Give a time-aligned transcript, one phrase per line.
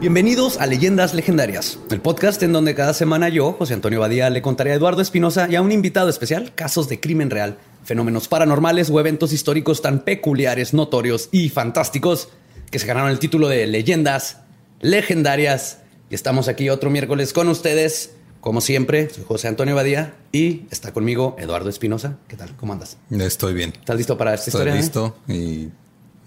[0.00, 4.42] Bienvenidos a Leyendas Legendarias, el podcast en donde cada semana yo, José Antonio Badía, le
[4.42, 8.90] contaré a Eduardo Espinosa y a un invitado especial casos de crimen real, fenómenos paranormales
[8.90, 12.28] o eventos históricos tan peculiares, notorios y fantásticos
[12.70, 14.38] que se ganaron el título de Leyendas
[14.80, 15.78] Legendarias.
[16.10, 18.12] Y estamos aquí otro miércoles con ustedes.
[18.42, 22.18] Como siempre, soy José Antonio Badía y está conmigo Eduardo Espinosa.
[22.28, 22.54] ¿Qué tal?
[22.56, 22.98] ¿Cómo andas?
[23.10, 23.72] Estoy bien.
[23.76, 24.74] ¿Estás listo para esta Estoy historia?
[24.74, 24.76] eh?
[24.76, 25.68] listo y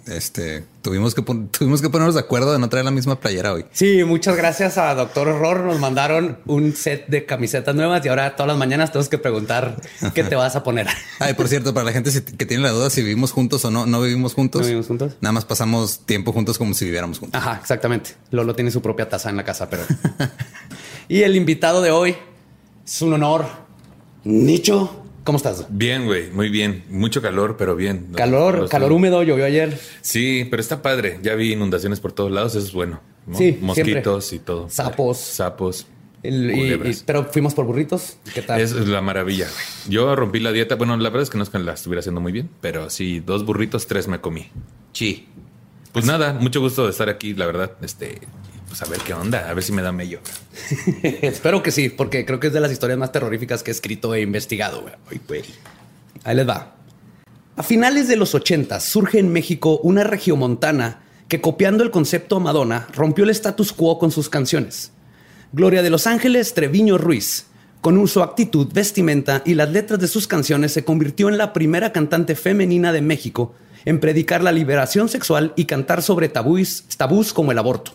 [0.08, 3.66] este tuvimos que tuvimos que ponernos de acuerdo de no traer la misma playera hoy.
[3.72, 5.61] Sí, muchas gracias a Doctor Horror.
[5.61, 9.81] Nos mandaron un set de camisetas nuevas y ahora todas las mañanas tenemos que preguntar
[10.14, 10.88] qué te vas a poner.
[11.20, 13.86] Ay, por cierto, para la gente que tiene la duda si vivimos juntos o no,
[13.86, 14.61] no vivimos juntos.
[14.61, 15.17] ¿No vivimos juntos?
[15.22, 17.39] Nada más pasamos tiempo juntos como si viviéramos juntos.
[17.39, 18.11] Ajá, exactamente.
[18.31, 19.83] Lolo tiene su propia taza en la casa, pero.
[21.08, 22.16] y el invitado de hoy
[22.86, 23.45] es un honor.
[24.23, 25.68] Nicho, ¿cómo estás?
[25.70, 26.84] Bien, güey, muy bien.
[26.90, 28.08] Mucho calor, pero bien.
[28.16, 29.80] Calor, calor húmedo, llovió ayer.
[30.02, 31.20] Sí, pero está padre.
[31.22, 33.00] Ya vi inundaciones por todos lados, eso es bueno.
[33.28, 33.38] ¿no?
[33.38, 34.44] Sí, Mosquitos siempre.
[34.44, 34.70] y todo.
[34.70, 35.18] Sapos.
[35.20, 35.86] Sapos.
[36.24, 38.18] El- y- pero fuimos por burritos.
[38.34, 38.60] ¿Qué tal?
[38.60, 39.94] Es la maravilla, güey.
[39.96, 40.74] Yo rompí la dieta.
[40.76, 43.20] Bueno, la verdad es que no es que la estuviera haciendo muy bien, pero sí,
[43.20, 44.48] dos burritos, tres me comí.
[44.94, 45.28] Sí.
[45.92, 47.72] Pues nada, mucho gusto de estar aquí, la verdad.
[47.82, 48.20] Este,
[48.70, 50.20] pues a ver qué onda, a ver si me da mello.
[51.04, 54.16] Espero que sí, porque creo que es de las historias más terroríficas que he escrito
[54.16, 54.82] e investigado.
[54.82, 55.42] güey.
[56.24, 56.76] Ahí les va.
[57.58, 62.88] A finales de los 80 surge en México una regiomontana que copiando el concepto Madonna
[62.96, 64.92] rompió el status quo con sus canciones.
[65.52, 67.48] Gloria de los Ángeles Treviño Ruiz,
[67.82, 71.92] con su actitud, vestimenta y las letras de sus canciones se convirtió en la primera
[71.92, 73.56] cantante femenina de México
[73.86, 77.94] en predicar la liberación sexual y cantar sobre tabús, tabús como el aborto.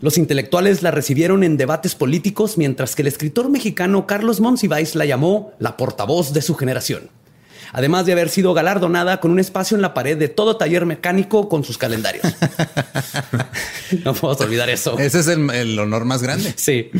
[0.00, 5.04] Los intelectuales la recibieron en debates políticos, mientras que el escritor mexicano Carlos Monsiváis la
[5.04, 7.10] llamó la portavoz de su generación.
[7.72, 11.48] Además de haber sido galardonada con un espacio en la pared de todo taller mecánico
[11.48, 12.24] con sus calendarios.
[14.04, 14.98] no podemos olvidar eso.
[14.98, 16.54] Ese es el, el honor más grande.
[16.60, 16.90] Sí.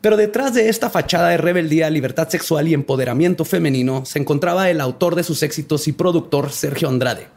[0.00, 4.80] Pero detrás de esta fachada de rebeldía, libertad sexual y empoderamiento femenino se encontraba el
[4.82, 7.28] autor de sus éxitos y productor Sergio Andrade,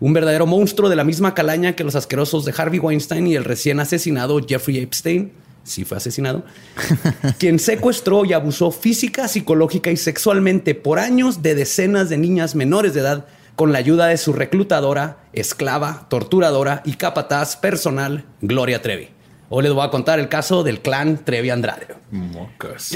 [0.00, 3.44] un verdadero monstruo de la misma calaña que los asquerosos de Harvey Weinstein y el
[3.44, 5.32] recién asesinado Jeffrey Epstein.
[5.64, 6.44] Sí fue asesinado.
[7.38, 12.94] quien secuestró y abusó física, psicológica y sexualmente por años de decenas de niñas menores
[12.94, 19.08] de edad con la ayuda de su reclutadora, esclava, torturadora y capataz personal, Gloria Trevi.
[19.48, 21.86] Hoy les voy a contar el caso del clan Trevi Andrade.
[22.10, 22.92] Mocas.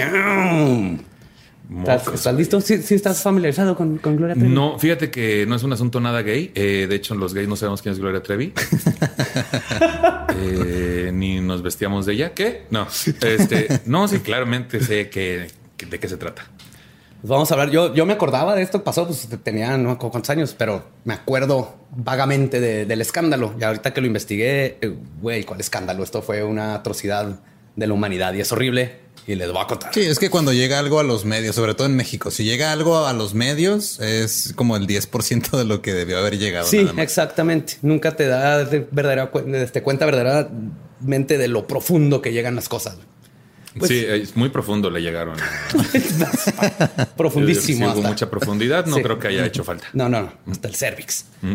[1.87, 2.61] ¿Estás, listo?
[2.61, 4.53] ¿Sí, sí estás familiarizado con, con Gloria Trevi?
[4.53, 6.51] No, fíjate que no es un asunto nada gay.
[6.55, 8.53] Eh, de hecho, los gays no sabemos quién es Gloria Trevi.
[10.43, 12.33] Eh, ni nos vestíamos de ella.
[12.35, 12.63] ¿Qué?
[12.71, 12.87] No.
[12.87, 16.45] Este, no, sí, claramente sé que, que- de qué se trata.
[17.21, 17.71] Pues vamos a hablar.
[17.71, 21.13] Yo, yo me acordaba de esto que pasó, pues tenía no cuántos años, pero me
[21.15, 23.55] acuerdo vagamente de- del escándalo.
[23.61, 26.03] Y ahorita que lo investigué, eh, güey, ¿cuál escándalo?
[26.03, 27.41] Esto fue una atrocidad
[27.77, 29.01] de la humanidad y es horrible.
[29.27, 29.93] Y les voy a contar.
[29.95, 32.73] Sí, es que cuando llega algo a los medios, sobre todo en México, si llega
[32.73, 36.67] algo a los medios, es como el 10% de lo que debió haber llegado.
[36.67, 37.03] Sí, nada más.
[37.05, 37.77] exactamente.
[37.83, 42.69] Nunca te da de verdadera cu- te cuenta verdaderamente de lo profundo que llegan las
[42.69, 42.97] cosas.
[43.79, 45.37] Pues- sí, es muy profundo le llegaron.
[47.17, 47.93] Profundísimo.
[47.93, 48.87] Sí, hubo mucha profundidad.
[48.87, 49.03] No Sí.
[49.03, 49.87] creo que haya hecho falta.
[49.93, 50.33] No, no, no.
[50.51, 51.27] Hasta el cervix.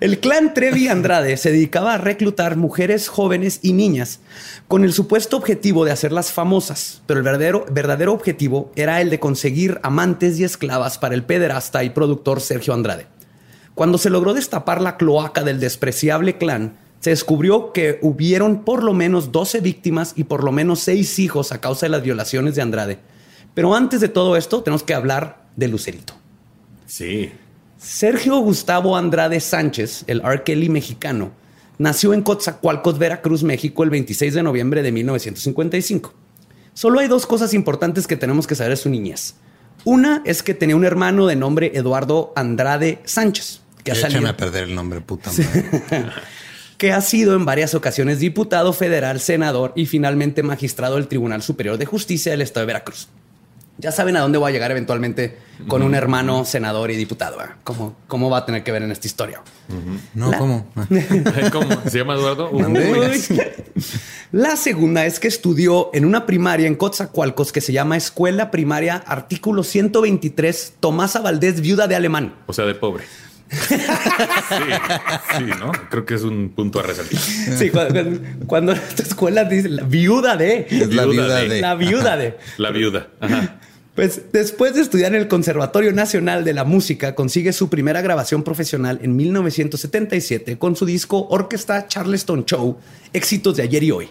[0.00, 4.20] El clan Trevi Andrade se dedicaba a reclutar mujeres jóvenes y niñas
[4.68, 9.18] con el supuesto objetivo de hacerlas famosas, pero el verdadero, verdadero objetivo era el de
[9.18, 13.06] conseguir amantes y esclavas para el pederasta y productor Sergio Andrade.
[13.74, 18.92] Cuando se logró destapar la cloaca del despreciable clan, se descubrió que hubieron por lo
[18.94, 22.62] menos 12 víctimas y por lo menos 6 hijos a causa de las violaciones de
[22.62, 22.98] Andrade.
[23.54, 26.14] Pero antes de todo esto, tenemos que hablar de Lucerito.
[26.86, 27.30] Sí.
[27.78, 30.42] Sergio Gustavo Andrade Sánchez, el R.
[30.42, 31.30] Kelly mexicano,
[31.78, 36.12] nació en Coatzacoalcos, Veracruz, México, el 26 de noviembre de 1955.
[36.74, 39.34] Solo hay dos cosas importantes que tenemos que saber de su niñez.
[39.84, 44.30] Una es que tenía un hermano de nombre Eduardo Andrade Sánchez, que ha, Échame salido-
[44.30, 45.64] a perder el nombre, puta madre.
[46.78, 51.76] que ha sido en varias ocasiones diputado federal, senador y finalmente magistrado del Tribunal Superior
[51.76, 53.08] de Justicia del Estado de Veracruz.
[53.80, 55.38] Ya saben a dónde voy a llegar eventualmente
[55.68, 57.38] con un hermano senador y diputado.
[57.62, 59.40] ¿Cómo, ¿Cómo va a tener que ver en esta historia?
[60.14, 60.66] No, La- ¿cómo?
[61.52, 61.68] ¿Cómo?
[61.88, 62.50] ¿Se llama Eduardo?
[62.50, 62.60] Uh.
[64.32, 68.96] La segunda es que estudió en una primaria en Coatzacoalcos que se llama Escuela Primaria
[68.96, 72.34] Artículo 123 Tomasa Valdés, viuda de alemán.
[72.46, 73.04] O sea, de pobre.
[73.50, 73.74] Sí,
[75.38, 75.72] sí, ¿no?
[75.90, 77.18] Creo que es un punto a resaltar.
[77.18, 78.02] Sí, cuando,
[78.46, 80.66] cuando esta escuela dice la viuda de.
[80.70, 81.60] Es la Viuda viuda de- de.
[81.60, 82.36] La viuda de.
[82.58, 83.08] La viuda.
[83.20, 83.60] Ajá.
[83.94, 88.44] Pues después de estudiar en el Conservatorio Nacional de la Música, consigue su primera grabación
[88.44, 92.78] profesional en 1977 con su disco Orquesta Charleston Show,
[93.12, 94.08] éxitos de ayer y hoy.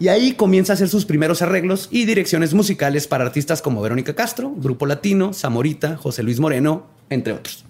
[0.00, 4.14] Y ahí comienza a hacer sus primeros arreglos y direcciones musicales para artistas como Verónica
[4.14, 7.64] Castro, Grupo Latino, Zamorita, José Luis Moreno, entre otros.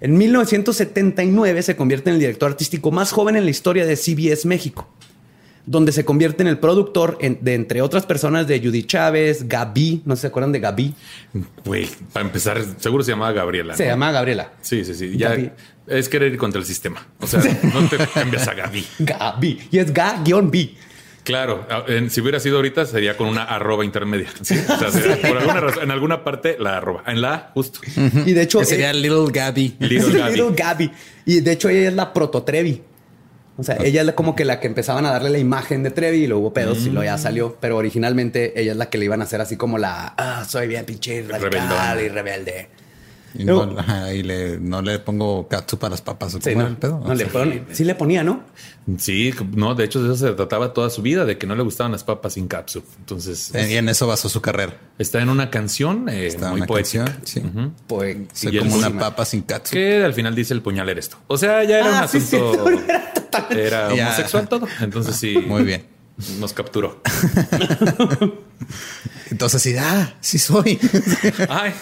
[0.00, 4.46] En 1979 se convierte en el director artístico más joven en la historia de CBS
[4.46, 4.88] México,
[5.66, 10.02] donde se convierte en el productor en- de, entre otras personas, de Judy Chávez, Gaby,
[10.04, 10.94] no sé si se acuerdan de Gaby.
[11.64, 13.76] Güey, para empezar, seguro se llamaba Gabriela.
[13.76, 13.90] Se ¿no?
[13.90, 14.52] llama Gabriela.
[14.60, 15.16] Sí, sí, sí.
[15.16, 15.50] Ya Gaby.
[15.88, 17.06] es querer ir contra el sistema.
[17.20, 18.86] O sea, no te cambias a Gaby.
[19.00, 19.68] Gaby.
[19.72, 20.74] Y es Ga-B.
[21.28, 24.28] Claro, en- si hubiera sido ahorita sería con una arroba intermedia.
[24.42, 24.54] ¿sí?
[24.68, 27.04] O sea, sería por alguna razón, en alguna parte la arroba.
[27.06, 27.80] En la A, justo.
[28.26, 28.58] Y de hecho...
[28.60, 29.76] Que sería eh, Little Gabby.
[29.78, 30.36] Little Gaby.
[30.36, 30.92] Little Gaby.
[31.26, 32.82] Y de hecho ella es la proto Trevi.
[33.56, 35.90] O sea, ella es la- como que la que empezaban a darle la imagen de
[35.90, 37.56] Trevi y luego hubo pedos y luego ya salió.
[37.60, 40.14] Pero originalmente ella es la que le iban a hacer así como la...
[40.16, 42.02] Ah, soy bien pinche radical Rebeldona.
[42.02, 42.68] y rebelde.
[43.34, 46.34] Y, Luego- no, ajá, y le, no le pongo katsu para las papas.
[46.34, 47.00] ¿o Sí, no, era el pedo?
[47.04, 48.42] no le pone- sí le ponía, ¿no?
[48.96, 51.62] Sí, no, de hecho de eso se trataba toda su vida, de que no le
[51.62, 52.84] gustaban las papas sin cápsula.
[52.98, 54.76] Entonces, Eh, Y en eso basó su carrera.
[54.98, 57.04] está en una canción eh, Está muy una poética.
[57.04, 57.42] canción, sí.
[57.86, 58.16] Pues
[58.60, 59.72] como una papa sin katsu.
[59.72, 61.16] Que al final dice el puñal eres tú.
[61.26, 62.68] O sea, ya era Ah, un sí, sí, asunto.
[62.88, 64.06] era totalmente- era Ya.
[64.06, 64.66] homosexual todo.
[64.80, 65.36] Entonces sí.
[65.46, 65.84] Muy bien.
[66.40, 67.00] Nos capturó.
[69.30, 70.78] Entonces sí, ah, sí soy.
[71.48, 71.72] Ay,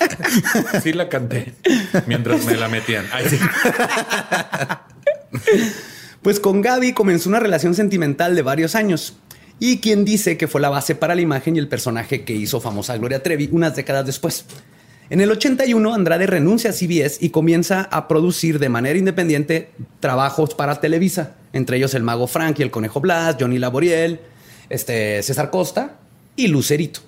[0.83, 1.55] sí la canté
[2.07, 3.07] mientras me la metían.
[3.13, 3.39] Ay, sí.
[6.23, 9.15] Pues con Gaby comenzó una relación sentimental de varios años.
[9.61, 12.61] Y quien dice que fue la base para la imagen y el personaje que hizo
[12.61, 14.45] famosa a Gloria Trevi unas décadas después.
[15.09, 19.71] En el 81, Andrade renuncia a CBS y comienza a producir de manera independiente
[20.01, 24.21] trabajos para Televisa, entre ellos El Mago Frank y El Conejo Blas, Johnny Laboriel,
[24.69, 25.97] este, César Costa
[26.35, 27.01] y Lucerito.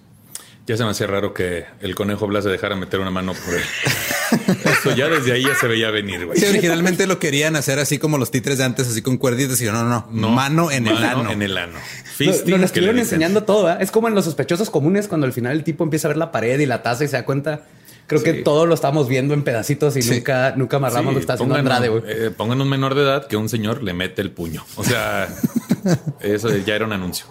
[0.68, 3.54] Ya se me hacía raro que el conejo Blas se dejara meter una mano por
[3.54, 3.62] él.
[4.64, 6.38] Eso ya desde ahí ya se veía venir, güey.
[6.38, 9.58] Sí, originalmente lo querían hacer así como los titres de antes, así con cuerditas.
[9.62, 11.30] Y yo, no, no, No, mano en el ano.
[11.30, 11.78] En el ano.
[12.16, 13.72] Fisting, lo estuvieron enseñando todo.
[13.72, 13.78] ¿eh?
[13.80, 16.30] Es como en los sospechosos comunes cuando al final el tipo empieza a ver la
[16.30, 17.62] pared y la taza y se da cuenta.
[18.08, 20.10] Creo que todo lo estamos viendo en pedacitos y Sí.
[20.10, 21.88] nunca, nunca amarramos Sí, lo que está haciendo pongan, Andrade.
[21.90, 22.02] güey.
[22.06, 24.64] eh, pongan un menor de edad que un señor le mete el puño.
[24.76, 25.28] O sea,
[26.20, 27.26] eso ya era un anuncio.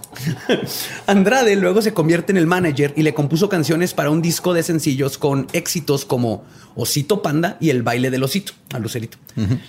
[1.07, 4.63] Andrade luego se convierte en el manager y le compuso canciones para un disco de
[4.63, 6.45] sencillos con éxitos como
[6.75, 9.17] Osito Panda y El baile del osito, a Lucerito.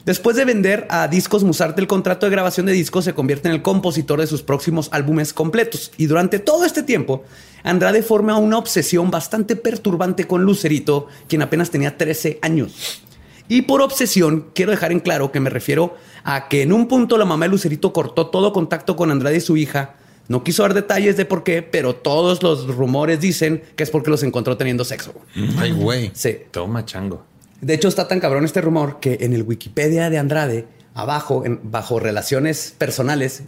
[0.05, 3.55] Después de vender a Discos Musarte el contrato de grabación de discos, se convierte en
[3.55, 5.91] el compositor de sus próximos álbumes completos.
[5.97, 7.25] Y durante todo este tiempo,
[7.63, 13.03] Andrade forma una obsesión bastante perturbante con Lucerito, quien apenas tenía 13 años.
[13.49, 17.17] Y por obsesión, quiero dejar en claro que me refiero a que en un punto
[17.17, 19.95] la mamá de Lucerito cortó todo contacto con Andrade y su hija.
[20.29, 24.11] No quiso dar detalles de por qué, pero todos los rumores dicen que es porque
[24.11, 25.15] los encontró teniendo sexo.
[25.57, 26.11] Ay, güey.
[26.13, 26.37] Sí.
[26.51, 27.25] Toma chango.
[27.63, 30.67] De hecho, está tan cabrón este rumor que en el Wikipedia de Andrade,
[31.01, 33.43] abajo, en- bajo relaciones personales,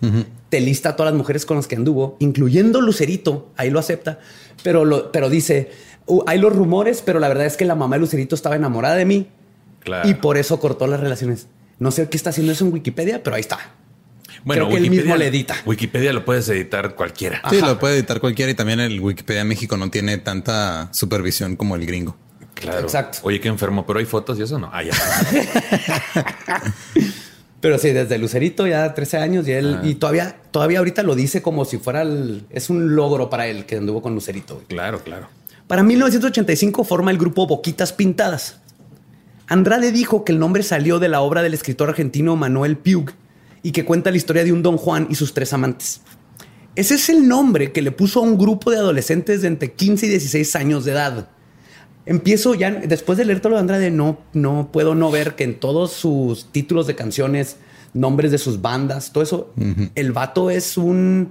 [0.49, 3.51] te lista a todas las mujeres con las que anduvo, incluyendo Lucerito.
[3.57, 4.19] Ahí lo acepta,
[4.63, 5.71] pero, lo, pero dice:
[6.07, 8.95] "Uh, hay los rumores, pero la verdad es que la mamá de Lucerito estaba enamorada
[8.97, 9.29] de mí
[9.81, 10.09] Claro.
[10.09, 11.47] y por eso cortó las relaciones.
[11.79, 13.59] No sé qué está haciendo eso en Wikipedia, pero ahí está.
[14.45, 15.55] Bueno, Creo que él mismo le edita.
[15.67, 17.43] Wikipedia lo puedes editar cualquiera.
[17.51, 17.67] Sí, Ajá.
[17.67, 21.85] lo puede editar cualquiera y también el Wikipedia México no tiene tanta supervisión como el
[21.85, 22.17] gringo.
[22.55, 22.81] Claro.
[22.81, 23.19] Exacto.
[23.23, 24.71] Oye, qué enfermo, pero hay fotos y eso no.
[24.73, 24.93] Ah, ya.
[27.61, 29.87] Pero sí, desde Lucerito ya 13 años y él, Ah.
[29.87, 33.67] y todavía, todavía ahorita lo dice como si fuera el, es un logro para él
[33.67, 34.55] que anduvo con Lucerito.
[34.55, 34.67] güey.
[34.67, 35.29] Claro, claro.
[35.67, 38.57] Para 1985 forma el grupo Boquitas Pintadas.
[39.47, 43.11] Andrade dijo que el nombre salió de la obra del escritor argentino Manuel Piug
[43.63, 46.01] y que cuenta la historia de un don Juan y sus tres amantes.
[46.77, 50.07] Ese es el nombre que le puso a un grupo de adolescentes de entre 15
[50.07, 51.29] y 16 años de edad.
[52.11, 55.45] Empiezo ya, después de leer todo lo de Andrade, no, no puedo no ver que
[55.45, 57.57] en todos sus títulos de canciones,
[57.95, 59.53] nombres de sus bandas, todo eso,
[59.95, 61.31] el vato es un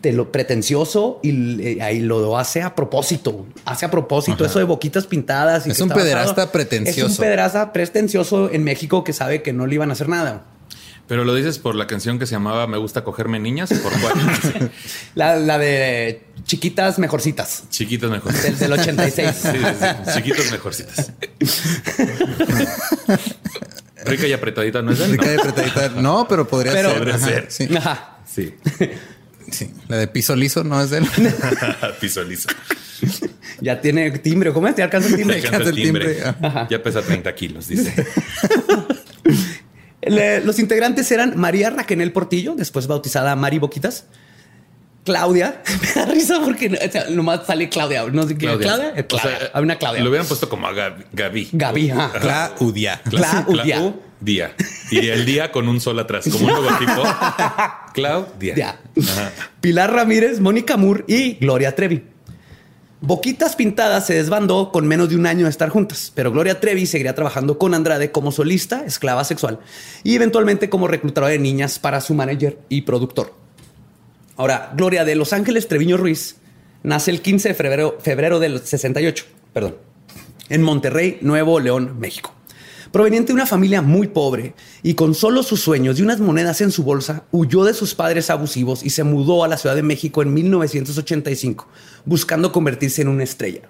[0.00, 3.46] te lo pretencioso y eh, ahí lo hace a propósito.
[3.66, 5.64] Hace a propósito eso de boquitas pintadas.
[5.64, 7.10] y Es que un pederasta basado- Es pretencioso.
[7.12, 10.44] un pederasta pretencioso en México que sabe que no le iban a hacer nada.
[11.06, 13.92] Pero lo dices por la canción que se llamaba Me gusta cogerme niñas o por
[14.00, 14.70] cuál.
[15.14, 17.64] La, la de chiquitas mejorcitas.
[17.70, 18.58] Chiquitos mejorcitas.
[18.58, 19.30] Del, del 86.
[19.42, 19.58] Sí, sí,
[20.06, 20.12] sí.
[20.14, 21.12] Chiquitos mejorcitas.
[24.04, 25.12] Rica y apretadita, ¿no es él?
[25.12, 25.88] Rica y apretadita.
[26.00, 26.98] No, pero podría Pero- ser.
[26.98, 27.46] Podría Ajá, ser.
[27.50, 28.18] Sí, Ajá.
[28.32, 28.54] Sí.
[29.50, 29.70] sí.
[29.88, 31.06] La de piso liso no es de él.
[32.00, 32.48] Piso liso.
[33.60, 34.52] Ya tiene timbre.
[34.52, 34.74] ¿Cómo es?
[34.74, 35.40] ¿Te alcanza el timbre?
[35.40, 36.18] Le canta el timbre.
[36.70, 38.06] Ya pesa 30 kilos, dice.
[40.02, 44.04] Le- los integrantes eran María Raquenel Portillo, después bautizada Mari Boquitas.
[45.06, 45.62] Claudia.
[45.82, 48.04] Me da risa porque o sea, nomás sale Claudia.
[48.12, 48.46] No sé qué.
[48.46, 48.66] Claudia.
[48.68, 48.90] Claudia.
[48.90, 49.50] O sea, Claudia.
[49.54, 50.02] Hay una Claudia.
[50.02, 51.04] Lo hubieran puesto como a Gaby.
[51.12, 51.48] Gaby.
[51.52, 51.90] Gaby.
[51.90, 52.52] ajá.
[52.56, 53.00] Claudia.
[53.08, 53.78] Claudia.
[53.78, 54.54] Clau- Día.
[54.90, 57.02] Y el día con un sol atrás, como un logotipo.
[57.94, 58.54] Claudia.
[58.56, 58.80] Ya.
[59.02, 59.30] Ajá.
[59.60, 62.02] Pilar Ramírez, Mónica Moore y Gloria Trevi.
[63.02, 66.86] Boquitas Pintadas se desbandó con menos de un año de estar juntas, pero Gloria Trevi
[66.86, 69.60] seguiría trabajando con Andrade como solista, esclava sexual
[70.02, 73.34] y eventualmente como reclutadora de niñas para su manager y productor.
[74.36, 76.36] Ahora, Gloria de Los Ángeles Treviño Ruiz
[76.82, 79.76] nace el 15 de febrero, febrero del 68, perdón,
[80.48, 82.34] en Monterrey, Nuevo León, México.
[82.92, 86.70] Proveniente de una familia muy pobre y con solo sus sueños y unas monedas en
[86.70, 90.22] su bolsa, huyó de sus padres abusivos y se mudó a la Ciudad de México
[90.22, 91.68] en 1985,
[92.04, 93.62] buscando convertirse en una estrella.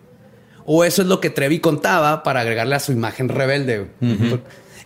[0.65, 3.87] O eso es lo que Trevi contaba para agregarle a su imagen rebelde.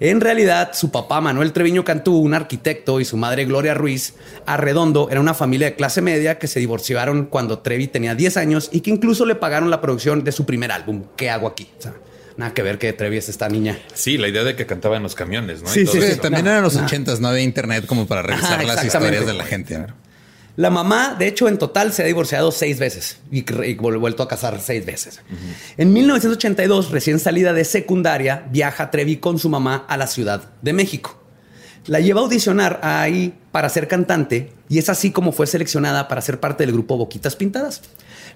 [0.01, 4.15] En realidad, su papá Manuel Treviño Cantú, un arquitecto, y su madre Gloria Ruiz
[4.47, 8.71] Arredondo era una familia de clase media que se divorciaron cuando Trevi tenía 10 años
[8.73, 11.69] y que incluso le pagaron la producción de su primer álbum, ¿Qué hago aquí?
[11.79, 11.93] O sea,
[12.39, 13.79] nada que ver que Trevi es esta niña.
[13.93, 15.69] Sí, la idea de que cantaba en los camiones, ¿no?
[15.69, 16.21] Sí, Y todo sí, eso.
[16.23, 16.85] también No, eran los no.
[16.85, 19.79] ochentas, no había internet como para revisar Ajá, las historias de la gente.
[19.79, 19.87] ¿no?
[20.61, 24.29] La mamá, de hecho, en total se ha divorciado seis veces y, y vuelto a
[24.29, 25.23] casar seis veces.
[25.79, 30.75] En 1982, recién salida de secundaria, viaja Trevi con su mamá a la Ciudad de
[30.75, 31.19] México.
[31.87, 36.21] La lleva a audicionar ahí para ser cantante y es así como fue seleccionada para
[36.21, 37.81] ser parte del grupo Boquitas Pintadas.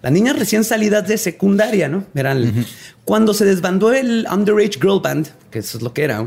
[0.00, 2.04] Las niñas recién salidas de secundaria, ¿no?
[2.14, 2.64] Eran
[3.04, 6.26] cuando se desbandó el Underage Girl Band, que eso es lo que era,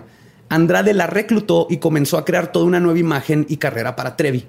[0.49, 4.45] Andrade la reclutó y comenzó a crear toda una nueva imagen y carrera para Trevi.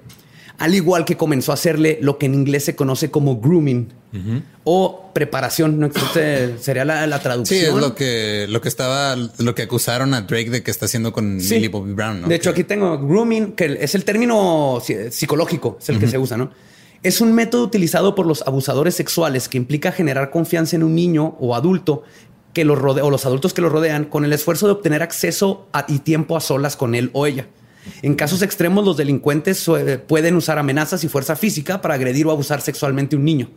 [0.59, 3.87] Al igual que comenzó a hacerle lo que en inglés se conoce como grooming
[4.63, 5.87] o preparación, ¿no?
[5.87, 7.59] Este sería la, la traducción.
[7.59, 10.85] Sí, es lo que, lo que estaba, lo que acusaron a Drake de que está
[10.85, 11.55] haciendo con Sí.
[11.55, 12.27] Millie Bobby Brown, ¿no?
[12.27, 16.37] De hecho, aquí tengo grooming, que es el término psicológico, es el que se usa,
[16.37, 16.51] ¿no?
[17.01, 21.37] Es un método utilizado por los abusadores sexuales que implica generar confianza en un niño
[21.39, 22.03] o adulto
[22.53, 25.67] que los rodea, o los adultos que lo rodean con el esfuerzo de obtener acceso
[25.71, 27.47] a- y tiempo a solas con él o ella.
[28.01, 29.65] En casos extremos, los delincuentes
[30.07, 33.49] pueden usar amenazas y fuerza física para agredir o abusar sexualmente a un niño.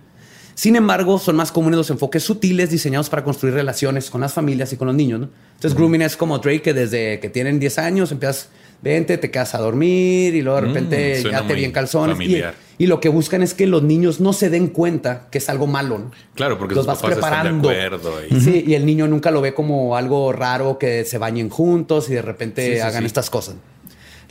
[0.55, 4.71] Sin embargo, son más comunes los enfoques sutiles diseñados para construir relaciones con las familias
[4.73, 5.21] y con los niños.
[5.21, 5.29] ¿no?
[5.55, 8.51] Entonces, grooming es como Drake, que desde que tienen 10 años empiezas,
[8.83, 12.21] vente, te quedas a dormir y luego de Mm, repente suena ya te bien calzones.
[12.21, 12.43] Y,
[12.79, 15.67] y lo que buscan es que los niños no se den cuenta que es algo
[15.67, 15.99] malo.
[15.99, 16.11] ¿no?
[16.35, 17.31] Claro, porque los sus vas papás están
[17.63, 17.71] de preparando.
[17.71, 21.49] acuerdo y- Sí, y el niño nunca lo ve como algo raro que se bañen
[21.49, 23.07] juntos y de repente Sí, sí, hagan sí.
[23.07, 23.55] estas cosas.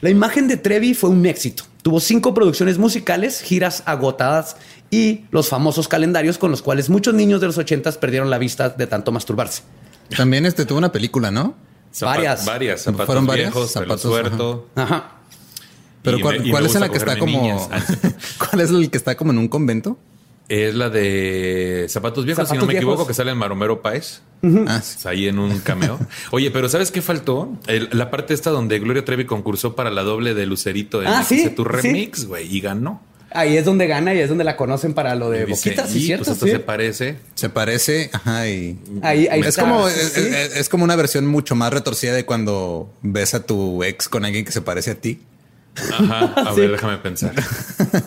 [0.01, 1.63] La imagen de Trevi fue un éxito.
[1.83, 4.55] Tuvo cinco producciones musicales, giras agotadas
[4.89, 8.69] y los famosos calendarios con los cuales muchos niños de los ochentas perdieron la vista
[8.69, 9.63] de tanto masturbarse.
[10.15, 11.55] También este tuvo una película, ¿no?
[11.93, 12.45] Zapa- Varias.
[12.45, 12.81] Varias.
[12.81, 13.51] Zapatos ¿Fueron varias?
[13.53, 14.67] viejos, Zapatos, suelto.
[14.75, 15.11] Ajá.
[16.03, 17.69] Pero Y ¿cuál, me- es la que está como?
[18.39, 19.97] ¿Cuál es el que está como en un convento?
[20.49, 22.83] Es la de Zapatos Viejos, si no me Viejos.
[22.83, 24.21] equivoco, que sale en Maromero Páez.
[24.67, 24.97] Ah, sí.
[25.07, 25.99] Ahí en un cameo.
[26.31, 27.57] Oye, pero ¿sabes qué faltó?
[27.67, 31.23] El- la parte esta donde Gloria Trevi concursó para la doble de Lucerito en Ah,
[31.23, 33.01] sí, tu remix, güey, y ganó.
[33.33, 35.89] Ahí es donde gana y es donde la conocen para lo de Y dice, boquitas,
[35.89, 36.25] ¿sí "Y, cierto?
[36.25, 36.51] Pues esto Sí.
[36.51, 37.15] se parece.
[37.35, 39.61] Se parece, ajá, y Ahí, ahí es está.
[39.61, 40.19] como Sí, es, sí.
[40.21, 44.25] es- es como una versión mucho más retorcida de cuando ves a tu ex con
[44.25, 45.21] alguien que se parece a ti.
[45.75, 46.33] Ajá.
[46.49, 46.61] A Sí.
[46.61, 47.31] ver, déjame pensar.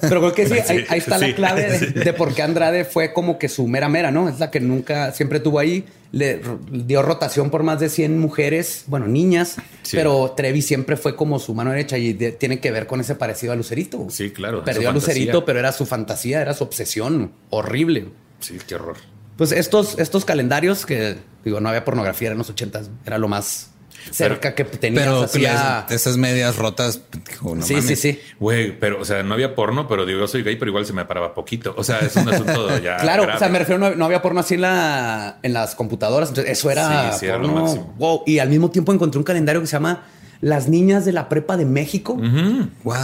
[0.00, 0.54] Pero creo que sí,
[0.88, 1.28] ahí, está sí.
[1.28, 4.28] la clave de, de por qué Andrade fue como que su mera mera, ¿no?
[4.28, 6.40] Es la que nunca, siempre tuvo ahí, le
[6.70, 9.56] dio rotación por más de 100 mujeres, bueno, niñas,
[9.90, 13.14] pero Trevi siempre fue como su mano derecha y de- tiene que ver con ese
[13.14, 14.06] parecido a Lucerito.
[14.10, 15.46] Sí, claro, Perdió a Lucerito, fantasía.
[15.46, 18.08] pero era su fantasía, era su obsesión, horrible.
[18.40, 18.96] Sí, qué horror.
[19.36, 23.70] Pues estos, estos calendarios que, digo, no había pornografía en los 80, era lo más
[24.10, 25.86] cerca que tenías Pero hacia...
[25.90, 28.00] esas medias rotas, dijo, no sí, sí, mames.
[28.00, 28.20] sí.
[28.38, 30.92] Güey, pero, o sea, no había porno, pero digo, yo soy gay, pero igual se
[30.92, 31.74] me paraba poquito.
[31.76, 32.96] O sea, es un asunto ya.
[32.98, 33.36] Claro, grave.
[33.36, 36.28] o sea, me refiero, no, no había porno así en, la, en las computadoras.
[36.30, 37.62] Entonces, eso era, Sí, sí, era lo porno.
[37.62, 37.94] máximo.
[37.98, 38.22] Wow.
[38.26, 40.02] Y al mismo tiempo encontré un calendario que se llama
[40.44, 42.20] Las Niñas de la Prepa de México.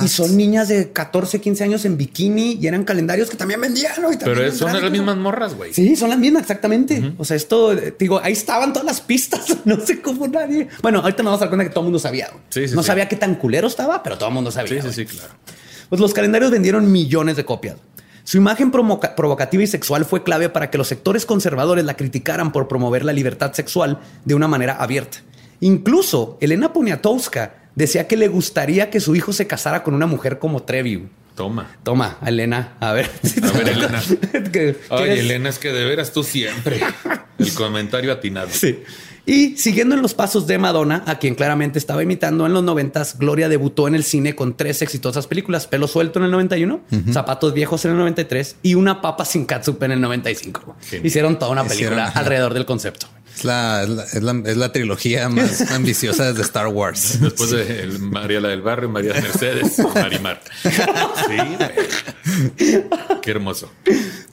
[0.04, 3.92] Y son niñas de 14, 15 años en bikini y eran calendarios que también vendían.
[4.02, 4.12] ¿no?
[4.12, 5.72] Y también Pero son las mismas morras, güey.
[5.72, 7.14] Sí, son las mismas, exactamente.
[7.16, 9.46] O sea, esto, digo, ahí estaban todas las pistas.
[9.64, 10.68] No sé cómo nadie.
[10.82, 12.28] Bueno, ahorita nos vamos a dar cuenta que todo el mundo sabía.
[12.50, 12.86] Sí, sí, no sí.
[12.88, 14.82] sabía qué tan culero estaba, pero todo el mundo sabía.
[14.82, 15.32] Sí, sí, sí, claro.
[15.88, 17.76] Pues los calendarios vendieron millones de copias.
[18.24, 22.52] Su imagen provoca- provocativa y sexual fue clave para que los sectores conservadores la criticaran
[22.52, 25.18] por promover la libertad sexual de una manera abierta.
[25.60, 30.38] Incluso Elena Poniatowska decía que le gustaría que su hijo se casara con una mujer
[30.38, 31.08] como Trevi.
[31.34, 31.70] Toma.
[31.82, 33.10] Toma, Elena, a ver.
[33.42, 34.02] A ver, Elena.
[34.90, 36.80] Ay, Elena, es que de veras tú siempre.
[37.38, 38.48] El comentario atinado.
[38.50, 38.82] Sí.
[39.26, 43.18] Y siguiendo en los pasos de Madonna, a quien claramente estaba imitando en los noventas,
[43.18, 46.80] Gloria debutó en el cine con tres exitosas películas: Pelo suelto en el 91,
[47.12, 50.76] Zapatos viejos en el 93 y Una papa sin catsup en el 95.
[50.82, 51.06] Genial.
[51.06, 53.06] Hicieron toda una película Hicieron, alrededor del concepto.
[53.36, 57.20] Es la, es la, es la- es la trilogía más ambiciosa desde Star Wars.
[57.20, 60.40] Después de el María la del Barrio, María Mercedes, Marimar.
[60.62, 61.36] Sí.
[63.22, 63.70] Qué hermoso.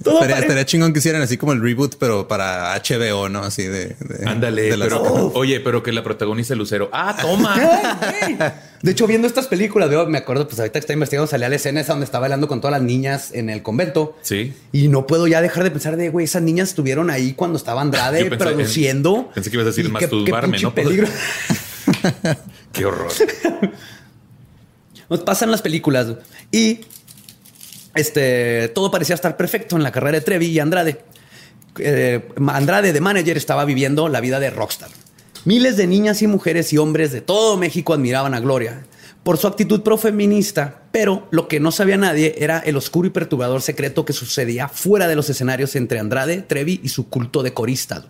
[0.04, 3.40] Todo Estaría, chingón que hicieran así como el reboot, pero para HBO, ¿no?
[3.44, 3.96] Así de.
[4.00, 4.94] de- Ándale, de las-
[5.34, 6.90] oye, pero que la protagonice Lucero.
[6.94, 7.56] Ah, toma.
[8.84, 11.56] De hecho, viendo estas películas, veo- me acuerdo, pues ahorita que estaba investigando, salía la
[11.56, 14.16] escena esa donde estaba bailando con todas las niñas en el convento.
[14.22, 14.54] Sí.
[14.72, 17.82] Y no puedo ya dejar de pensar de, güey, esas niñas estuvieron ahí cuando estaba
[17.82, 19.32] Andrade pensé- produciendo.
[19.34, 20.76] pensé que ibas a decir masturbarme, qué ¿no?
[20.76, 21.08] peligro.
[22.72, 23.12] Qué horror.
[25.10, 26.08] Nos pasan las películas
[26.52, 26.82] y
[27.98, 31.02] este todo parecía estar perfecto en la carrera de Trevi y Andrade.
[31.80, 34.90] Eh, Andrade de manager estaba viviendo la vida de rockstar.
[35.46, 38.86] Miles de niñas y mujeres y hombres de todo México admiraban a Gloria
[39.24, 43.62] por su actitud profeminista, pero lo que no sabía nadie era el oscuro y perturbador
[43.62, 48.06] secreto que sucedía fuera de los escenarios entre Andrade, Trevi y su culto de coristas.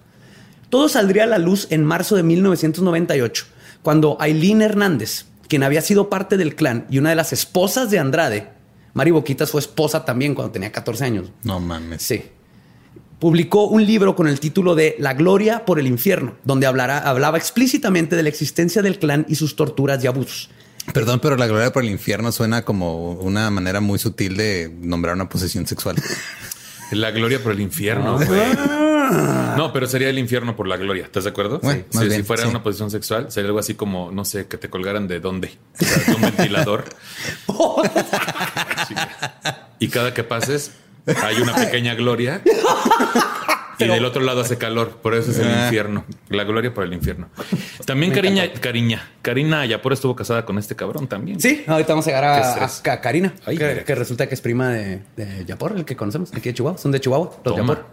[0.69, 3.45] Todo saldría a la luz en marzo de 1998,
[3.81, 7.97] cuando Aileen Hernández, quien había sido parte del clan y una de las esposas de
[7.97, 8.49] Andrade,
[8.97, 11.29] Mari Boquitas fue esposa también cuando tenía 14 años.
[11.43, 12.01] No mames.
[12.01, 12.23] Sí.
[13.19, 17.37] Publicó un libro con el título de La Gloria por el Infierno, donde hablará- hablaba
[17.37, 20.49] explícitamente de la existencia del clan y sus torturas y abusos.
[20.93, 25.13] Perdón, pero la gloria por el infierno suena como una manera muy sutil de nombrar
[25.13, 25.95] una posesión sexual.
[26.91, 28.53] La gloria por el infierno, güey.
[29.57, 31.03] No, pero sería el infierno por la gloria.
[31.03, 31.59] ¿Estás de acuerdo?
[31.61, 31.97] Bueno, Sí.
[31.99, 32.49] Si- bien, si fuera sí.
[32.49, 35.51] una posición sexual, sería algo así como, no sé, que te colgaran de dónde.
[35.81, 36.85] O sea, de un ventilador.
[39.79, 40.71] Y cada que pases,
[41.23, 42.41] hay una pequeña gloria.
[43.79, 45.65] Y del otro lado hace calor, por eso es el Ah.
[45.65, 46.03] infierno.
[46.29, 47.29] La gloria por el infierno.
[47.85, 51.39] También Cariña, Cariña, Karina Ayapor estuvo casada con este cabrón también.
[51.39, 54.69] Sí, ahorita vamos a llegar a, a- a Karina, Ay, que, resulta que es prima
[54.71, 56.79] de, de Yapor, el que conocemos, aquí de Chihuahua.
[56.79, 57.73] Son de Chihuahua, los Toma.
[57.75, 57.85] Yapor.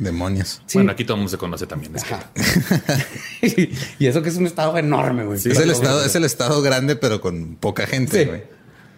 [0.00, 0.60] Demonios.
[0.66, 0.78] Sí.
[0.78, 1.94] Bueno, aquí todo el mundo se conoce también.
[1.94, 5.38] es que- y eso que es un estado enorme, güey.
[5.38, 8.28] es, el estado, es el estado grande, pero con poca gente, Sí.
[8.28, 8.42] güey.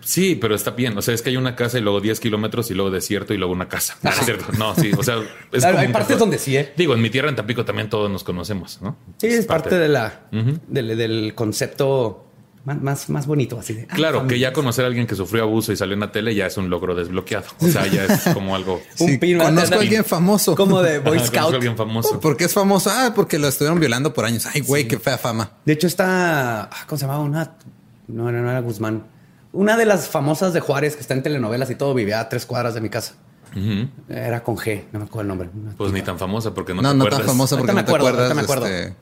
[0.04, 0.96] Sí, pero está bien.
[0.98, 3.36] O sea, es que hay una casa y luego 10 kilómetros y luego desierto y
[3.38, 3.96] luego una casa.
[4.02, 4.44] No, es cierto.
[4.58, 4.90] No, sí.
[4.96, 5.16] O sea,
[5.52, 6.72] es Hay- como hay un partes donde sí, ¿eh?
[6.76, 8.96] Digo, en mi tierra, en Tampico, también todos nos conocemos, ¿no?
[9.18, 10.22] Sí, es parte de la,
[10.68, 12.20] del, del concepto
[12.64, 13.86] más, más, bonito, así de.
[13.90, 16.34] ah, Claro, que ya conocer a alguien que sufrió abuso y salió en la tele
[16.34, 17.44] ya es un logro desbloqueado.
[17.60, 18.80] O sea, ya es como algo.
[19.00, 20.56] Un Sí, pin- conozco a alguien famoso.
[20.56, 21.54] Como de Boy Conozco a Scout.
[21.56, 22.20] alguien famoso.
[22.20, 22.90] ¿Por qué es famoso?
[22.90, 24.46] Ah, porque lo estuvieron violando por años.
[24.46, 25.50] Ay, güey, qué fea fama.
[25.66, 26.62] De hecho, está.
[26.64, 27.22] ah, ¿Cómo se llamaba?
[27.22, 27.52] Una.
[28.08, 29.04] No, no, no era Guzmán.
[29.54, 32.44] Una de las famosas de Juárez que está en telenovelas y todo vivía a tres
[32.44, 33.14] cuadras de mi casa.
[33.52, 33.88] Ujú.
[34.08, 35.48] Era con G, no me acuerdo el nombre.
[35.76, 37.20] Pues ni tan famosa porque no, No, te no, acuerdas.
[37.20, 38.30] tan famosa porque Ahorita me no te acuerdo, acuerdas.
[38.30, 38.66] ahorita me acuerdo.
[38.76, 38.96] este,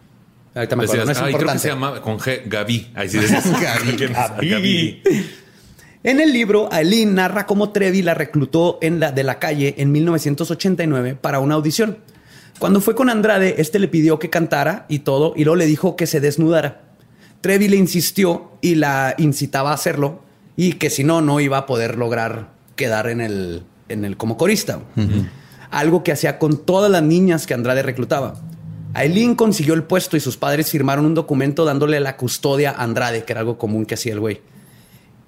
[0.55, 1.63] Ahorita me acuerdo, Decías, no es ay, creo que importante.
[1.63, 2.93] se llama con G, Gaby.
[2.95, 3.45] Ahí sí decías.
[3.61, 3.97] Gaby.
[3.97, 4.19] ¿Quién es?
[4.51, 5.03] Gaby.
[6.05, 9.91] En el libro, Aileen narra cómo Trevi la reclutó en la, de la calle en
[9.93, 11.99] 1989 para una audición.
[12.59, 15.97] Cuando fue con Andrade, este le pidió que cantara y todo, y luego le dijo
[15.97, 16.83] que se desnudara.
[17.41, 20.22] Trevi le insistió y la incitaba a hacerlo,
[20.57, 24.37] y que si no, no iba a poder lograr quedar en el, en el como
[24.37, 24.81] corista.
[25.71, 28.35] Algo que hacía con todas las niñas que Andrade reclutaba.
[28.95, 33.25] Aileen consiguió el puesto y sus padres firmaron un documento dándole la custodia a Andrade,
[33.25, 34.43] que era algo común que hacía el güey.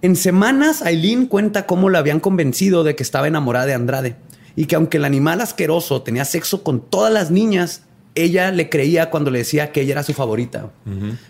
[0.02, 4.16] En semanas, Aileen cuenta cómo la habían convencido de que estaba enamorada de Andrade
[4.54, 7.82] y que aunque el animal asqueroso tenía sexo con todas las niñas,
[8.14, 10.70] ella le creía cuando le decía que ella era su favorita.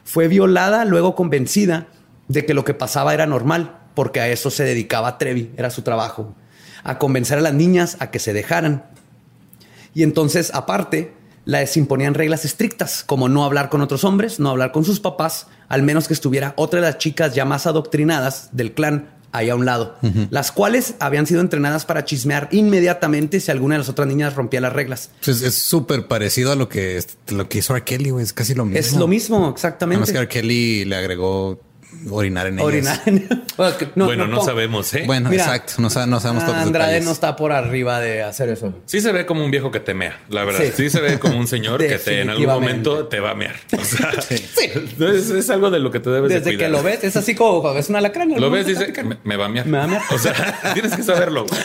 [0.02, 1.86] Fue violada, luego convencida
[2.26, 5.82] de que lo que pasaba era normal, porque a eso se dedicaba Trevi, era su
[5.82, 6.34] trabajo,
[6.82, 8.84] a convencer a las niñas a que se dejaran.
[9.94, 11.12] Y entonces, aparte,
[11.44, 15.46] les imponían reglas estrictas, como no hablar con otros hombres, no hablar con sus papás,
[15.68, 19.56] al menos que estuviera otra de las chicas ya más adoctrinadas del clan ahí a
[19.56, 19.96] un lado,
[20.30, 24.60] las cuales habían sido entrenadas para chismear inmediatamente si alguna de las otras niñas rompía
[24.60, 25.10] las reglas.
[25.26, 27.82] es súper parecido a lo que, lo que hizo R.
[27.82, 28.24] Kelly, güey.
[28.24, 28.78] Es casi lo mismo.
[28.78, 30.12] Es lo mismo, exactamente.
[30.12, 30.28] que R.
[30.28, 31.60] Kelly le agregó
[32.10, 33.00] orinar en ellas.
[33.06, 33.78] Orinar.
[33.94, 35.04] bueno, no, sabemos, ¿eh?
[35.06, 35.74] Bueno, Mira, exacto.
[35.78, 37.06] No, sa- no sabemos todos los Andrade detalles.
[37.06, 38.74] no está por arriba de hacer eso.
[38.86, 40.60] Sí se ve como un viejo que te mea, la verdad.
[40.64, 40.72] Sí.
[40.76, 43.54] Sí, se ve como un señor que te, en algún momento te va a mear.
[43.78, 46.70] O sea, es, es algo de lo que te debes de Desde cuidar.
[46.70, 48.36] que lo ves, es así como cuando ves una lacrana.
[48.38, 49.66] Lo ves, dice, me, me va a mear.
[49.66, 50.02] Me va a mear.
[50.10, 51.46] O sea, tienes que saberlo.
[51.46, 51.60] güey.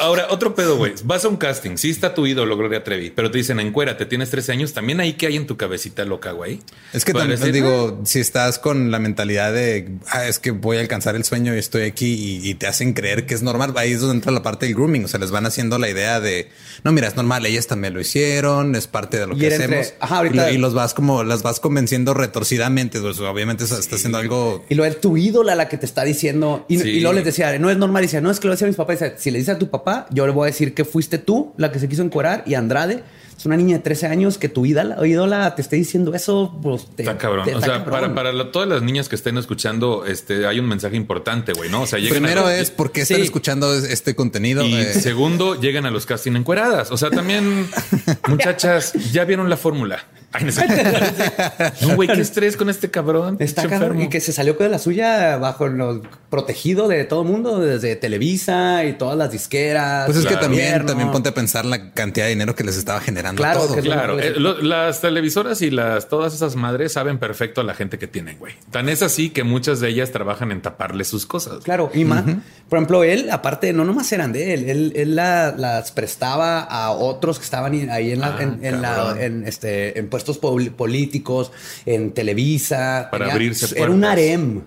[0.00, 0.94] Ahora, otro pedo, güey.
[1.04, 1.76] Vas a un casting.
[1.76, 4.72] Sí está tu ídolo, Gloria Trevi, pero te dicen, encuérate, tienes 13 años.
[4.72, 6.60] También ahí que hay en tu cabecita loca, güey.
[6.92, 10.50] Es que Para también decir, digo, si estás con la mentalidad de ah, es que
[10.50, 13.42] voy a alcanzar el sueño y estoy aquí y, y te hacen creer que es
[13.42, 15.04] normal, ahí es donde entra la parte del grooming.
[15.04, 16.48] O sea, les van haciendo la idea de
[16.84, 19.64] no, mira, es normal, ellas también lo hicieron, es parte de lo Y que entre-
[19.80, 19.94] hacemos.
[20.00, 23.00] Ajá, ahorita- y, lo- y los vas como las vas convenciendo retorcidamente.
[23.00, 24.64] Pues, obviamente está haciendo algo.
[24.68, 26.64] Y luego es tu ídola la que te está diciendo.
[26.68, 26.88] Y, Sí.
[26.88, 28.02] y luego les decía, no es normal.
[28.02, 29.00] Y decía, no es que lo decía a mis papás.
[29.00, 31.52] Dice, si le dices a tu papá, yo le voy a decir que fuiste tú
[31.56, 33.02] la que se quiso encuerar y Andrade
[33.36, 36.58] es una niña de 13 años que tu ídola, ídola te esté diciendo eso.
[36.62, 37.44] Pues, te- Está cabrón.
[37.44, 37.90] te- o sea, cabrón.
[37.90, 41.70] para, para la- todas las niñas que estén escuchando, este, hay un mensaje importante, güey,
[41.70, 41.82] ¿no?
[41.82, 43.22] O sea, Primero a, es por qué están Sí.
[43.24, 44.64] escuchando este contenido.
[44.64, 46.90] Y Eh, segundo, llegan a los casting encueradas.
[46.92, 47.66] O sea, también,
[48.28, 50.04] muchachas, ya vieron la fórmula.
[50.32, 50.66] Ay, no, sé.
[51.82, 53.36] No, güey, qué estrés con este cabrón.
[53.40, 54.00] Está cabrón.
[54.00, 57.96] Y que se salió con la suya bajo lo protegido de todo el mundo, desde
[57.96, 60.06] Televisa y todas las disqueras.
[60.06, 63.00] pues es que también, también ponte a pensar la cantidad de dinero que les estaba
[63.00, 63.76] generando Claro, todo.
[63.76, 67.98] Claro, eh, lo- las televisoras y las todas esas madres saben perfecto a la gente
[67.98, 68.54] que tienen, güey.
[68.70, 71.62] Tan es así que muchas de ellas trabajan en taparle sus cosas.
[71.64, 72.24] Claro, y más,
[72.68, 76.90] por ejemplo, él, aparte, no nomás eran de él, él, él la- las prestaba a
[76.92, 80.70] otros que estaban ahí en, la, Ah, en, en la- en, este, en puestos pol-
[80.70, 81.50] políticos,
[81.86, 83.08] en Televisa.
[83.10, 84.62] Para abrirse Era un harem.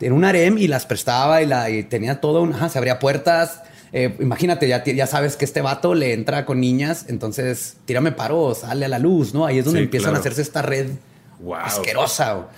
[0.00, 2.52] Era un harem y las prestaba y, la, y tenía todo un...
[2.52, 3.62] Ajá, se abría puertas.
[3.92, 8.52] Eh, imagínate, ya, ya sabes que este vato le entra con niñas, entonces tírame paro,
[8.54, 9.46] sale a la luz, ¿no?
[9.46, 10.16] Ahí es donde Sí, empiezan claro.
[10.16, 10.88] a hacerse esta red
[11.40, 11.54] Wow.
[11.56, 12.48] asquerosa.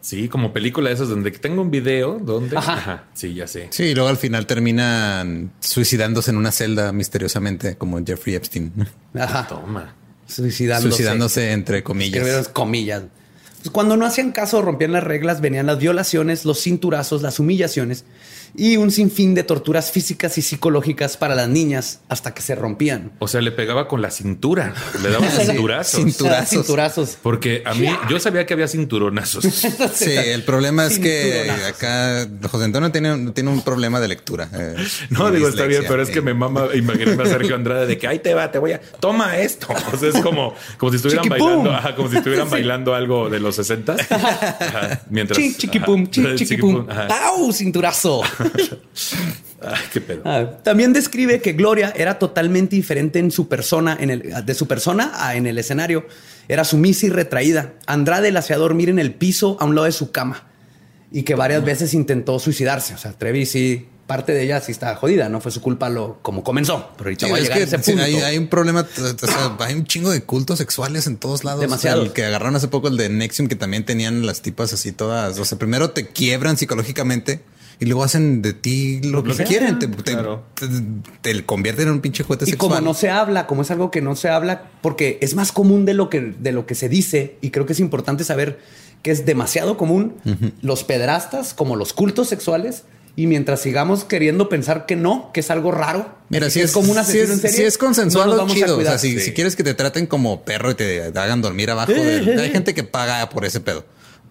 [0.00, 2.56] Sí, como película de esas donde tengo un video donde.
[2.56, 3.04] Ajá.
[3.14, 3.68] Sí, ya sé.
[3.70, 8.72] Sí, y luego al final terminan suicidándose en una celda misteriosamente, como Jeffrey Epstein.
[9.18, 9.46] Ajá.
[9.48, 9.94] Toma.
[10.26, 10.96] Suicidándose.
[10.96, 12.48] Suicidándose entre comillas.
[12.48, 13.02] Comillas.
[13.58, 18.04] Pues cuando no hacían caso, rompían las reglas, venían las violaciones, los cinturazos, las humillaciones
[18.56, 23.12] y un sinfín de torturas físicas y psicológicas para las niñas hasta que se rompían.
[23.18, 24.74] O sea, le pegaba con la cintura.
[25.02, 26.00] Le daba cinturazos.
[26.00, 26.48] Cinturazos.
[26.50, 27.18] Cinturazos.
[27.22, 29.44] Porque a mí, yo sabía que había cinturonazos.
[29.94, 34.48] Sí, el problema es que acá José Antonio tiene, tiene un problema de lectura.
[34.52, 34.76] eh,
[35.10, 37.98] No, digo, está bien, pero es que Eh, me mama imaginarme a Sergio Andrade de
[37.98, 39.66] que ahí te va, te voy a toma esto.
[39.92, 41.46] O sea, es como, como si estuvieran Chiquipum.
[41.48, 43.96] bailando, ajá, como si estuvieran bailando algo de los 60
[45.10, 46.86] mientras Chi, chiquipum, ajá, chi, chiquipum.
[46.88, 47.06] ajá.
[47.28, 47.52] ¡Au!
[47.52, 48.22] Cinturazo.
[49.62, 50.22] Ay, qué pedo.
[50.24, 54.66] Ah, También describe que Gloria era totalmente diferente en su persona, en el, de su
[54.66, 56.06] persona a en el escenario.
[56.48, 57.72] Era sumisa y retraída.
[57.86, 60.44] Andrade la hacía dormir en el piso a un lado de su cama
[61.10, 62.92] y que varias veces intentó suicidarse.
[62.94, 65.30] O sea, Trevi sí, parte de ella sí está jodida.
[65.30, 66.90] No fue su culpa lo como comenzó.
[66.98, 68.04] Pero ahorita Sí, voy a llegar a ese sí, punto.
[68.04, 71.62] hay, hay un problema, o sea, hay un chingo de cultos sexuales en todos lados.
[71.62, 72.02] Demasiado.
[72.02, 75.38] El que agarraron hace poco el de Nexium, que también tenían las tipas así todas.
[75.38, 77.40] O sea, primero te quiebran psicológicamente
[77.80, 79.78] y luego hacen de ti lo, Lo que que quieren.
[79.78, 80.68] Te, te- te-
[81.22, 82.70] te convierten en un pinche juguete Y sexual.
[82.70, 85.84] como no se habla, como es algo que no se habla, porque es más común
[85.84, 88.60] de lo que, de lo que se dice, y creo que es importante saber
[89.02, 90.14] que es demasiado común,
[90.62, 92.84] los pedrastas como los cultos sexuales,
[93.16, 96.90] y mientras sigamos queriendo pensar que no, que es algo raro, Mira, si es, como
[96.92, 98.76] un si es, en serie, si es no vamos a chido.
[98.78, 99.26] O sea, si, Sí.
[99.26, 102.74] si quieres que te traten como perro y te hagan dormir abajo, de- hay gente
[102.74, 103.84] que paga por ese pedo.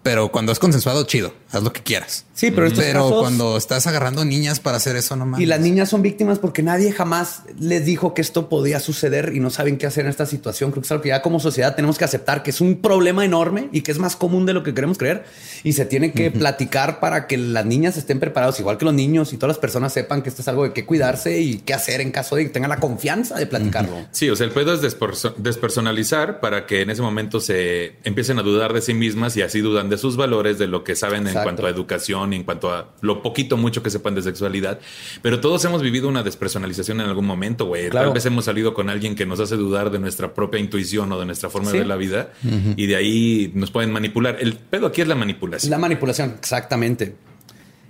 [0.04, 1.32] Pero cuando es consensuado, chido.
[1.50, 2.26] Haz lo que quieras.
[2.34, 5.40] Sí, pero estos Pero casos- cuando estás agarrando niñas para hacer eso, no mames.
[5.40, 9.40] Y las niñas son víctimas porque nadie jamás les dijo que esto podía suceder y
[9.40, 10.72] no saben qué hacer en esta situación.
[10.72, 13.24] Creo que es algo que ya como sociedad tenemos que aceptar que es un problema
[13.24, 15.24] enorme y que es más común de lo que queremos creer.
[15.62, 19.32] Y se tiene que platicar para que las niñas estén preparadas, igual que los niños
[19.32, 22.02] y todas las personas sepan que esto es algo de qué cuidarse y qué hacer
[22.02, 23.94] en caso de que tengan la confianza de platicarlo.
[24.10, 28.38] Sí, o sea, el pedo es desperso- despersonalizar para que en ese momento se empiecen
[28.38, 31.26] a dudar de sí mismas y así dudan de sus valores, de lo que saben
[31.26, 34.78] en cuanto a educación y en cuanto a lo poquito mucho que sepan de sexualidad.
[35.22, 37.88] Pero todos hemos vivido una despersonalización en algún momento, güey.
[37.90, 38.08] Claro.
[38.08, 41.18] Tal vez hemos salido con alguien que nos hace dudar de nuestra propia intuición o
[41.18, 41.74] de nuestra forma Sí.
[41.74, 42.30] de ver la vida
[42.76, 44.36] y de ahí nos pueden manipular.
[44.40, 45.70] El pedo aquí es la manipulación.
[45.70, 47.14] la manipulación, exactamente.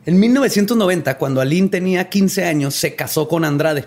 [0.07, 3.87] En 1990, cuando Aline tenía 15 años, se casó con Andrade,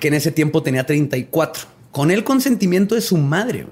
[0.00, 3.66] que en ese tiempo tenía 34, con el consentimiento de su madre,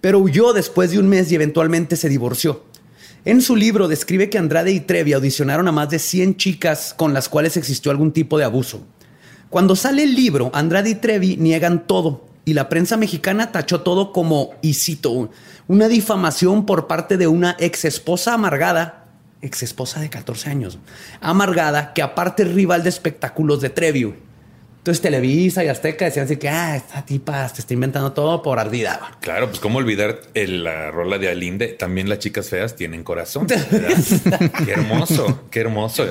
[0.00, 2.64] pero huyó después de un mes y eventualmente se divorció.
[3.24, 7.12] En su libro describe que Andrade y Trevi audicionaron a más de 100 chicas con
[7.12, 8.86] las cuales existió algún tipo de abuso.
[9.50, 14.12] Cuando sale el libro, Andrade y Trevi niegan todo y la prensa mexicana tachó todo
[14.12, 15.30] como, y cito,
[15.66, 19.04] una difamación por parte de una ex esposa amargada
[19.40, 20.78] ex esposa de 14 años,
[21.20, 24.14] amargada, que aparte es rival de espectáculos de Trevi.
[24.88, 28.58] Entonces Televisa y Azteca decían así que, ah, esta tipa te está inventando todo por
[28.58, 28.98] ardida.
[29.20, 31.68] Claro, pues cómo olvidar el- la rola de Alinde.
[31.68, 33.46] También las chicas feas tienen corazón.
[34.64, 36.06] qué hermoso, qué hermoso.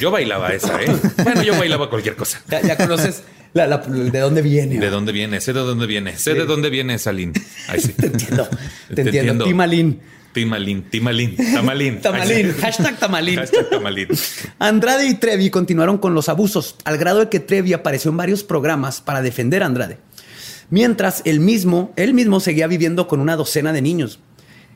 [0.00, 0.94] Yo bailaba esa, ¿eh?
[1.22, 2.42] Bueno, yo bailaba cualquier cosa.
[2.50, 3.22] Ya, ya conoces
[3.54, 4.78] la- la- de dónde viene.
[4.78, 5.40] ¿De dónde viene?
[5.40, 6.18] Sé de dónde viene.
[6.18, 7.32] Sé de dónde viene Salín.
[7.68, 7.92] Ahí sí.
[7.98, 8.46] Te entiendo.
[8.94, 9.44] Te, entiendo.
[9.46, 10.00] Timalín.
[10.34, 12.00] Timalín, Timalín, Tamalín.
[12.02, 12.52] Tamalín.
[12.52, 12.60] Sí.
[12.60, 13.36] Hashtag Tamalín.
[13.38, 14.08] Hashtag Tamalín.
[14.58, 18.44] Andrade y Trevi continuaron con los abusos, al grado de que Trevi apareció en varios
[18.44, 19.96] programas para defender a Andrade.
[20.68, 24.18] Mientras él mismo, él mismo seguía viviendo con una docena de niños.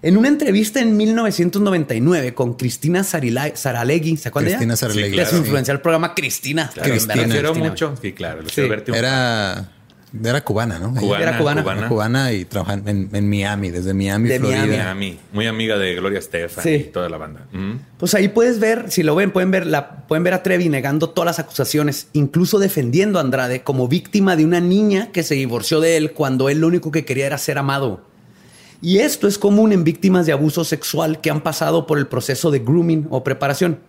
[0.00, 4.58] En una entrevista en 1999 con Cristina Sarila- Saralegui, ¿se acuerdan de ella?
[4.58, 5.42] Cristina Saralegui, De claro, su sí.
[5.42, 6.70] influencial programa Cristina.
[6.72, 7.16] Claro, Cristina.
[7.16, 7.68] me refiero Cristina.
[7.70, 7.94] mucho.
[8.00, 8.42] Sí, claro.
[8.48, 8.62] Sí.
[8.94, 9.72] Era,
[10.24, 10.94] era cubana, ¿no?
[10.94, 11.62] Cubana, Era cubana.
[11.62, 11.80] cubana.
[11.80, 14.66] Era cubana y trabajaba en, en Miami, desde Miami, De Florida.
[14.66, 15.18] Miami.
[15.32, 16.70] Muy amiga de Gloria Estefan Sí.
[16.70, 17.46] y toda la banda.
[17.52, 17.72] Mm.
[17.98, 21.10] Pues ahí puedes ver, si lo ven, pueden ver, la, pueden ver a Trevi negando
[21.10, 25.80] todas las acusaciones, incluso defendiendo a Andrade como víctima de una niña que se divorció
[25.80, 28.02] de él cuando él lo único que quería era ser amado.
[28.80, 32.50] Y esto es común en víctimas de abuso sexual que han pasado por el proceso
[32.50, 33.80] de grooming o preparación.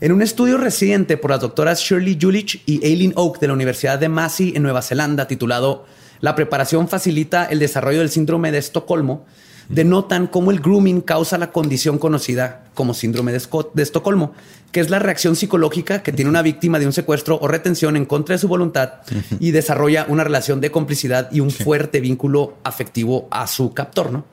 [0.00, 3.96] En un estudio reciente por las doctoras Shirley Julich y Aileen Oak de la Universidad
[3.96, 5.86] de Massey en Nueva Zelanda, titulado
[6.20, 9.24] La preparación facilita el desarrollo del síndrome de Estocolmo,
[9.68, 13.40] denotan cómo el grooming causa la condición conocida como síndrome de,
[13.72, 14.32] de Estocolmo,
[14.72, 18.04] que es la reacción psicológica que tiene una víctima de un secuestro o retención en
[18.04, 18.94] contra de su voluntad
[19.38, 24.24] y desarrolla una relación de complicidad y un fuerte vínculo afectivo a su captor, ¿no?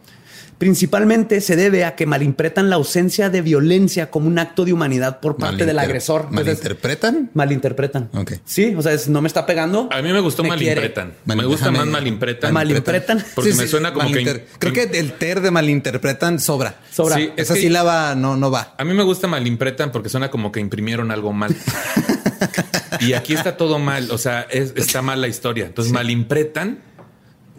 [0.61, 5.19] Principalmente se debe a que malimpretan la ausencia de violencia como un acto de humanidad
[5.19, 6.27] por parte del agresor.
[6.29, 7.31] Entonces, ¿Malinterpretan?
[7.33, 8.09] malinterpretan.
[8.13, 8.33] Ok.
[8.45, 9.89] Sí, o sea, es, no me está pegando.
[9.91, 11.13] A mí me gustó me malimpretan.
[11.25, 11.35] quiere.
[11.41, 12.53] Me gusta más malimpretan.
[12.53, 13.25] Malimpretan.
[13.33, 16.75] Porque me suena como que- Creo que el ter de malinterpretan sobra.
[16.91, 17.15] Sobra.
[17.15, 18.75] Sí, es Esa que- sílaba no, no va.
[18.77, 21.55] A mí me gusta malimpretan porque suena como que imprimieron algo mal.
[22.99, 24.11] y aquí está todo mal.
[24.11, 25.65] O sea, es- está mal la historia.
[25.65, 26.77] Entonces, malimpretan,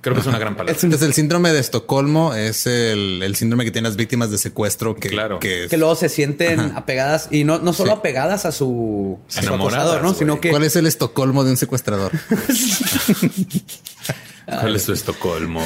[0.03, 0.75] creo que es una gran palabra.
[0.83, 4.95] Entonces, el síndrome de Estocolmo es el, el síndrome que tienen las víctimas de secuestro
[4.95, 5.39] que, Claro.
[5.41, 7.99] que es- Que luego se sienten apegadas y no, no solo Sí.
[7.99, 10.15] apegadas a su, a su Enamoradas, acosador, ¿no?
[10.15, 12.13] Sino que ¿Cuál es el Estocolmo de un secuestrador?
[14.47, 15.63] ¿Cuál es tu Estocolmo?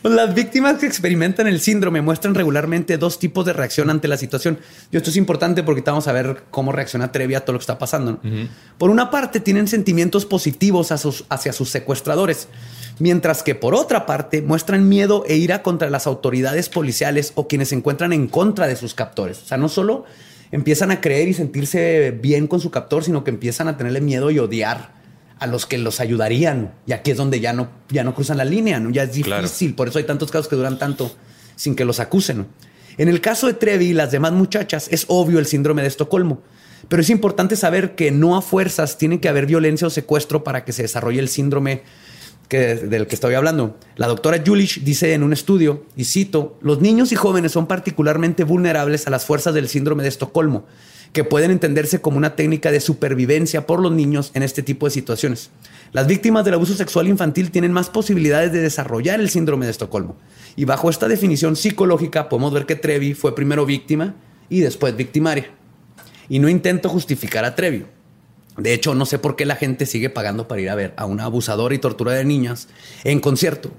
[0.00, 4.16] Pues las víctimas que experimentan el síndrome muestran regularmente dos tipos de reacción ante la
[4.16, 4.58] situación.
[4.90, 7.64] Y esto es importante porque vamos a ver cómo reacciona Trevi a todo lo que
[7.64, 8.18] está pasando.
[8.22, 8.48] ¿no?
[8.78, 12.48] Por una parte, tienen sentimientos positivos a sus- hacia sus secuestradores,
[12.98, 17.68] mientras que por otra parte, muestran miedo e ira contra las autoridades policiales o quienes
[17.68, 19.42] se encuentran en contra de sus captores.
[19.42, 20.04] O sea, no solo
[20.50, 24.30] empiezan a creer y sentirse bien con su captor, sino que empiezan a tenerle miedo
[24.30, 25.01] y odiar
[25.42, 26.72] a los que los ayudarían.
[26.86, 28.90] Y aquí es donde ya no, ya no cruzan la línea, ¿no?
[28.90, 29.70] Ya es difícil.
[29.70, 29.76] Claro.
[29.76, 31.12] Por eso hay tantos casos que duran tanto
[31.56, 32.38] sin que los acusen.
[32.38, 32.46] ¿no?
[32.96, 36.42] En el caso de Trevi y las demás muchachas, es obvio el síndrome de Estocolmo.
[36.88, 40.64] Pero es importante saber que no a fuerzas tiene que haber violencia o secuestro para
[40.64, 41.82] que se desarrolle el síndrome
[42.48, 43.76] que, del que estoy hablando.
[43.96, 48.44] La doctora Julich dice en un estudio, y cito, los niños y jóvenes son particularmente
[48.44, 50.66] vulnerables a las fuerzas del síndrome de Estocolmo,
[51.12, 54.92] que pueden entenderse como una técnica de supervivencia por los niños en este tipo de
[54.92, 55.50] situaciones.
[55.92, 60.16] Las víctimas del abuso sexual infantil tienen más posibilidades de desarrollar el síndrome de Estocolmo.
[60.56, 64.14] Y bajo esta definición psicológica podemos ver que Trevi fue primero víctima
[64.48, 65.50] y después victimaria.
[66.28, 67.84] Y no intento justificar a Trevi.
[68.56, 71.04] De hecho, no sé por qué la gente sigue pagando para ir a ver a
[71.04, 72.68] una abusadora y tortura de niñas
[73.04, 73.70] en concierto.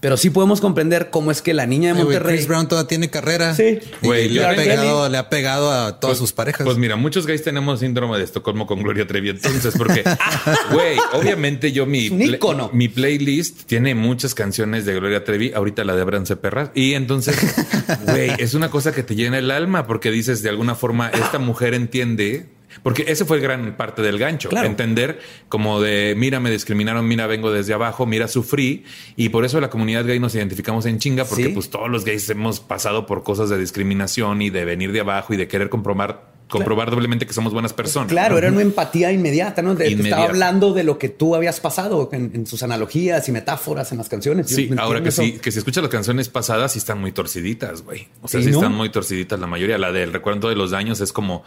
[0.00, 2.36] Pero sí podemos comprender cómo es que la niña de Monterrey...
[2.36, 3.54] Chris Brown todavía tiene carrera.
[3.54, 3.80] Sí.
[4.02, 6.64] Y Güey, le, ha pegado, le ha pegado a todas Pues- sus parejas.
[6.64, 9.30] Pues mira, muchos gays tenemos síndrome de Estocolmo con Gloria Trevi.
[9.30, 10.04] Entonces, porque,
[10.72, 15.52] güey, obviamente yo mi, mi playlist tiene muchas canciones de Gloria Trevi.
[15.52, 16.70] Ahorita la de Abrance Perras.
[16.74, 17.36] Y entonces,
[18.06, 21.38] güey, es una cosa que te llena el alma porque dices de alguna forma, esta
[21.38, 22.46] mujer entiende.
[22.82, 24.48] Porque ese fue gran parte del gancho.
[24.48, 24.66] Claro.
[24.66, 28.84] Entender como de, mira, me discriminaron, mira, vengo desde abajo, mira, sufrí.
[29.16, 31.48] Y por eso la comunidad gay nos identificamos en chinga, porque Sí.
[31.50, 35.34] pues todos los gays hemos pasado por cosas de discriminación y de venir de abajo
[35.34, 38.08] y de querer comprobar, comprobar doblemente que somos buenas personas.
[38.08, 39.76] Claro, era una empatía inmediata, ¿no?
[39.76, 40.08] Te Inmediata.
[40.08, 43.98] estaba hablando de lo que tú habías pasado en, en sus analogías y metáforas en
[43.98, 44.48] las canciones.
[44.48, 45.20] Sí, ahora que eso.
[45.22, 48.08] sí, que si escuchas las canciones pasadas, sí están muy torciditas, güey.
[48.22, 48.58] O sea, Sí, sí, ¿no?
[48.58, 49.76] están muy torciditas la mayoría.
[49.76, 51.44] La del recuerdo de los daños es como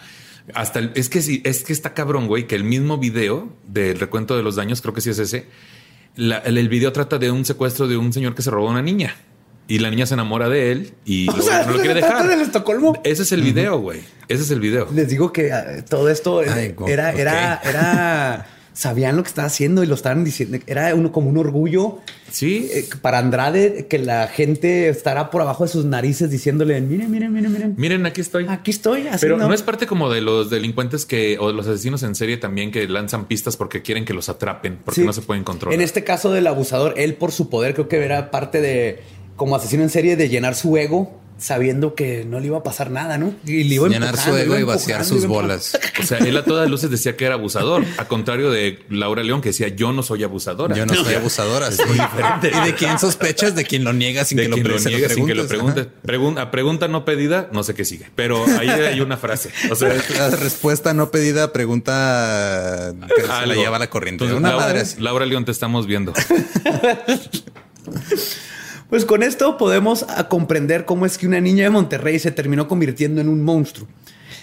[0.54, 4.00] hasta el- es que sí, es que está cabrón, güey, que el mismo video del
[4.00, 5.46] recuento de los daños, creo que sí es ese.
[6.16, 8.72] la- el, el video trata de un secuestro de un señor que se robó a
[8.72, 9.16] una niña
[9.68, 12.16] y la niña se enamora de él y O luego sea, no lo quiere trata
[12.24, 12.30] dejar.
[12.30, 13.00] del Estocolmo.
[13.06, 14.02] Ese es el video, güey.
[14.28, 14.90] Ese es el video.
[14.94, 19.84] Les digo que eh, todo esto Ay, era, era, era sabían lo que estaba haciendo
[19.84, 20.58] y lo estaban diciendo.
[20.66, 22.00] Era uno como un orgullo
[22.32, 22.70] Sí.
[22.72, 27.34] eh, para Andrade que la gente estará por abajo de sus narices diciéndole, miren, miren,
[27.34, 27.74] miren, miren.
[27.78, 28.46] Miren, aquí estoy.
[28.48, 29.06] Aquí estoy.
[29.20, 32.38] Pero no es parte como de los delincuentes que, o de los asesinos en serie
[32.38, 35.06] también que lanzan pistas porque quieren que los atrapen, porque Sí.
[35.06, 35.74] no se pueden controlar.
[35.76, 39.00] En este caso del abusador, él por su poder creo que era parte de,
[39.36, 42.92] como asesino en serie, de llenar su ego sabiendo que no le iba a pasar
[42.92, 43.34] nada, ¿no?
[43.46, 45.78] Y le iba Llenar su ego y vaciar sus bolas.
[46.00, 49.42] O sea, él a todas luces decía que era abusador, a contrario de Laura León
[49.42, 50.76] que decía yo no soy abusadora.
[50.76, 51.72] Yo no soy abusadora.
[51.72, 51.82] sí.
[52.44, 53.56] ¿Y de quién sospechas?
[53.56, 55.48] De quien lo niega sin de que lo, quien lo se niegue sin que lo
[55.48, 55.88] preguntes.
[56.02, 56.38] pregunte.
[56.38, 58.06] Pregun- a pregunta no pedida, no sé qué sigue.
[58.16, 59.50] Pero ahí hay una frase.
[59.72, 59.92] O sea.
[60.18, 64.24] La respuesta no pedida, pregunta que se la lleva la corriente.
[64.26, 65.02] Entonces, Una Laura, madre así.
[65.02, 66.14] Laura León, te estamos viendo.
[68.92, 72.68] Pues con esto podemos a comprender cómo es que una niña de Monterrey se terminó
[72.68, 73.88] convirtiendo en un monstruo.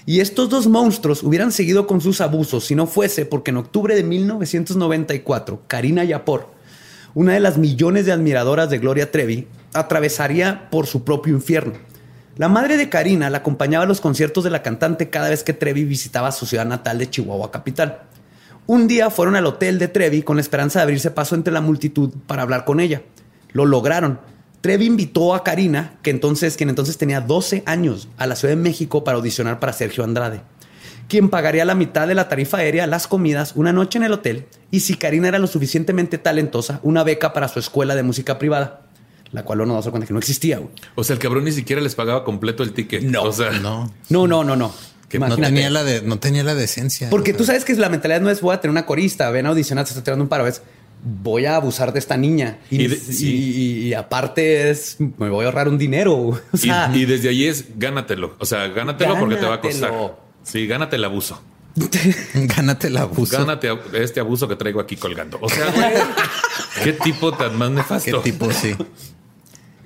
[0.07, 3.95] Y estos dos monstruos hubieran seguido con sus abusos si no fuese porque en octubre
[3.95, 6.49] de 1994, Karina Yapor,
[7.13, 11.75] una de las millones de admiradoras de Gloria Trevi, atravesaría por su propio infierno.
[12.39, 15.53] La madre de Karina la acompañaba a los conciertos de la cantante cada vez que
[15.53, 18.05] Trevi visitaba su ciudad natal de Chihuahua capital.
[18.67, 21.61] Un día fueron al hotel de Trevi con la esperanza de abrirse paso entre la
[21.61, 23.03] multitud para hablar con ella.
[23.53, 24.38] Lo lograron.
[24.61, 28.61] Trevi invitó a Karina, que entonces, quien entonces tenía 12 años, a la Ciudad de
[28.61, 30.40] México para audicionar para Sergio Andrade,
[31.09, 34.47] quien pagaría la mitad de la tarifa aérea, las comidas, una noche en el hotel
[34.71, 38.83] y, si Karina era lo suficientemente talentosa, una beca para su escuela de música privada,
[39.33, 40.59] la cual uno no se cuenta que no existía.
[40.59, 40.71] güey.
[40.97, 43.03] O sea, el cabrón ni siquiera les pagaba completo el ticket.
[43.03, 43.92] No, o sea, No.
[44.09, 44.73] No, no, no, no.
[45.09, 47.09] Que no tenía la de, no tenía la decencia.
[47.09, 49.31] Porque O sea, tú sabes que la mentalidad no es voy a tener una corista,
[49.31, 50.61] ven a audicionar, te estoy tirando un paro, es
[51.05, 52.59] voy a abusar de esta niña.
[52.71, 53.35] Y, Y de- y- sí.
[53.37, 56.15] y- y aparte es me voy a ahorrar un dinero.
[56.19, 58.35] O Y, sea, y desde ahí es gánatelo.
[58.39, 59.93] O sea, gánatelo porque te va a costar.
[60.43, 61.41] Sí, gánate el abuso.
[62.35, 63.39] Gánate el abuso.
[63.39, 65.39] Gánate este abuso que traigo aquí colgando.
[65.41, 65.93] O sea, güey,
[66.83, 68.21] qué tipo tan más Qué nefasto.
[68.23, 68.75] tipo, sí.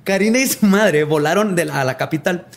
[0.03, 2.47] Karina y su madre volaron de la- a la capital.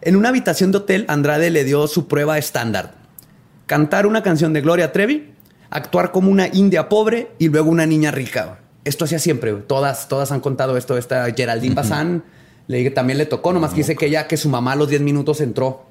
[0.00, 2.94] En una habitación de hotel, Andrade le dio su prueba estándar.
[3.66, 5.30] Cantar una canción de Gloria Trevi,
[5.70, 8.58] actuar como una india pobre y luego una niña rica.
[8.84, 9.52] Esto hacía siempre.
[9.54, 10.96] Todas, todas han contado esto.
[10.98, 12.24] Esta Geraldine Bazán
[12.66, 15.02] le también le tocó, nomás que dice que ella, que su mamá a los 10
[15.02, 15.84] minutos entró.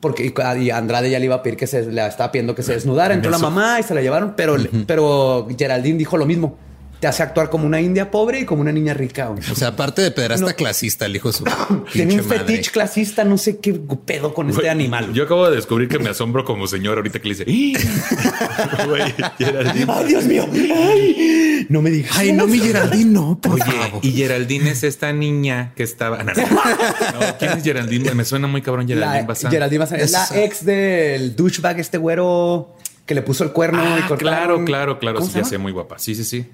[0.00, 2.62] Porque y- y Andrade ya le iba a pedir que se le estaba pidiendo que
[2.62, 3.14] se desnudara.
[3.14, 6.56] Entró la mamá y se la llevaron, pero, pero Geraldine dijo lo mismo.
[7.04, 9.26] Te hace actuar como una india pobre y como una niña rica.
[9.26, 9.42] güey.
[9.52, 10.56] O sea, aparte de pederasta No.
[10.56, 11.44] clasista, el hijo de su
[11.92, 12.38] Tiene un madre.
[12.46, 15.12] fetiche clasista, no sé qué pedo con este animal.
[15.12, 17.76] Yo acabo de descubrir que me asombro como señor ahorita que le dice, "Ih".
[18.88, 19.86] Güey, Geraldine.
[19.92, 20.46] ¡Ay, Dios mío!
[20.50, 22.16] Ay, no me digas.
[22.16, 24.00] Ay, no, mi Geraldine, no, por Oye, favor.
[24.02, 26.22] y Geraldine es esta niña que estaba.
[26.22, 26.42] No, no.
[26.42, 28.14] No, ¿Quién es Geraldine?
[28.14, 29.50] Me suena muy cabrón Geraldine La, Bazán.
[29.50, 33.86] Geraldine Bazán es la ex del douchebag, este güero que le puso el cuerno y
[33.86, 34.16] Ah, cortaron.
[34.18, 35.18] claro, claro, claro.
[35.18, 35.98] ¿Cómo Sí, ya sé, muy guapa.
[35.98, 36.46] Sí, sí, sí.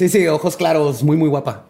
[0.00, 1.64] Sí, sí, ojos claros, muy, muy guapa.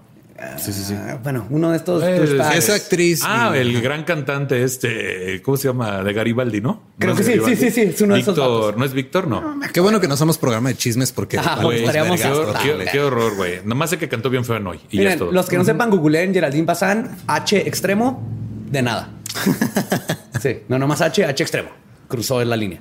[0.57, 0.95] Sí, sí, sí.
[0.97, 2.57] Ah, bueno, uno de estos Eh, douchebags.
[2.57, 3.23] Esa actriz.
[3.25, 6.05] Ah, y- el gran cantante este, ¿cómo se llama?
[6.05, 6.81] De Garibaldi, ¿no?
[6.97, 7.57] Creo ¿No que sí, Garibaldi?
[7.57, 8.77] sí, sí, sí, es uno de esos Víctor, vatos.
[8.79, 9.27] ¿no es Víctor?
[9.27, 9.59] No.
[9.73, 11.75] Qué bueno que no somos programa de chismes porque estaríamos
[12.21, 13.61] qué, vergas hasta- qué- qué horror, güey.
[13.65, 14.77] Nomás sé que cantó bien feo en hoy.
[14.77, 15.33] Y ya es Miren, todo.
[15.33, 18.23] los que no sepan, googleen Geraldine Bazán, H extremo,
[18.71, 19.11] de nada.
[20.41, 21.69] sí, no, nomás H, H extremo.
[22.09, 22.79] Cruzó en la línea.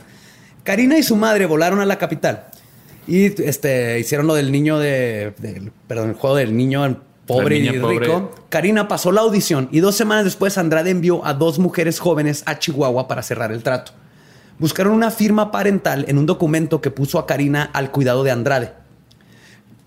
[0.63, 2.45] Karina y su madre volaron a la capital
[3.09, 5.33] y este, hicieron lo del niño de,
[5.87, 7.99] perdón, el juego del niño pobre y pobre.
[7.99, 8.31] rico.
[8.49, 12.59] Karina pasó la audición y dos semanas después Andrade envió a dos mujeres jóvenes a
[12.59, 13.91] Chihuahua para cerrar el trato.
[14.57, 18.73] Buscaron una firma parental en un documento que puso a Karina al cuidado de Andrade.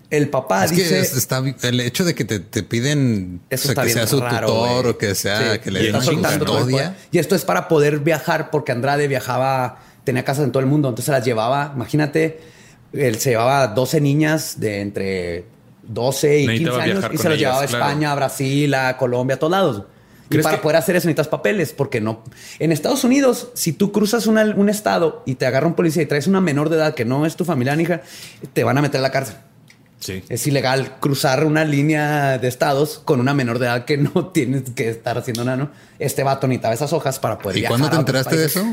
[0.09, 0.99] El papá Es que dice...
[0.99, 4.07] es- está el hecho de que te, te piden Eso o sea, que bien sea
[4.07, 6.95] su raro, tutor o que sea Sí, que le den custodia.
[7.11, 10.89] Y esto es para poder viajar, porque Andrade viajaba, tenía casas en todo el mundo,
[10.89, 12.39] entonces las llevaba, imagínate,
[12.93, 15.45] él se llevaba 12 niñas de entre
[15.83, 17.85] 12 y 15 Necesitaba años y se los ellas, llevaba a claro.
[17.85, 19.83] España, a Brasil, a Colombia, a todos lados.
[20.25, 22.23] Y ¿Crees para que- poder hacer eso necesitas papeles, porque no.
[22.59, 26.05] En Estados Unidos, si tú cruzas una- un estado y te agarra un policía y
[26.05, 28.01] traes una menor de edad que no es tu familia, hija,
[28.53, 29.35] te van a meter a la cárcel.
[30.03, 30.21] Sí.
[30.27, 34.63] Es ilegal cruzar una línea de estados con una menor de edad que no tienes
[34.75, 35.71] que estar haciendo nada, ¿no?
[35.99, 38.65] Este vato necesitaba esas hojas para poder ¿Y viajar cuándo te enteraste de eso?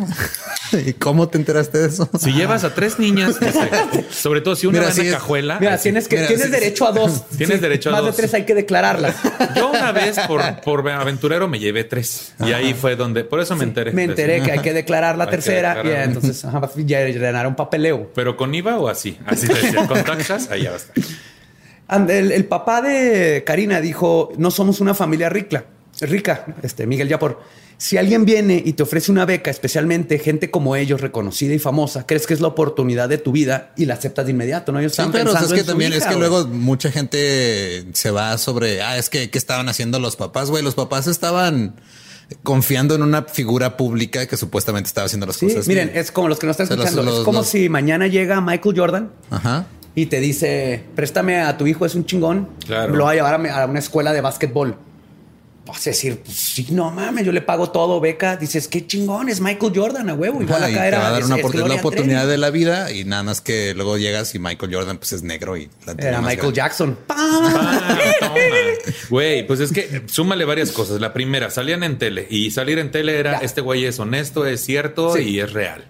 [0.86, 2.08] ¿Y cómo te enteraste de eso?
[2.18, 3.36] Si llevas a tres niñas,
[4.10, 5.58] sobre todo si una Mira, va en sí la es- cajuela.
[5.60, 5.84] Mira, así.
[5.84, 7.28] tienes que mira, tienes derecho a dos.
[7.36, 8.16] Tienes derecho a Más dos.
[8.16, 9.14] de tres hay que declararlas.
[9.54, 12.32] Yo una vez por, por aventurero me llevé tres.
[12.44, 13.92] Y ahí fue donde, por eso me enteré.
[13.92, 14.12] Me eso.
[14.12, 18.10] enteré que hay que declarar la Hay tercera y entonces ajá, ya llenar un papeleo.
[18.14, 19.18] Pero con IVA o así.
[19.26, 20.94] Así decía, con taxas, ahí ya va a estar.
[20.96, 21.19] And-
[21.90, 25.64] El, el papá de Karina dijo, no somos una familia rica.
[26.00, 27.40] rica, este Miguel Yapor.
[27.76, 32.04] Si alguien viene y te ofrece una beca, especialmente gente como ellos, reconocida y famosa,
[32.06, 34.80] crees que es la oportunidad de tu vida y la aceptas de inmediato, ¿no?
[34.80, 36.18] Ellos Sí, están pero pensando es que en también es que güey.
[36.28, 40.62] luego mucha gente se va sobre, ah, es que ¿qué estaban haciendo los papás, güey?
[40.62, 41.74] Los papás estaban
[42.42, 45.66] confiando en una figura pública que supuestamente estaba haciendo las Sí, cosas.
[45.66, 45.98] miren, bien.
[45.98, 47.10] es como los que nos están los- escuchando.
[47.10, 49.66] los- es como los- si mañana llega Michael Jordan Ajá.
[49.94, 52.48] Y te dice, préstame a tu hijo, es un chingón.
[52.66, 52.94] Claro.
[52.94, 54.76] Lo va a llevar a, a una escuela de básquetbol.
[55.70, 58.36] Vas a decir, pues sí, no mames, yo le pago todo, beca.
[58.36, 60.42] Dices, qué chingón, es Michael Jordan, a huevo.
[60.42, 60.98] Igual acá te era.
[60.98, 62.30] va a dar una es es la oportunidad Trevi.
[62.32, 65.56] de la vida y nada más que luego llegas y Michael Jordan pues es negro
[65.56, 65.68] y
[65.98, 66.52] Era Michael grande.
[66.56, 66.98] Jackson.
[67.12, 68.34] Ah.
[69.08, 71.00] Güey, pues es que súmale varias cosas.
[71.00, 73.44] La primera, salían en tele y salir en tele era Ya.
[73.44, 75.22] este güey es honesto, es cierto Sí.
[75.22, 75.84] y es real.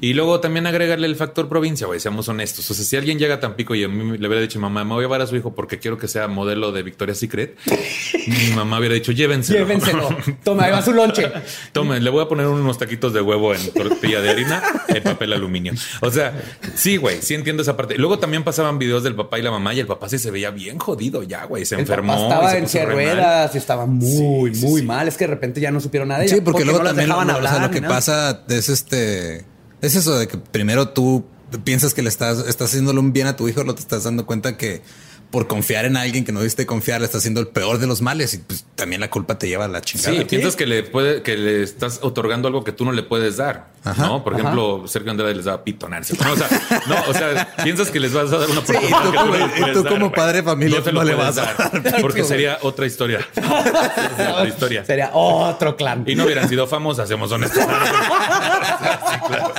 [0.00, 2.70] Y luego también agregarle el factor provincia, güey, seamos honestos.
[2.70, 4.90] O sea, si alguien llega a Tampico y a mí le hubiera dicho, mamá, me
[4.94, 7.56] voy a llevar a su hijo porque quiero que sea modelo de Victoria's Secret,
[8.26, 9.58] mi mamá hubiera dicho, llévenselo.
[9.58, 10.08] Llévenselo.
[10.42, 11.30] Toma, ahí va su lonche.
[11.72, 15.32] Tomen, le voy a poner unos taquitos de huevo en tortilla de harina en papel
[15.34, 15.74] aluminio.
[16.00, 16.32] O sea,
[16.74, 17.96] sí, güey, sí entiendo esa parte.
[17.98, 20.50] Luego también pasaban videos del papá y la mamá y el papá sí se veía
[20.50, 21.66] bien jodido ya, güey.
[21.66, 22.12] Se El enfermó.
[22.14, 22.24] papá y
[22.56, 24.86] estaba se en ruedas y estaba muy, Sí, sí, muy sí.
[24.86, 25.08] mal.
[25.08, 26.26] Es que de repente ya no supieron nada.
[26.26, 27.94] Sí, porque, luego no también dejaban lo, o sea, hablar lo que nada.
[27.94, 29.44] pasa es este
[29.80, 31.24] es eso de que primero tú
[31.64, 34.26] piensas que le estás estás haciéndole un bien a tu hijo, lo te estás dando
[34.26, 34.82] cuenta que
[35.30, 38.00] por confiar en alguien que no diste confiar, le estás haciendo el peor de los
[38.00, 40.16] males y pues también la culpa te lleva a la chingada.
[40.16, 43.36] Sí, piensas que le puede, que le estás otorgando algo que tú no le puedes
[43.36, 44.24] dar, Ajá, ¿no?
[44.24, 44.42] Por ajá.
[44.42, 46.14] ejemplo, Sergio Andrade les daba pitonarse.
[46.22, 46.48] No, o sea,
[46.86, 49.18] no, o sea, piensas que les vas a dar una Sí, y oportunidad tú que
[49.18, 51.36] no le y tú dar, como padre de familia no, te no lo le puedes
[51.36, 52.00] vas a dar, dar.
[52.00, 53.20] porque sería otra historia.
[53.36, 54.84] otra historia.
[54.84, 56.04] Sería otro clan.
[56.06, 57.62] Y no hubieran sido famosas, seamos honestos.
[59.08, 59.52] Sí, claro.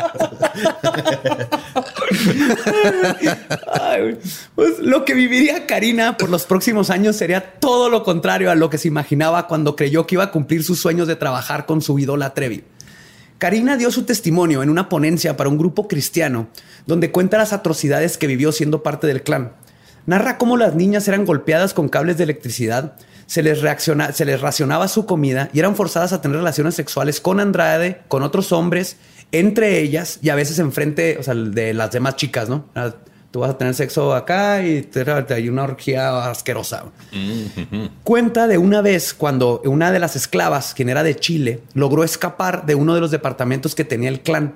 [4.55, 8.69] Pues lo que viviría Karina por los próximos años sería todo lo contrario a lo
[8.69, 11.97] que se imaginaba cuando creyó que iba a cumplir sus sueños de trabajar con su
[11.99, 12.63] ídola Trevi.
[13.37, 16.49] Karina dio su testimonio en una ponencia para un grupo cristiano
[16.85, 19.53] donde cuenta las atrocidades que vivió siendo parte del clan.
[20.05, 22.95] Narra cómo las niñas eran golpeadas con cables de electricidad,
[23.27, 27.39] se les, se les racionaba su comida y eran forzadas a tener relaciones sexuales con
[27.39, 28.97] Andrade, con otros hombres,
[29.31, 32.65] entre ellas y a veces enfrente o sea, de las demás chicas, ¿no?
[32.75, 32.93] Ah,
[33.31, 36.85] Tú vas a tener sexo acá y te, te- hay una orgía asquerosa.
[38.03, 42.65] Cuenta de una vez cuando una de las esclavas, quien era de Chile, logró escapar
[42.65, 44.55] de uno de los departamentos que tenía el clan.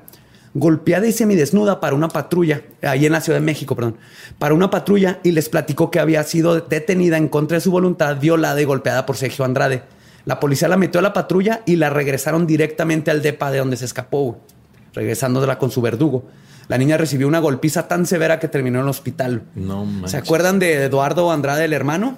[0.55, 3.97] Golpeada y semidesnuda para una patrulla, ahí en la Ciudad de México, perdón,
[4.39, 8.19] para una patrulla y les platicó que había sido detenida en contra de su voluntad,
[8.19, 9.83] violada y golpeada por Sergio Andrade.
[10.25, 13.77] La policía la metió a la patrulla y la regresaron directamente al depa de donde
[13.77, 14.41] se escapó,
[14.93, 16.25] regresándola con su verdugo.
[16.67, 19.43] La niña recibió una golpiza tan severa que terminó en el hospital.
[19.55, 20.11] No manches.
[20.11, 22.17] ¿Se acuerdan de Eduardo Andrade, el hermano?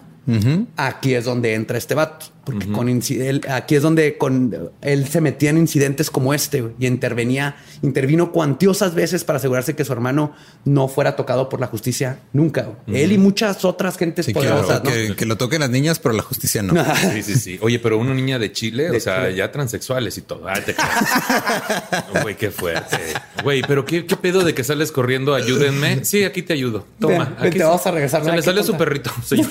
[0.75, 2.27] Aquí es donde entra este vato.
[2.45, 6.63] Porque con inci- él- aquí es donde con, él se metía en incidentes como este
[6.79, 10.33] y intervenía, intervino cuantiosas veces para asegurarse que su hermano
[10.63, 12.69] no fuera tocado por la justicia nunca.
[12.87, 13.01] güey.
[13.01, 14.91] Él y muchas otras gentes Sí, que, poderosas, ¿no?
[14.91, 16.73] que- que lo toquen las niñas, pero la justicia no.
[17.13, 17.57] Sí, sí, sí.
[17.61, 19.35] Oye, pero una niña de Chile, De o sea, Chile.
[19.37, 20.47] ya transexuales y todo.
[20.47, 20.75] Ah, te
[22.21, 22.97] Güey, qué fuerte.
[23.43, 26.05] Güey, pero qué, qué pedo de que sales corriendo, ayúdenme.
[26.05, 26.85] Sí, aquí te ayudo.
[26.99, 27.35] Toma.
[27.39, 28.23] Ven, aquí te vamos a regresar.
[28.23, 29.11] Se le salió su perrito.
[29.25, 29.49] Soy yo.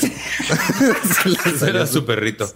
[1.67, 2.51] Era su perrito.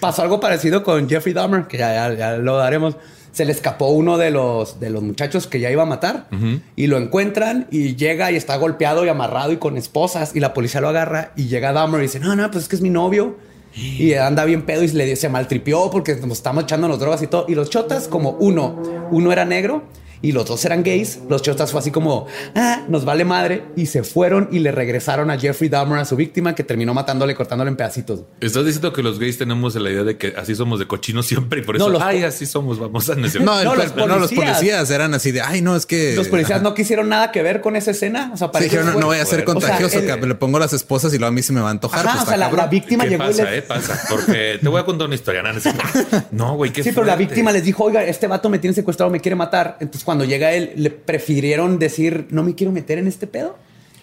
[0.00, 2.96] Pasó algo parecido con Jeffrey Dahmer, que ya, ya- ya lo daremos.
[3.32, 6.26] Se le escapó uno de los, de los muchachos que ya iba a matar
[6.74, 10.52] y lo encuentran y llega y está golpeado y amarrado y con esposas y la
[10.52, 12.90] policía lo agarra y llega Dahmer y dice, no, no, pues es que es mi
[12.90, 13.36] novio.
[13.72, 17.28] Y anda bien pedo y le se maltripió porque nos estamos echando las drogas y
[17.28, 17.44] todo.
[17.48, 19.84] Y los chotas, como uno, uno era negro
[20.22, 21.20] y los dos eran gays.
[21.28, 23.64] Los chotas fue así como, ah, nos vale madre.
[23.76, 27.34] Y se fueron y le regresaron a Jeffrey Dahmer, a su víctima, que terminó matándole,
[27.34, 28.20] cortándole en pedacitos.
[28.40, 31.60] Estás diciendo que los gays tenemos la idea de que así somos de cochinos siempre
[31.60, 33.14] y por eso, No, los- ay, así somos, vamos a.
[33.40, 34.56] No, el- No, los no, los policías.
[34.56, 36.14] policías eran así de, ay, no, es que...
[36.16, 36.62] Los policías Ajá.
[36.68, 38.30] no quisieron nada que ver con esa escena.
[38.34, 40.26] O sea, Sí, para dijeron, ellos no, voy a ser o sea, contagioso, el- que
[40.26, 42.00] le pongo las esposas y luego a mí se me va a antojar.
[42.06, 43.62] Ajá, pues, o sea, la, la víctima ¿Qué llegó y pasa, les- eh?
[43.62, 43.98] Pasa.
[44.08, 45.42] Porque te voy a contar una historia.
[45.42, 45.82] No, cierto.
[46.32, 49.10] no güey, qué Sí, pero la víctima les dijo, oiga, este vato me tiene secuestrado,
[49.10, 49.76] me quiere matar.
[49.80, 53.56] Entonces, cuando llega él, le prefirieron decir, no me quiero meter en este pedo.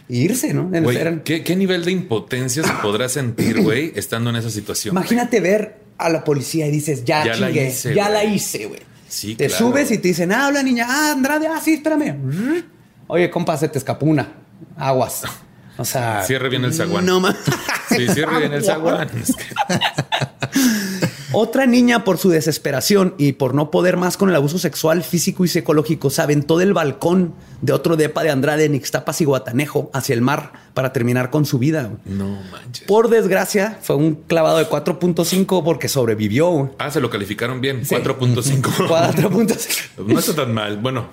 [0.09, 0.73] E irse, ¿no?
[0.73, 4.49] En- Güey, eran- ¿qué, qué nivel de impotencia se podrá sentir, güey, estando en esa
[4.49, 4.93] situación?
[4.93, 8.13] Imagínate ver a la policía y dices, ya, Ya la chingué, hice, ya güey.
[8.13, 8.79] la hice, güey.
[9.09, 9.67] Sí, te claro.
[9.67, 12.63] subes y te dicen, ah, habla niña, ah, Andrade, ah, sí, espérame.
[13.07, 14.31] Oye, compa, se te escapó una.
[14.77, 15.23] Aguas.
[15.77, 17.05] O sea, Cierre bien el zaguán.
[17.05, 17.35] No más.
[17.89, 19.09] Sí, cierre bien el zaguán.
[21.39, 25.45] Otra niña, por su desesperación y por no poder más con el abuso sexual, físico
[25.45, 29.91] y psicológico, se aventó del balcón de otro depa de Andrade en Ixtapas y Guatanejo
[29.93, 31.89] hacia el mar para terminar con su vida.
[32.05, 32.85] No manches.
[32.85, 36.75] Por desgracia, fue un clavado de 4.5 porque sobrevivió.
[36.77, 37.81] Ah, se lo calificaron bien.
[37.83, 38.61] 4.5.
[38.61, 39.67] 4.5.
[40.05, 40.77] No está tan mal.
[40.77, 41.09] Bueno,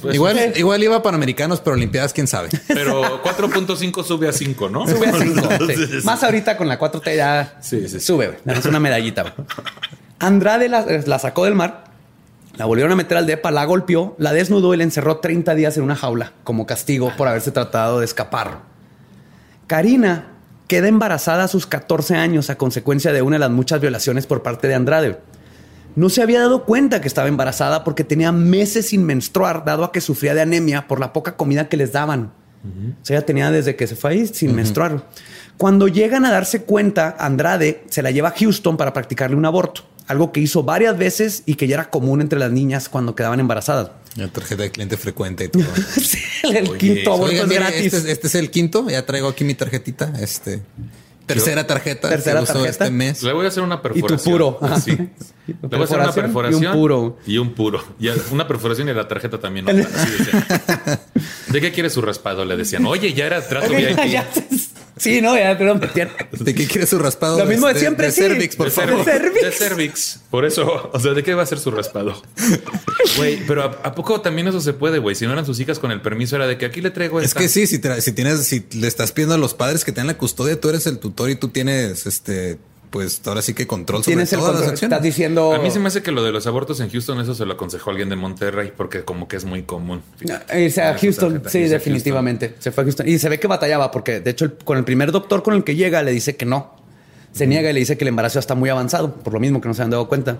[0.00, 2.48] pues, Igual, igual iba Panamericanos, pero Olimpiadas, quién sabe.
[2.68, 4.88] pero 4.5 sube a 5, ¿no?
[4.88, 5.48] Sube a 5.
[6.04, 8.00] Más ahorita con la 4T ya Sí, sí, sí.
[8.00, 8.38] sube.
[8.46, 9.34] das una medallita.
[10.20, 11.84] Andrade la, la sacó del mar,
[12.56, 15.76] la volvieron a meter al depa, la golpeó, la desnudó y la encerró 30 días
[15.76, 18.75] en una jaula como castigo por haberse tratado de escapar.
[19.66, 20.28] Karina
[20.68, 24.42] queda embarazada a sus 14 años a consecuencia de una de las muchas violaciones por
[24.42, 25.18] parte de Andrade.
[25.94, 29.92] No se había dado cuenta que estaba embarazada porque tenía meses sin menstruar, dado a
[29.92, 32.32] que sufría de anemia por la poca comida que les daban.
[32.64, 35.06] O sea, ella tenía desde que se fue ahí sin menstruar.
[35.56, 39.82] Cuando llegan a darse cuenta, Andrade se la lleva a Houston para practicarle un aborto,
[40.08, 43.40] algo que hizo varias veces y que ya era común entre las niñas cuando quedaban
[43.40, 43.90] embarazadas.
[44.16, 45.64] La tarjeta de cliente frecuente y todo.
[46.02, 47.84] Sí, el Oye, quinto aborto es mire, gratis.
[47.86, 48.88] este, es- este es el quinto.
[48.88, 50.12] Ya traigo aquí mi tarjetita.
[50.20, 50.62] Este
[51.26, 52.08] tercera tarjeta.
[52.08, 52.68] Tercera que tarjeta.
[52.70, 53.22] este mes.
[53.22, 54.32] Le voy a hacer una perforación.
[54.32, 54.58] puro.
[54.62, 54.80] Ajá.
[54.80, 54.92] Sí.
[55.46, 57.18] Le voy a hacer una Perforación y un puro.
[57.26, 57.84] Y un puro.
[57.98, 59.64] Y una perforación y la tarjeta también.
[59.66, 59.72] ¿no?
[59.94, 61.00] Así decía.
[61.48, 62.44] ¿De qué quiere su raspado?
[62.44, 62.86] Le decían.
[62.86, 63.98] Oye, ya era trato VIP.
[64.10, 64.26] Ya-
[64.96, 65.80] sí, no, ya, perdón.
[65.94, 66.10] ya.
[66.32, 67.38] ¿De qué quiere su raspado?
[67.38, 68.20] Lo mismo de siempre, De sí.
[68.22, 69.04] cervix, por de favor.
[69.04, 69.42] cervix, Cervix.
[69.42, 70.20] de cervix.
[70.30, 72.20] Por eso, o sea, ¿de qué va a ser su raspado?
[73.16, 75.14] Güey, pero ¿a, a poco también eso se puede, güey?
[75.14, 77.26] Si no eran sus hijas con el permiso, era de que aquí le traigo Es
[77.28, 77.40] esta.
[77.40, 80.60] que sí, si tienes, si le estás pidiendo a los padres que tengan la custodia,
[80.60, 82.58] tú eres el tutor y tú tienes este,
[82.96, 84.62] pues ahora sí que control sobre todas las control.
[84.70, 84.82] acciones.
[84.82, 85.52] Estás diciendo.
[85.54, 87.52] A mí se me hace que lo de los abortos en Houston, eso se lo
[87.52, 90.02] aconsejó alguien de Monterrey, porque como que es muy común.
[90.20, 92.54] Irse a Poner su Houston, tarjeta, sí, irse definitivamente.
[92.58, 93.08] Se fue a Houston.
[93.08, 95.62] Y se ve que batallaba porque, de hecho, el- con el primer doctor con el
[95.64, 96.74] que llega, le dice que no.
[97.32, 99.68] Se niega y le dice que el embarazo está muy avanzado, por lo mismo que
[99.68, 100.38] no se han dado cuenta.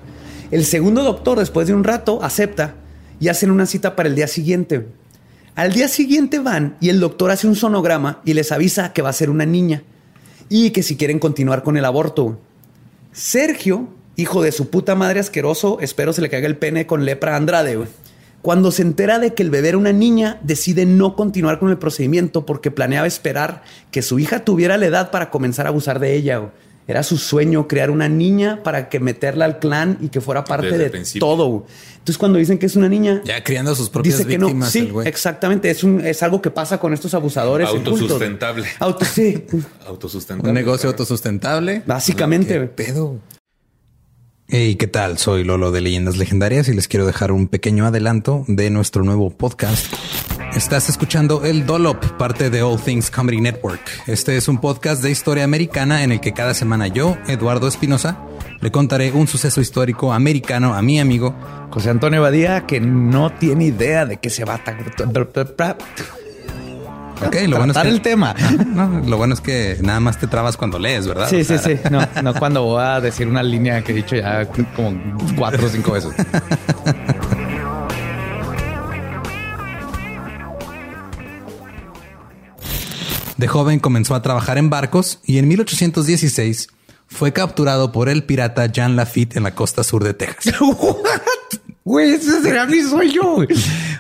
[0.50, 2.74] El segundo doctor, después de un rato, acepta
[3.20, 4.86] y hacen una cita para el día siguiente.
[5.56, 9.10] Al día siguiente van y el doctor hace un sonograma y les avisa que va
[9.10, 9.82] a ser una niña
[10.48, 12.40] y que si quieren continuar con el aborto.
[13.16, 17.32] Sergio, hijo de su puta madre asqueroso, espero se le caiga el pene con lepra
[17.32, 17.88] a Andrade, güey.
[18.42, 21.78] Cuando se entera de que el bebé era una niña, decide no continuar con el
[21.78, 26.14] procedimiento porque planeaba esperar que su hija tuviera la edad para comenzar a abusar de
[26.14, 26.36] ella.
[26.36, 26.50] güey.
[26.88, 30.66] Era su sueño crear una niña para que meterla al clan y que fuera parte
[30.70, 31.26] Desde de principio.
[31.26, 31.66] todo.
[31.94, 34.46] Entonces, cuando dicen que es una niña, Ya criando a sus propias dice que no.
[34.46, 35.08] víctimas, Sí, el güey.
[35.08, 35.68] exactamente.
[35.68, 37.68] Es, un, es algo que pasa con estos abusadores.
[37.68, 38.66] Autosustentable.
[38.78, 39.44] Auto, sí.
[39.86, 40.48] Autosustentable.
[40.48, 41.82] Un negocio autosustentable.
[41.86, 42.54] Básicamente.
[42.54, 43.16] ¿Qué pedo?
[44.48, 45.18] Hey, ¿qué tal?
[45.18, 49.30] Soy Lolo de Leyendas Legendarias y les quiero dejar un pequeño adelanto de nuestro nuevo
[49.30, 49.92] podcast.
[50.56, 53.78] Estás escuchando El Dollop, parte de All Things Comedy Network.
[54.06, 58.16] Este es un podcast de historia americana en el que cada semana yo, Eduardo Espinosa,
[58.62, 61.34] le contaré un suceso histórico americano a mi amigo
[61.70, 65.76] José Antonio Badía, que no tiene idea de qué se va a
[67.26, 68.34] Ok, lo bueno es que el tema.
[68.66, 71.28] No, lo bueno es que nada más te trabas cuando lees, ¿verdad?
[71.28, 71.80] Sí, O sea, sí, sí.
[71.90, 74.98] No, no cuando voy a decir una línea que he dicho ya como
[75.36, 76.12] cuatro o cinco veces.
[83.36, 86.68] De joven comenzó a trabajar en barcos y en 1816
[87.06, 90.54] fue capturado por el pirata Jean Lafitte en la costa sur de Texas.
[91.84, 93.22] Güey, ese será mi sueño.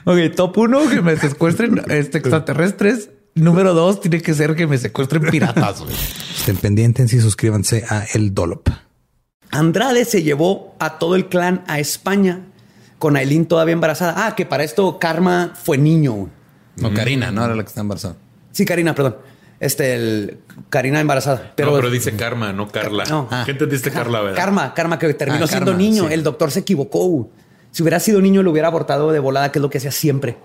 [0.04, 3.10] Ok, top uno, que me secuestren este, extraterrestres.
[3.36, 5.82] Número dos, tiene que ser que me secuestren piratas.
[5.82, 5.94] güey.
[6.36, 8.70] Estén pendientes y suscríbanse a El Dolop.
[9.52, 12.40] Andrade se llevó a todo el clan a España
[12.98, 14.26] con Aileen todavía embarazada.
[14.26, 16.28] Ah, que para esto Karma fue niño.
[16.78, 18.16] No, Karina, no era la que está embarazada.
[18.56, 19.16] Sí, Karina, perdón.
[19.60, 20.38] Este, el
[20.70, 21.52] Karina embarazada.
[21.54, 23.04] Pero, Pero, pero dice Karma, no Carla.
[23.04, 23.28] No.
[23.44, 24.36] ¿Qué entendiste Carla, verdad?
[24.36, 26.08] Karma, Karma, que terminó Ah, siendo Karma, niño.
[26.08, 26.14] sí.
[26.14, 27.28] El doctor se equivocó.
[27.70, 30.36] Si hubiera sido niño, lo hubiera abortado de volada, que es lo que hacía siempre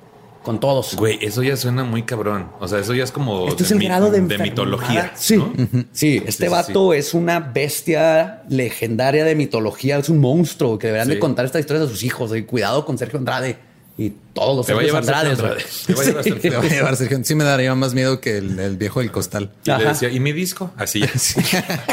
[0.44, 0.96] con todos.
[0.98, 2.50] Güey, eso ya suena muy cabrón.
[2.60, 5.12] O sea, eso ya es como Esto es el mi- grado de, de mitología.
[5.16, 5.54] Sí, ¿no?
[5.94, 6.18] sí.
[6.18, 6.48] Este sí, sí.
[6.50, 9.98] vato es una bestia legendaria de mitología.
[9.98, 11.14] Es un monstruo que deberán Sí.
[11.14, 12.36] de contar estas historias a sus hijos.
[12.36, 13.58] Y cuidado con Sergio Andrade
[14.06, 15.38] y todos los Te va a llevar Andrades.
[15.86, 16.30] Te va a llevar Sí.
[16.32, 17.20] Sergio Te va a llevar Sergio.
[17.24, 19.52] Sí me daría más miedo que el, el viejo del costal.
[19.66, 20.72] Y le decía, ¿y mi disco?
[20.78, 21.10] Así ya.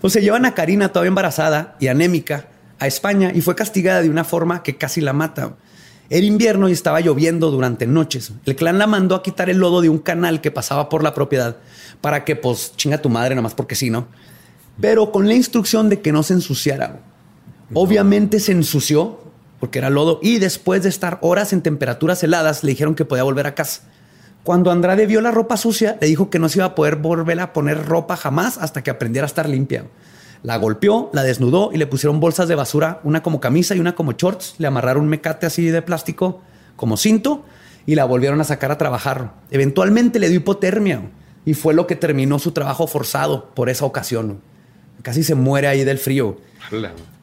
[0.00, 2.48] Pues se llevan a Karina todavía embarazada y anémica
[2.78, 5.54] a España y fue castigada de una forma que casi la mata.
[6.10, 8.32] Era invierno y estaba lloviendo durante noches.
[8.44, 11.14] El clan la mandó a quitar el lodo de un canal que pasaba por la
[11.14, 11.56] propiedad
[12.02, 14.08] para que, pues, chinga tu madre, nada más porque sí, ¿no?
[14.80, 17.00] Pero con la instrucción de que no se ensuciara.
[17.72, 19.23] Obviamente se ensució
[19.60, 23.22] porque era lodo y después de estar horas en temperaturas heladas le dijeron que podía
[23.22, 23.82] volver a casa.
[24.42, 27.40] Cuando Andrade vio la ropa sucia, le dijo que no se iba a poder volver
[27.40, 29.86] a poner ropa jamás hasta que aprendiera a estar limpia.
[30.42, 33.94] La golpeó, la desnudó y le pusieron bolsas de basura, una como camisa y una
[33.94, 34.56] como shorts.
[34.58, 36.42] Le amarraron un mecate así de plástico
[36.76, 37.46] como cinto
[37.86, 39.32] y la volvieron a sacar a trabajar.
[39.50, 41.10] Eventualmente le dio hipotermia
[41.46, 44.42] y fue lo que terminó su trabajo forzado por esa ocasión.
[45.04, 46.38] Casi se muere ahí del frío.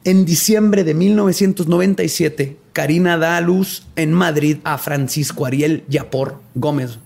[0.04, 7.00] En diciembre de 1997, Karina da a luz en Madrid a Francisco Ariel Yapor Gómez.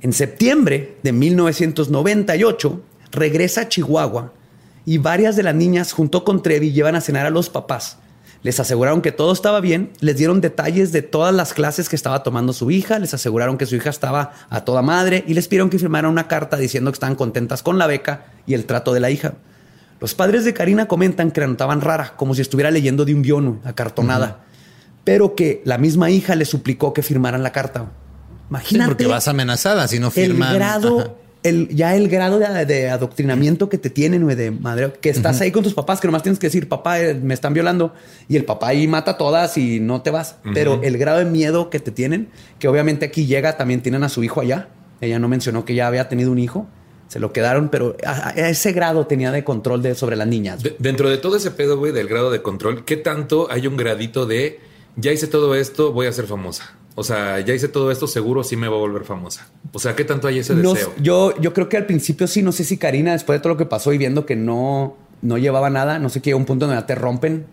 [0.00, 4.32] En septiembre de 1998, regresa a Chihuahua
[4.86, 7.98] y varias de las niñas junto con Trevi llevan a cenar a los papás.
[8.44, 12.22] Les aseguraron que todo estaba bien, les dieron detalles de todas las clases que estaba
[12.22, 15.68] tomando su hija, les aseguraron que su hija estaba a toda madre y les pidieron
[15.68, 19.00] que firmaran una carta diciendo que estaban contentas con la beca y el trato de
[19.00, 19.34] la hija.
[20.04, 23.22] Los padres de Karina comentan que la notaban rara, como si estuviera leyendo de un
[23.22, 24.44] guion, acartonada,
[25.02, 27.80] pero que la misma hija le suplicó que firmaran la carta.
[27.80, 27.86] Sí,
[28.50, 30.50] Imagínate porque vas amenazada si no firman.
[30.50, 31.10] el grado, Ajá.
[31.42, 35.50] el, ya el grado de, de adoctrinamiento que te tienen, de madre, que estás ahí
[35.50, 37.94] con tus papás, que nomás tienes que decir, papá, eh, me están violando,
[38.28, 40.36] y el papá ahí mata a todas y no te vas.
[40.52, 42.28] Pero el grado de miedo que te tienen,
[42.58, 44.68] que obviamente aquí llega, también tienen a su hijo allá.
[45.00, 46.66] Ella no mencionó que ya había tenido un hijo.
[47.14, 50.64] Se lo quedaron, pero a, a ese grado tenía de control de, sobre las niñas.
[50.64, 53.76] De- dentro de todo ese pedo, güey, del grado de control, ¿qué tanto hay un
[53.76, 54.58] gradito de
[54.96, 56.74] ya hice todo esto, voy a ser famosa?
[56.96, 59.46] O sea, ya hice todo esto, seguro sí me voy a volver famosa.
[59.72, 60.92] O sea, ¿qué tanto hay ese No deseo?
[61.00, 63.56] yo, yo creo que al principio sí, no sé si Karina, después de todo lo
[63.58, 66.66] que pasó y viendo que no, no llevaba nada, no sé que llega un punto
[66.66, 67.46] donde te rompen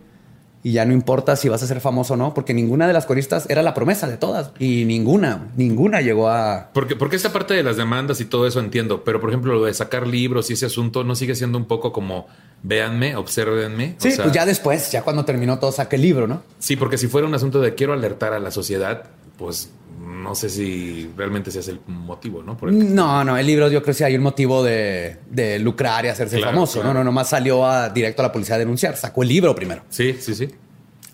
[0.64, 3.04] y ya no importa si vas a ser famoso o no, porque ninguna de las
[3.06, 6.70] coristas era la promesa de todas y ninguna, ninguna llegó a...
[6.72, 9.64] Porque, porque esta parte de las demandas y todo eso entiendo, pero por ejemplo, lo
[9.64, 12.26] de sacar libros y ese asunto no sigue siendo un poco como
[12.62, 13.96] véanme, obsérvenme.
[13.98, 16.42] O Sí, sea, pues ya después, ya cuando terminó todo, saqué el libro, ¿no?
[16.58, 19.04] Sí, porque si fuera un asunto de quiero alertar a la sociedad,
[19.38, 19.70] pues
[20.12, 22.56] no sé si realmente ese es el motivo, ¿no?
[22.56, 25.58] Por el- No, no, el libro yo creo que sí hay un motivo de, de
[25.58, 26.74] lucrar y hacerse Claro, famoso.
[26.80, 26.88] claro.
[26.94, 29.82] No, no, nomás salió a, directo a la policía a denunciar, sacó el libro primero.
[29.88, 30.48] Sí, sí, sí.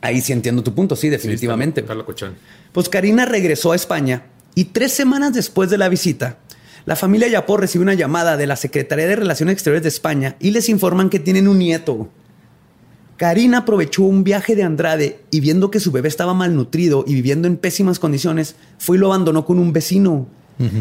[0.01, 1.81] Ahí sí entiendo tu punto, sí, Sí, definitivamente.
[1.81, 2.35] está- está locochón.
[2.73, 6.39] Pues Karina regresó a España y tres semanas después de la visita,
[6.85, 10.51] la familia Yapor recibe una llamada de la Secretaría de Relaciones Exteriores de España y
[10.53, 12.09] les informan que tienen un nieto.
[13.19, 17.49] Karina aprovechó un viaje de Andrade y viendo que su bebé estaba malnutrido y viviendo
[17.49, 20.29] en pésimas condiciones, fue y lo abandonó con un vecino,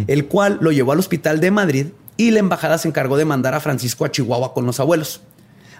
[0.05, 3.55] el cual lo llevó al hospital de Madrid y la embajada se encargó de mandar
[3.55, 5.21] a Francisco a Chihuahua con los abuelos.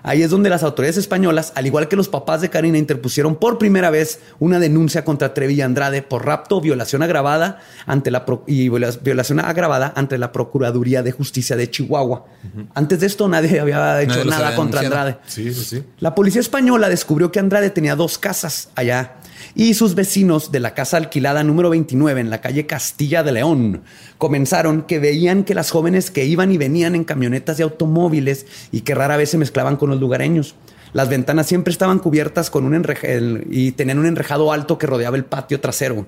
[0.04, 3.58] Ahí es donde las autoridades españolas, al igual que los papás de Karina, interpusieron por
[3.58, 8.70] primera vez una denuncia contra Trevi y Andrade por rapto, violación agravada ante la y
[8.70, 12.26] viola- violación agravada ante la Procuraduría de Justicia de Chihuahua.
[12.74, 14.82] Antes de esto nadie había hecho Nadie nada había contra.
[14.82, 15.18] Andrade.
[15.28, 15.84] Sí, sí, sí.
[16.00, 19.16] La policía española descubrió que Andrade tenía dos casas allá
[19.56, 23.82] y sus vecinos de la casa alquilada número 29 en la calle Castilla de León
[24.18, 28.82] comenzaron que veían que las jóvenes que iban y venían en camionetas de automóviles y
[28.82, 30.56] que rara vez se mezclaban con los lugareños.
[30.94, 33.20] Las ventanas siempre estaban cubiertas con un enreje
[33.50, 36.08] y tenían un enrejado alto que rodeaba el patio trasero.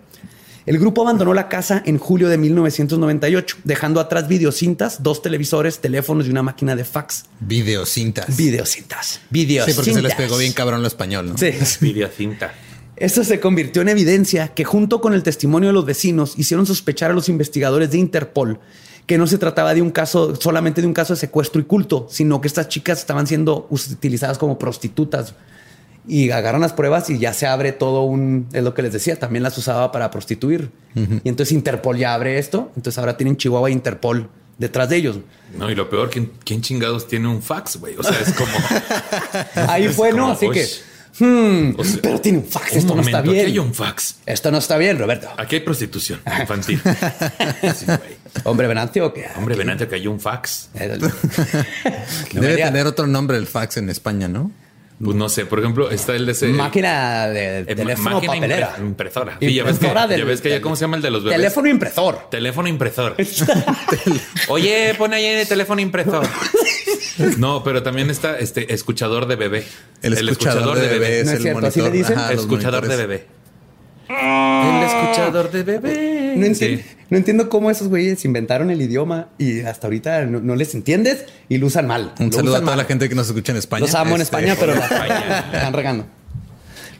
[0.65, 6.27] El grupo abandonó la casa en julio de 1998, dejando atrás videocintas, dos televisores, teléfonos
[6.27, 7.25] y una máquina de fax.
[7.39, 8.38] Videocintas.
[8.38, 9.19] Videocintas.
[9.32, 9.73] Videocintas.
[9.73, 11.38] Sí, porque se les pegó bien cabrón lo español, ¿no?
[11.38, 11.51] Sí.
[11.82, 12.53] Videocinta.
[13.00, 17.12] Esto se convirtió en evidencia que junto con el testimonio de los vecinos hicieron sospechar
[17.12, 18.60] a los investigadores de Interpol
[19.10, 22.06] que no se trataba de un caso solamente de un caso de secuestro y culto,
[22.12, 25.34] sino que estas chicas estaban siendo utilizadas como prostitutas.
[26.08, 29.18] Y agarran las pruebas y ya se abre todo un, es lo que les decía,
[29.18, 30.70] también las usaba para prostituir.
[30.95, 34.30] Y entonces Interpol ya abre esto, entonces ahora tienen Chihuahua e Interpol
[34.60, 35.18] detrás de ellos.
[35.58, 37.95] No, y lo peor, ¿quién, quién chingados tiene un fax, güey?
[37.97, 38.52] O sea, es como.
[39.72, 40.32] Ahí fue, ¿no?
[40.32, 40.68] Así "Uy, que,
[41.20, 43.36] hmm, o sea, pero tiene un fax, un esto no está bien.
[43.39, 44.15] Aquí hay un fax.
[44.26, 45.30] Esto no está bien, Roberto.
[45.38, 46.82] Aquí hay prostitución infantil.
[47.76, 48.20] Sí, güey.
[48.43, 49.26] Hombre Venancio, ¿o qué?
[49.38, 50.70] Hombre, Venante, que hay un fax.
[50.76, 50.97] Eh,
[52.34, 54.51] Debe tener otro nombre el fax en España, ¿no?
[55.03, 56.47] Pues no sé, por ejemplo, está el de ese.
[56.49, 58.76] Máquina de eh, teléfono máquina papelera.
[58.78, 59.38] impre- impresora.
[59.39, 61.09] Sí, ya ves que, del- ya ves que ya, del- ¿cómo se llama el de
[61.09, 61.38] los bebés?
[61.38, 62.30] Teléfono impresor.
[62.30, 63.15] Teléfono impresor.
[64.49, 66.28] Oye, pon ahí el teléfono impresor.
[67.38, 69.63] No, pero también está este escuchador de bebé.
[70.01, 71.91] El, escuchador, de bebé es No es el cierto, ¿así monitor.
[71.93, 72.17] le dicen?
[72.20, 73.26] Ajá, escuchador de bebé.
[74.09, 76.34] El escuchador de bebé.
[76.36, 76.84] No, enti- Sí.
[77.09, 81.26] no entiendo cómo esos güeyes inventaron el idioma y hasta ahorita no, no les entiendes
[81.47, 82.13] y lo usan mal.
[82.20, 83.82] Un Lo saludo a toda la gente que nos escucha en España.
[83.82, 85.47] Los amo en Este, España, pero la España.
[85.51, 86.05] la están regando.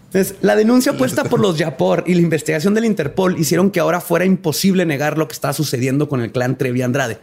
[0.06, 4.02] Entonces, la denuncia puesta por los Yapor y la investigación del Interpol hicieron que ahora
[4.02, 7.20] fuera imposible negar lo que estaba sucediendo con el clan Trevi Andrade.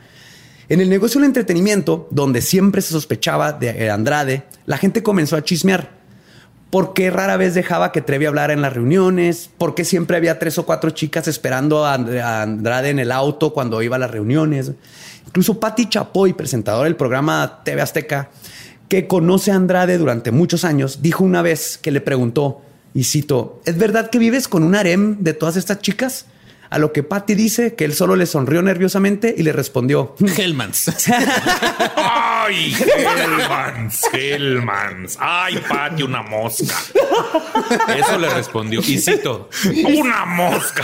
[0.68, 5.44] En el negocio del entretenimiento, donde siempre se sospechaba de Andrade, la gente comenzó a
[5.44, 5.94] chismear.
[6.70, 9.48] ¿Por qué rara vez dejaba que Trevi hablara en las reuniones?
[9.56, 13.12] ¿Por qué siempre había tres o cuatro chicas esperando a And- a Andrade en el
[13.12, 14.72] auto cuando iba a las reuniones?
[15.26, 18.30] Incluso Patti Chapoy, presentadora del programa TV Azteca,
[18.88, 22.60] que conoce a Andrade durante muchos años, dijo una vez que le preguntó,
[22.94, 26.26] y cito, ¿es verdad que vives con un harem de todas estas chicas?
[26.70, 31.08] A lo que Patty dice que él solo le sonrió nerviosamente y le respondió, Hellmans.
[31.96, 34.00] ¡Ay, Hellmans!
[34.12, 35.16] ¡Hellmans!
[35.20, 36.74] ¡Ay, Patty, una mosca!
[37.96, 38.80] Eso le respondió.
[38.80, 39.48] Y cito,
[39.96, 40.82] ¡una mosca!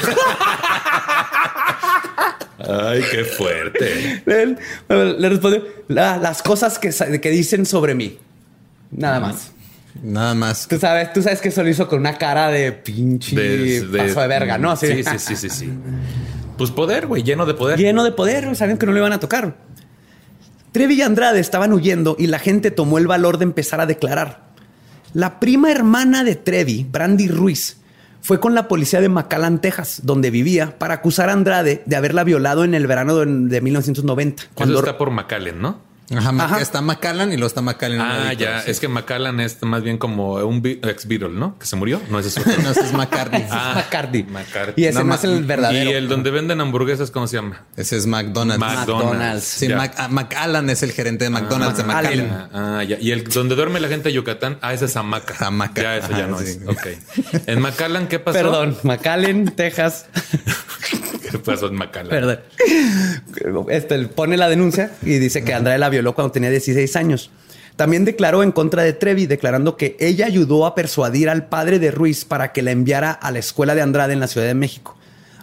[2.59, 4.23] ¡Ay, qué fuerte!
[4.27, 4.59] él
[4.89, 8.19] le respondió, "La- las cosas que, que dicen sobre mí.
[8.91, 9.53] Nada más.
[10.03, 10.69] Nada más.
[10.69, 14.29] Tú sabes, tú sabes que eso lo hizo con una cara de pinche paso de
[14.29, 14.71] verga, ¿no?
[14.71, 15.73] Así sí, de- sí, sí, sí, sí.
[16.57, 17.79] Pues poder, güey, lleno de poder.
[17.79, 19.57] Lleno de poder, sabían que no le iban a tocar.
[20.73, 24.53] Trevi y Andrade estaban huyendo y la gente tomó el valor de empezar a declarar.
[25.13, 27.77] La prima hermana de Trevi, Brandy Ruiz,
[28.23, 32.25] fue con la policía de McAllen, Texas, donde vivía, para acusar a Andrade de haberla
[32.25, 34.45] violado en el verano de, de 1990.
[34.55, 35.92] Cuando está por McAllen, ¿no?
[36.15, 37.69] Ajá, está McAllen y luego está un
[38.01, 38.61] Ah, ya.
[38.63, 38.71] sí.
[38.71, 41.59] Es que McAllen es más bien como un ex Beatle, ¿no?
[41.59, 42.01] Que se murió.
[42.11, 42.41] No es eso.
[42.63, 43.47] no, ese es McCartney.
[43.51, 44.25] Ah, McCarthy.
[44.25, 44.83] McCarthy.
[44.83, 45.91] Y ese no, No, es el verdadero.
[45.91, 47.63] Y el donde venden hamburguesas, ¿cómo se llama?
[47.77, 48.59] Ese es McDonald's.
[48.61, 49.45] McDonald's.
[49.45, 49.69] Sí.
[49.69, 52.31] Mac- ah, McAllen es el gerente de McDonald's de McAllen.
[52.31, 52.99] Ah, ah, ya.
[53.01, 55.35] Y el donde duerme la gente de Yucatán, ah, ese es Hamaca.
[55.47, 55.81] Hamaca.
[55.83, 56.45] Ya, eso ya Ajá, no sí.
[56.47, 56.59] es.
[56.69, 56.87] Ok.
[57.47, 58.39] En McAllen, ¿qué pasó?
[58.39, 60.07] Perdón, McAllen, Texas.
[61.31, 62.11] ¿Qué pasó en McAllen?
[62.11, 62.41] Perdón.
[63.71, 67.31] Este, él pone la denuncia y dice que Andrade la violó cuando tenía 16 años.
[67.77, 71.91] También declaró en contra de Trevi, declarando que ella ayudó a persuadir al padre de
[71.91, 74.97] Ruiz para que la enviara a la escuela de Andrade en la Ciudad de México.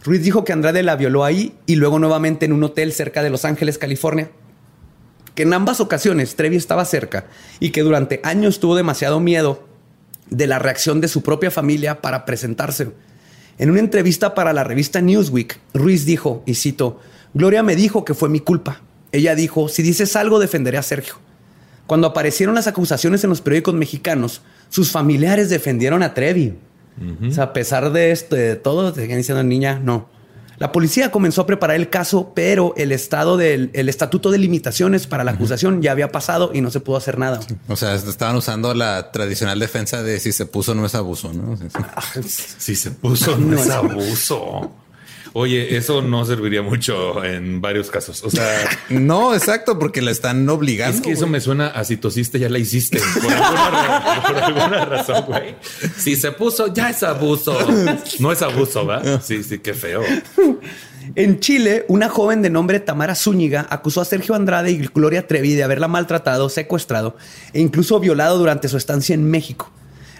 [0.03, 3.29] Ruiz dijo que Andrade la violó ahí y luego nuevamente en un hotel cerca de
[3.29, 4.29] Los Ángeles, California.
[5.35, 7.25] Que en ambas ocasiones Trevi estaba cerca
[7.59, 9.67] y que durante años tuvo demasiado miedo
[10.29, 12.91] de la reacción de su propia familia para presentarse.
[13.57, 16.99] En una entrevista para la revista Newsweek, Ruiz dijo, y cito,
[17.33, 18.81] Gloria me dijo que fue mi culpa.
[19.11, 21.15] Ella dijo, si dices algo defenderé a Sergio.
[21.87, 26.55] Cuando aparecieron las acusaciones en los periódicos mexicanos, sus familiares defendieron a Trevi.
[27.27, 30.09] O sea, a pesar de esto, de todo, siguen diciendo niña, no.
[30.59, 35.07] La policía comenzó a preparar el caso, pero el estado del el estatuto de limitaciones
[35.07, 37.39] para la acusación ya había pasado y no se pudo hacer nada.
[37.69, 41.55] O sea, estaban usando la tradicional defensa de si se puso no es abuso, ¿no?
[41.55, 42.53] Sí.
[42.57, 44.69] Si se puso, no es abuso.
[45.33, 48.23] Oye, eso no serviría mucho en varios casos.
[48.23, 48.47] O sea,
[48.89, 50.95] No, exacto, porque la están obligando.
[50.97, 52.99] es que eso me suena a si tosiste, ya la hiciste.
[53.21, 55.55] Por alguna, por alguna razón, güey.
[55.97, 57.57] Si se puso, ya es abuso.
[58.19, 59.21] No es abuso, ¿va?
[59.21, 60.01] Sí, sí, qué feo.
[61.15, 65.53] En Chile, una joven de nombre Tamara Zúñiga acusó a Sergio Andrade y Gloria Trevi
[65.55, 67.17] de haberla maltratado, secuestrado
[67.53, 69.71] e incluso violado durante su estancia en México.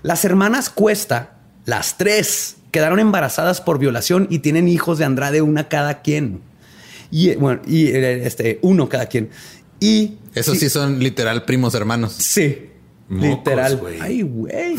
[0.02, 5.68] Las hermanas Cuesta, las tres, quedaron embarazadas por violación y tienen hijos de Andrade, una
[5.68, 6.42] cada quien.
[7.12, 9.30] Y eh, bueno, y eh, este, uno cada quien.
[9.80, 12.14] Y Esos sí son literal primos hermanos.
[12.14, 12.66] sí,
[13.08, 13.82] Mocos, literal.
[14.02, 14.76] Ay, güey.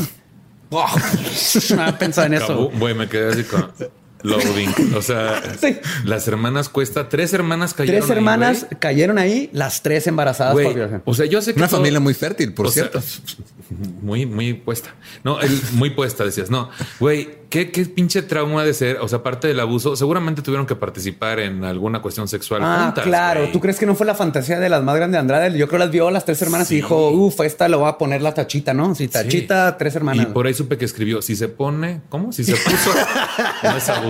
[0.71, 0.87] Oh,
[1.75, 2.71] no había pensado en eso.
[2.79, 3.73] Güey, me quedé así con
[4.23, 4.95] loading.
[4.97, 5.77] O sea, Sí.
[6.05, 8.01] las hermanas cuesta, tres hermanas cayeron.
[8.01, 8.81] Tres ahí, hermanas güey.
[8.81, 11.03] cayeron ahí, las tres embarazadas Güey, por.
[11.05, 13.01] O sea, yo sé que Una todo- familia muy fértil, por sea, cierto.
[14.03, 14.95] muy, muy puesta.
[15.25, 16.51] No, el- muy puesta, decías.
[16.51, 18.99] No, güey, ¿qué, qué pinche trauma de ser.
[19.01, 22.63] O sea, aparte del abuso, seguramente tuvieron que participar en alguna cuestión sexual.
[22.65, 23.41] Ah, juntas, claro.
[23.41, 23.53] güey.
[23.53, 25.59] ¿Tú crees que no fue la fantasía de las más grandes de Andrade?
[25.59, 28.23] Yo creo las vio las tres hermanas y dijo, uff, esta lo va a poner
[28.23, 28.95] la tachita, ¿no?
[28.95, 30.27] Sí, tachita, tres hermanas.
[30.29, 32.33] Y por ahí supe que escribió: si se pone, ¿cómo?
[32.33, 32.93] Si se puso,
[33.63, 34.10] no es abuso.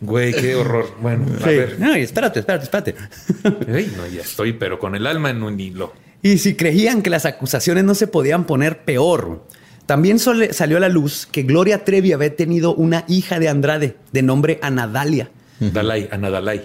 [0.00, 0.94] Güey, qué horror.
[1.00, 1.56] Bueno, a Sí.
[1.56, 1.78] ver.
[1.82, 2.94] Ay, espérate, espérate, espérate.
[3.78, 5.92] Ey, no, ya estoy, pero con el alma en un hilo.
[6.22, 9.46] Y si creían que las acusaciones no se podían poner peor,
[9.86, 13.96] también sole- salió a la luz que Gloria Trevi había tenido una hija de Andrade
[14.12, 15.30] de nombre Anadalia.
[15.60, 16.64] Dalai, Ana Dalai.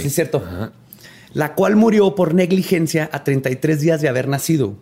[0.00, 0.42] Sí es cierto.
[1.34, 4.76] La cual murió por negligencia a 33 días de haber nacido.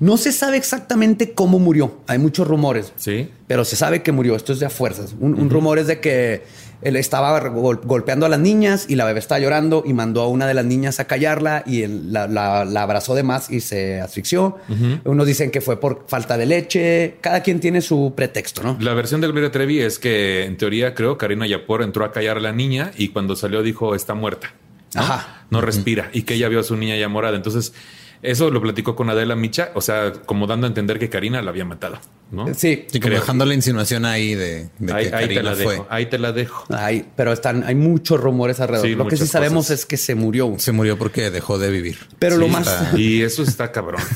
[0.00, 2.00] No se sabe exactamente cómo murió.
[2.06, 2.92] Hay muchos rumores.
[2.96, 3.28] Sí.
[3.46, 4.34] Pero se sabe que murió.
[4.34, 5.14] Esto es de a fuerzas.
[5.20, 6.42] Un, un rumor es de que
[6.80, 10.28] él estaba gol- golpeando a las niñas y la bebé estaba llorando y mandó a
[10.28, 13.60] una de las niñas a callarla y él la, la- la abrazó de más y
[13.60, 14.56] se asfixió.
[15.04, 17.16] Unos dicen que fue por falta de leche.
[17.20, 18.78] Cada quien tiene su pretexto, ¿no?
[18.80, 22.38] La versión de Gloria Trevi es que, en teoría, creo, Karina Yapor entró a callar
[22.38, 24.54] a la niña y cuando salió dijo está muerta.
[24.94, 25.02] ¿no?
[25.02, 25.44] Ajá.
[25.50, 27.36] No respira y que ella vio a su niña ya morada.
[27.36, 27.74] Entonces,
[28.22, 31.50] eso lo platicó con Adela Micha, o sea, como dando a entender que Karina la
[31.50, 31.98] había matado.
[32.30, 32.52] ¿No?
[32.54, 32.86] Sí.
[32.92, 35.72] Y como dejando la insinuación ahí de, de Ahí, que ahí te la fue.
[35.72, 35.86] dejo.
[35.90, 36.66] Ahí te la dejo.
[36.74, 38.86] Hay, pero están, hay muchos rumores alrededor.
[38.86, 39.80] Sí, lo que sí sabemos cosas.
[39.80, 40.54] es que se murió.
[40.58, 41.98] Se murió porque dejó de vivir.
[42.18, 42.66] Pero lo más.
[42.66, 44.02] está- Y eso está cabrón.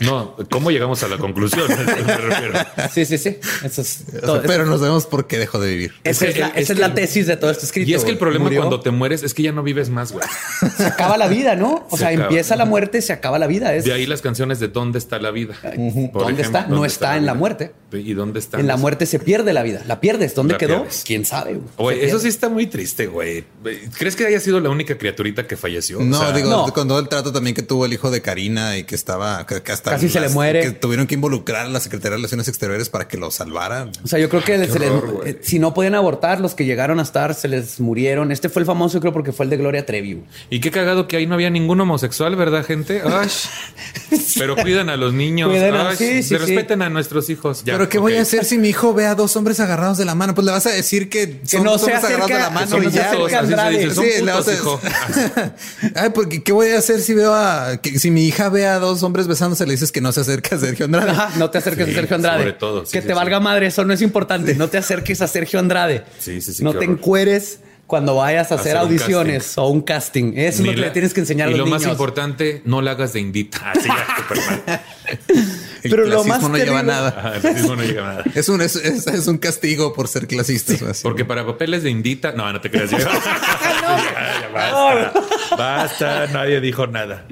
[0.00, 1.66] no, ¿cómo llegamos a la conclusión?
[2.92, 3.38] Sí, sí, sí.
[3.64, 5.94] Eso es todo- pero no sabemos por qué dejó de vivir.
[6.04, 7.90] esa es la, es esa es la tesis de todo este escrito.
[7.90, 10.12] Y es que el problema Murió, cuando te mueres es que ya no vives más,
[10.12, 10.24] güey.
[10.76, 11.86] se acaba la vida, ¿no?
[11.90, 12.24] O Se sea, acaba.
[12.24, 13.74] empieza la muerte, se acaba la vida.
[13.74, 15.54] Es, De ahí las canciones de ¿Dónde está la vida?
[16.20, 16.62] ¿Dónde está?
[16.66, 17.38] No ¿dónde está en la vida?
[17.38, 17.72] muerte.
[17.92, 18.58] ¿Y dónde está?
[18.58, 19.82] en la muerte se pierde la vida.
[19.86, 20.34] La pierdes.
[20.34, 20.76] ¿Dónde La quedó?
[20.78, 21.04] pierdes.
[21.06, 21.60] ¿Quién sabe?
[21.78, 22.00] güey?
[22.04, 23.44] Eso sí está muy triste, güey.
[23.96, 25.98] ¿Crees que haya sido la única criaturita que falleció?
[25.98, 26.72] O No, sea, digo, no.
[26.72, 29.62] con todo el trato también que tuvo el hijo de Karina y que estaba que,
[29.62, 30.60] que hasta Casi se le muere.
[30.62, 33.88] Que tuvieron que involucrar a la Secretaría de Relaciones Exteriores para que lo salvara.
[34.02, 36.98] O sea, yo creo que les- horror, eh, si no podían abortar, los que llegaron
[36.98, 38.32] a estar se les murieron.
[38.32, 40.24] Este fue el famoso, creo, porque fue el de Gloria Trevi.
[40.50, 43.02] Y qué cagado que ahí no había ningún homosexual, ¿verdad, gente?
[43.04, 43.28] Ay,
[44.38, 45.48] pero cuidan a los niños.
[45.50, 47.62] Cuiden a- Ay, sí, sí, respeten a nuestros hijos.
[47.64, 50.04] Ya, Pero ¿qué voy a hacer si mi hijo ve a dos hombres agarrados de
[50.04, 50.34] la mano?
[50.34, 52.54] Pues le vas a decir que, son no dos se hombres agarrados de la que
[52.54, 53.00] mano no y ya.
[53.06, 53.78] acerca Putos, así se Andrade.
[53.78, 54.80] dice, son Sí, le putos, vas a- hijo.
[55.94, 58.78] Ay, porque ¿qué voy a hacer si veo a que si mi hija ve a
[58.78, 59.66] dos hombres besándose?
[59.66, 61.10] Le dices que no se acerca a Sergio Andrade.
[61.10, 62.38] Ajá, no te acerques Sí, a Sergio Andrade.
[62.38, 63.16] sobre todo, sí, que sí, te sí.
[63.16, 64.54] valga madre, eso no es importante.
[64.54, 66.04] No te acerques a Sergio Andrade.
[66.18, 66.90] Sí, sí, sí, No te horror.
[66.90, 70.32] encueres cuando vayas a hacer, audiciones o un casting.
[70.36, 71.82] Eso es Ni lo que la- le tienes que enseñar a y los lo más
[71.82, 71.92] niños.
[71.92, 73.70] importante, no la hagas de indita.
[73.72, 73.98] Así mal.
[75.84, 77.08] El Pero lo clasismo más no lleva terrible- nada.
[77.18, 78.24] Ajá, el racismo no llega a nada.
[78.34, 80.80] Es un, es, es- es un castigo por ser clasistas.
[80.82, 81.02] así.
[81.02, 82.90] Porque para papeles de indita, no, no te creas.
[82.90, 85.20] Ya, Ya, ya basta.
[85.56, 87.26] Basta, nadie dijo nada.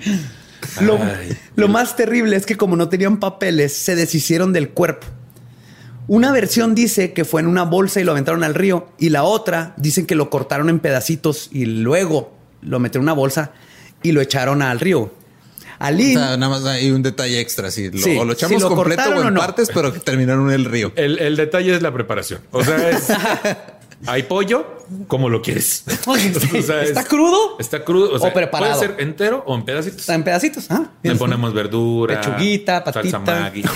[0.80, 5.06] Lo, Ay, lo más terrible es que como no tenían papeles, se deshicieron del cuerpo.
[6.08, 8.88] Una versión dice que fue en una bolsa y lo aventaron al río.
[8.98, 13.12] Y la otra dicen que lo cortaron en pedacitos y luego lo metieron en una
[13.14, 13.52] bolsa
[14.02, 15.10] y lo echaron al río.
[15.80, 17.70] O sea, nada más hay un detalle extra.
[17.72, 19.40] Si lo, Sí, o lo si echamos lo completo o o en no.
[19.40, 20.92] partes, pero que terminaron en el río.
[20.94, 22.40] El, el detalle es la preparación.
[22.52, 23.08] O sea, es.
[24.06, 25.84] Hay pollo, como lo quieres.
[26.06, 26.58] Oye, sí.
[26.58, 27.56] O sea, es- ¿Está crudo?
[27.58, 28.12] Está crudo.
[28.14, 28.76] O, sea, preparado.
[28.78, 30.00] Puede ser entero o en pedacitos.
[30.00, 30.66] está en pedacitos.
[30.70, 33.02] Ah, Le ponemos verdura, Pechuguita, patita.
[33.02, 33.62] salsa Maggi.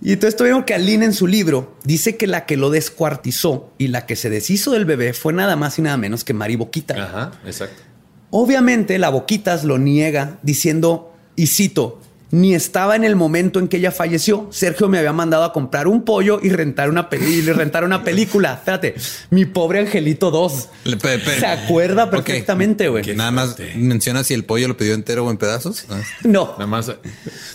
[0.00, 3.88] Y entonces tuvieron que Aline en su libro dice que la que lo descuartizó y
[3.88, 6.94] la que se deshizo del bebé fue nada más y nada menos que Mari Boquita.
[7.02, 7.82] Ajá, exacto.
[8.30, 13.76] Obviamente la Boquitas lo niega diciendo, y cito, ni estaba en el momento en que
[13.76, 14.48] ella falleció.
[14.50, 18.02] Sergio me había mandado a comprar un pollo y rentar una, peli- y rentar una
[18.02, 18.54] película.
[18.54, 18.94] Espérate,
[19.30, 20.68] mi pobre Angelito 2.
[20.84, 23.14] Le- pe- pe- Se acuerda perfectamente, güey.
[23.14, 25.86] Nada más menciona si el pollo lo pidió entero o en pedazos.
[25.88, 26.00] Ah.
[26.24, 26.92] No, Nada más.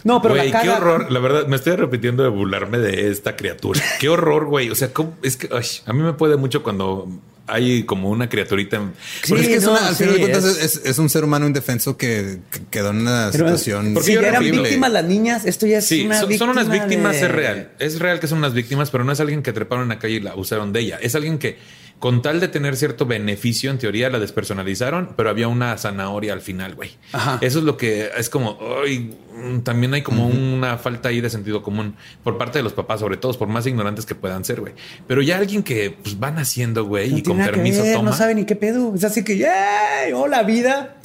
[0.03, 1.11] no, pero Güey, la qué horror.
[1.11, 3.82] La verdad, me estoy repitiendo de burlarme de esta criatura.
[3.99, 4.69] Qué horror, güey.
[4.69, 5.15] O sea, ¿cómo?
[5.22, 7.07] es que ay, a mí me puede mucho cuando
[7.48, 8.82] hay como una criaturita.
[9.24, 10.98] Sí, es que es no, una- al final sí, de cuentas es- es, es- es
[11.00, 14.44] un ser humano indefenso que, que quedó en una Pero situación Porque si ya eran
[14.44, 17.72] víctimas las niñas, esto ya es Sí, una son, son unas víctimas, de- es real.
[17.80, 20.16] Es real que son unas víctimas, pero no es alguien que treparon en la calle
[20.16, 21.00] y la usaron de ella.
[21.02, 21.58] Es alguien que,
[22.02, 26.41] con tal de tener cierto beneficio, en teoría la despersonalizaron, pero había una zanahoria al
[26.41, 26.89] final, güey.
[27.14, 27.38] Ajá.
[27.41, 29.16] Eso es lo que es como, ay,
[29.64, 33.18] también hay como una falta ahí de sentido común por parte de los papás, sobre
[33.18, 34.74] todo, por más ignorantes que puedan ser, güey.
[35.06, 38.10] Pero ya alguien que pues van haciendo, güey, No y con permiso ver, toma.
[38.10, 38.95] No sabe ni qué pedo.
[38.95, 40.12] Es así que, ¡yay!
[40.12, 40.97] ¡Hola, vida!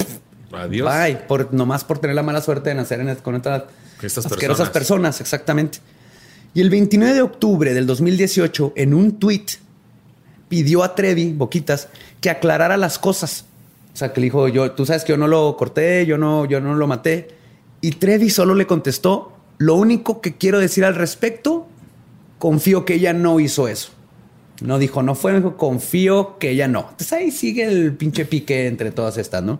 [0.51, 0.91] Adiós.
[0.91, 1.17] Bye.
[1.27, 3.65] Por, nomás por tener la mala suerte de nacer en, con estas
[4.01, 5.17] Estas asquerosas personas.
[5.17, 5.21] personas.
[5.21, 5.77] exactamente.
[6.55, 9.45] Y el 29 de octubre del 2018, en un tweet,
[10.49, 11.89] pidió a Trevi, Boquitas,
[12.21, 13.45] que aclarara las cosas.
[13.93, 16.45] O sea, que le dijo, yo, tú sabes que yo no lo corté, yo no,
[16.45, 17.29] yo no lo maté.
[17.81, 21.67] Y Trevi solo le contestó, lo único que quiero decir al respecto,
[22.39, 23.91] confío que ella no hizo eso.
[24.61, 26.81] No dijo, no fue, dijo, confío que ella no.
[26.91, 29.59] Entonces ahí sigue el pinche pique entre todas estas, ¿no?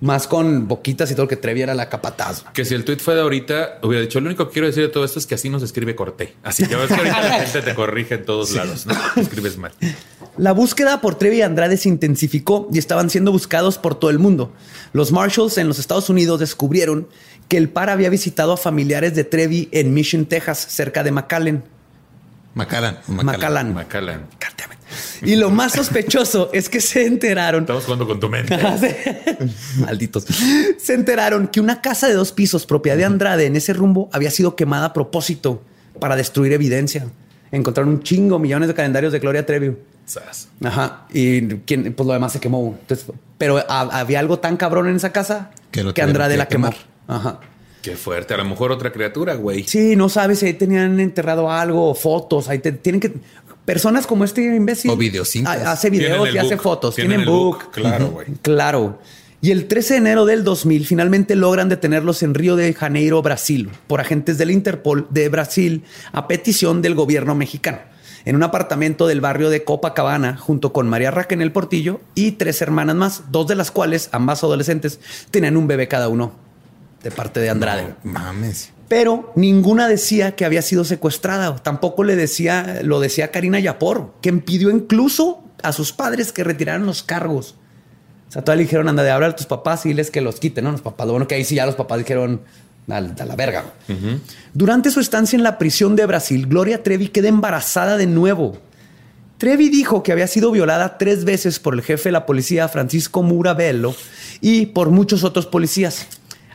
[0.00, 2.44] Más con boquitas y todo que Trevi era la capataz.
[2.54, 4.88] Que si el tweet fue de ahorita, hubiera dicho, lo único que quiero decir de
[4.88, 6.36] todo esto es que así no se escribe corté.
[6.42, 8.94] Así ya ves que ahorita la gente te corrige en todos lados, ¿no?
[9.16, 9.72] Escribes mal.
[10.38, 14.18] La búsqueda por Trevi y Andrade se intensificó y estaban siendo buscados por todo el
[14.18, 14.54] mundo.
[14.92, 17.06] Los Marshalls en los Estados Unidos descubrieron
[17.48, 21.62] que el par había visitado a familiares de Trevi en Mission, Texas, cerca de McAllen.
[22.54, 22.98] Macallan.
[23.06, 23.74] o McAllen.
[25.22, 28.56] Y lo más sospechoso es que se enteraron Estamos jugando con tu mente.
[29.78, 30.24] Malditos.
[30.78, 34.30] Se enteraron que una casa de dos pisos, propiedad de Andrade, en ese rumbo, había
[34.30, 35.62] sido quemada a propósito
[36.00, 37.06] para destruir evidencia.
[37.52, 39.76] Encontraron un chingo, millones de calendarios de Gloria Trevi.
[40.06, 40.48] Sas.
[40.64, 41.06] Ajá.
[41.12, 42.76] Y quien, pues lo demás se quemó.
[42.80, 43.06] Entonces,
[43.38, 46.70] pero ha- había algo tan cabrón en esa casa Que lo Andrade que la quemó.
[46.70, 46.86] quemar.
[47.06, 47.40] Ajá.
[47.82, 48.34] Qué fuerte.
[48.34, 49.64] A lo mejor otra criatura, güey.
[49.66, 52.48] Sí, no sabes si ahí tenían enterrado algo, o fotos.
[52.48, 53.12] Ahí te- tienen que.
[53.64, 54.90] Personas como este imbécil.
[54.90, 54.96] O
[55.46, 56.94] Hace videos y hace fotos.
[56.94, 57.58] Tienen book.
[57.58, 58.26] book, claro, güey.
[58.42, 58.98] Claro.
[59.42, 63.70] Y el 13 de enero del 2000 finalmente logran detenerlos en Río de Janeiro, Brasil,
[63.86, 65.82] por agentes del Interpol de Brasil
[66.12, 67.78] a petición del gobierno mexicano,
[68.26, 72.96] en un apartamento del barrio de Copacabana, junto con María Raquel Portillo y tres hermanas
[72.96, 75.00] más, dos de las cuales, ambas adolescentes,
[75.30, 76.32] tenían un bebé cada uno
[77.02, 77.94] de parte de Andrade.
[78.04, 78.72] No mames.
[78.90, 81.54] Pero ninguna decía que había sido secuestrada.
[81.58, 86.86] Tampoco le decía, lo decía Karina Yapor, que pidió incluso a sus padres que retiraran
[86.86, 87.54] los cargos.
[88.28, 90.40] O sea, todavía le dijeron, anda de hablar a tus papás y diles que los
[90.40, 90.72] quiten, ¿no?
[90.72, 91.06] Los papás.
[91.06, 92.40] Lo bueno que ahí sí ya los papás dijeron,
[92.88, 93.64] a, a la verga.
[94.54, 98.58] Durante su estancia en la prisión de Brasil, Gloria Trevi queda embarazada de nuevo.
[99.38, 103.22] Trevi dijo que había sido violada tres veces por el jefe de la policía, Francisco
[103.22, 103.94] Murabello,
[104.40, 106.08] y por muchos otros policías.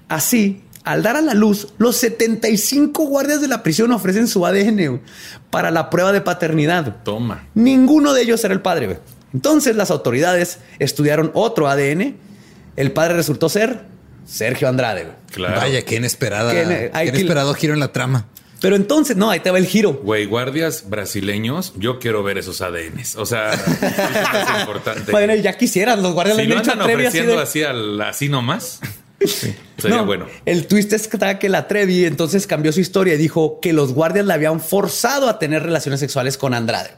[0.10, 5.02] Así, al dar a la luz, los 75 guardias de la prisión ofrecen su ADN
[5.50, 6.98] para la prueba de paternidad.
[7.04, 7.48] Toma.
[7.56, 8.86] Ninguno de ellos era el padre.
[8.86, 8.98] güey.
[9.34, 12.16] Entonces las autoridades estudiaron otro ADN.
[12.78, 13.82] El padre resultó ser
[14.26, 15.04] Sergio Andrade.
[15.04, 15.16] güey.
[15.34, 15.58] Claro.
[15.58, 16.52] Vaya, qué inesperada.
[16.54, 18.28] Qué que- inesperado giro en la trama.
[18.62, 19.94] Pero entonces, no, ahí te va el giro.
[20.02, 23.16] Güey, guardias brasileños, yo quiero ver esos ADNs.
[23.18, 25.12] O sea, eso es importante.
[25.12, 28.30] Bueno, ya quisieras, los guardias si a andan Trevi así ofreciendo de- así, al- así
[28.30, 28.80] nomás,
[29.28, 30.28] sería No, bueno.
[30.46, 33.74] El twist es que estaba que la Trevi entonces cambió su historia y dijo que
[33.74, 36.92] los guardias la habían forzado a tener relaciones sexuales con Andrade.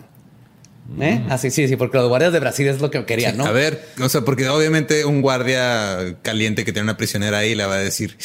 [1.01, 1.21] ¿Eh?
[1.29, 3.45] Así, sí, sí, porque los guardias de Brasil es lo que querían, ¿no?
[3.45, 7.65] A ver, o sea, porque obviamente un guardia caliente que tiene una prisionera ahí le
[7.65, 8.15] va a decir,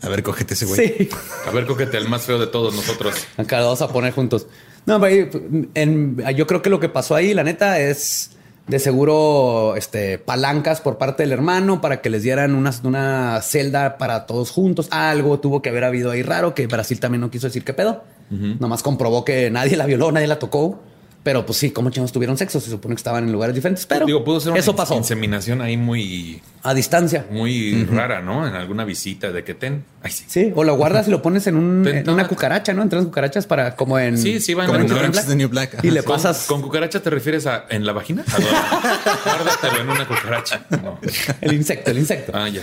[0.00, 0.94] a ver, cógete ese güey.
[0.98, 1.08] Sí.
[1.46, 3.14] A ver, cógete el más feo de todos nosotros.
[3.36, 4.46] Acá los vamos a poner juntos.
[4.86, 5.28] No, pero
[5.74, 8.30] en- yo creo que lo que pasó ahí, la neta, es
[8.68, 13.96] de seguro este, palancas por parte del hermano para que les dieran una, una celda
[13.98, 14.88] para todos juntos.
[14.90, 18.02] Algo tuvo que haber habido ahí raro que Brasil también no quiso decir qué pedo.
[18.28, 20.80] Nomás comprobó que nadie la violó, nadie la tocó.
[21.26, 23.84] Pero pues sí, como chingados tuvieron sexo, se supone que estaban en lugares diferentes.
[23.84, 27.26] Pero Digo, pudo ser una eso pasó inseminación ahí muy, a distancia.
[27.32, 28.46] muy rara, ¿no?
[28.46, 29.82] En alguna visita de que ten.
[30.04, 30.24] Ay, sí.
[30.28, 32.82] Sí, o lo guardas y lo pones en, un, Te- en una cucaracha, ¿no?
[32.82, 34.16] Entre las cucarachas para como en.
[34.18, 35.82] Sí, sí, va en Como en Orange Orange is is the New Black.
[35.82, 38.24] Y le ¿Con, pasas ¿Con cucaracha te refieres a en la vagina?
[39.24, 40.64] Guárdatelo en una cucaracha.
[40.80, 41.00] No.
[41.40, 42.30] el insecto, el insecto.
[42.36, 42.62] Ah, ya.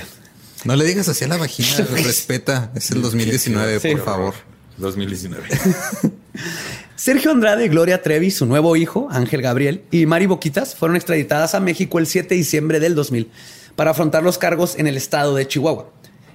[0.63, 2.71] No le digas así a la vagina, respeta.
[2.75, 3.89] Es el 2019, Sí.
[3.91, 4.33] por favor.
[4.77, 5.43] 2019.
[7.03, 11.59] Sergio Andrade, Gloria Trevi, su nuevo hijo, Ángel Gabriel, y Mari Boquitas fueron extraditadas a
[11.59, 13.29] México el 7 de diciembre del 2000
[13.75, 15.89] para afrontar los cargos en el estado de Chihuahua.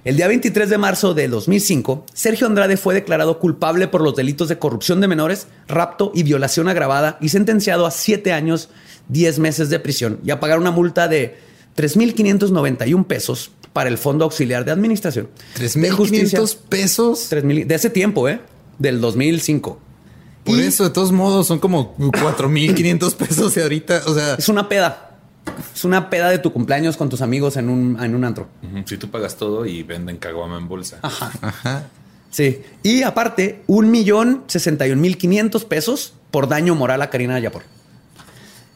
[0.05, 4.51] El día 23 de marzo del 2005, Sergio Andrade fue declarado culpable por los delitos
[4.51, 8.69] de corrupción de menores, rapto y violación agravada y sentenciado a siete años,
[9.09, 11.39] 10 meses de prisión y a pagar una multa de
[11.79, 15.31] 3.591 pesos para el Fondo Auxiliar de Administración.
[15.55, 16.41] de Justicia.
[16.41, 17.27] 3.500 pesos.
[17.31, 18.41] 3,000 de ese tiempo, ¿eh?
[18.79, 19.88] Del 2005.
[20.49, 24.03] Por Y eso, de todos modos, son como 4.500 pesos de ahorita.
[24.07, 25.05] O sea, Es una peda.
[25.75, 28.49] Es una peda de tu cumpleaños con tus amigos en un, en un antro.
[28.85, 30.99] Si tú pagas todo y venden caguama en bolsa.
[31.03, 31.85] ajá.
[32.31, 32.63] Sí.
[32.83, 37.39] Y aparte, un millón sesenta y un mil quinientos pesos por daño moral a Karina
[37.39, 37.63] Yapor.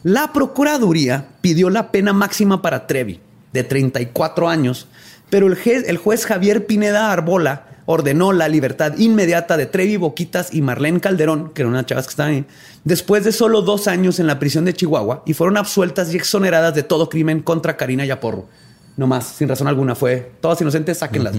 [0.03, 3.21] La Procuraduría pidió la pena máxima para Trevi,
[3.53, 4.89] de 34 años,
[5.31, 10.53] pero el juez, el juez Javier Pineda Arbola ordenó la libertad inmediata de Trevi Boquitas
[10.53, 12.45] y Marlene Calderón, que eran unas chavas que estaban ahí,
[12.85, 16.75] después de solo dos años en la prisión de Chihuahua y fueron absueltas y exoneradas
[16.75, 18.49] de todo crimen contra Karina Yaporro.
[18.97, 21.37] No más, sin razón alguna, fue todas inocentes, sáquenlas.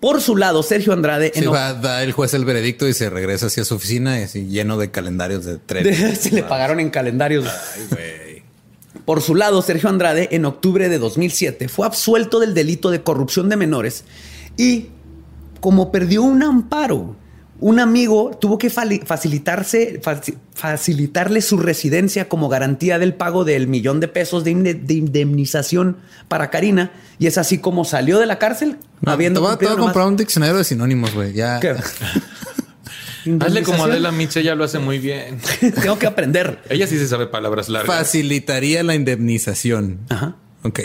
[0.00, 2.94] Por su lado, Sergio Andrade Se en va a dar el juez el veredicto y
[2.94, 6.16] se regresa hacia su oficina y así lleno de calendarios de tren.
[6.16, 7.46] se le pagaron en calendarios.
[7.46, 8.30] Ay, güey.
[9.04, 13.48] Por su lado, Sergio Andrade, en octubre de 2007, fue absuelto del delito de corrupción
[13.48, 14.04] de menores
[14.56, 14.88] y,
[15.60, 17.16] como perdió un amparo,
[17.60, 24.00] un amigo tuvo que facilitarse, faci- facilitarle su residencia como garantía del pago del millón
[24.00, 25.98] de pesos de, inde- de indemnización
[26.28, 26.90] para Karina.
[27.18, 29.68] Y es así como salió de la cárcel, No, habiendo te voy a- te voy
[29.68, 31.34] cumplido a nomás- comprar un diccionario de sinónimos, güey.
[31.34, 31.60] Ya.
[31.60, 31.76] ¿Qué?
[33.40, 33.84] Hazle como.
[33.84, 35.38] Adela Miche, ella lo hace muy bien.
[35.82, 36.60] Tengo que aprender.
[36.70, 37.94] Ella sí se sabe palabras largas.
[37.94, 39.98] Facilitaría la indemnización.
[40.08, 40.36] Ajá.
[40.62, 40.80] Ok.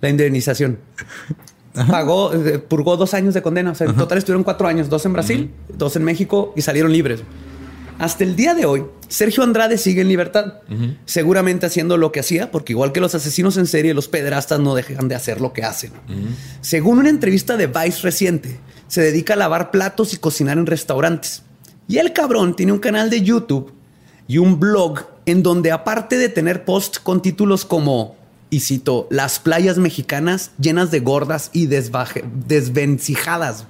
[0.00, 0.78] La indemnización.
[1.90, 3.72] Pagó, eh, purgó dos años de condena.
[3.72, 6.92] O sea, en total estuvieron cuatro años, dos en Brasil, dos en México y salieron
[6.92, 7.22] libres.
[7.98, 10.60] Hasta el día de hoy, Sergio Andrade sigue en libertad,
[11.06, 14.74] seguramente haciendo lo que hacía, porque igual que los asesinos en serie, los pederastas no
[14.74, 15.92] dejan de hacer lo que hacen.
[16.60, 21.42] Según una entrevista de Vice reciente, se dedica a lavar platos y cocinar en restaurantes.
[21.88, 23.72] Y el cabrón tiene un canal de YouTube
[24.28, 28.16] y un blog en donde aparte de tener posts con títulos como,
[28.56, 33.66] y cito, las playas mexicanas llenas de gordas y desvencijadas,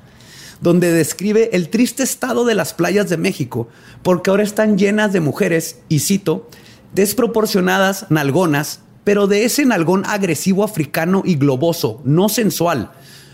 [0.60, 3.66] donde describe el triste estado de las playas de México,
[4.04, 6.48] porque ahora están llenas de mujeres, y cito,
[6.94, 12.92] desproporcionadas, nalgonas, pero de ese nalgón agresivo africano y globoso, no sensual.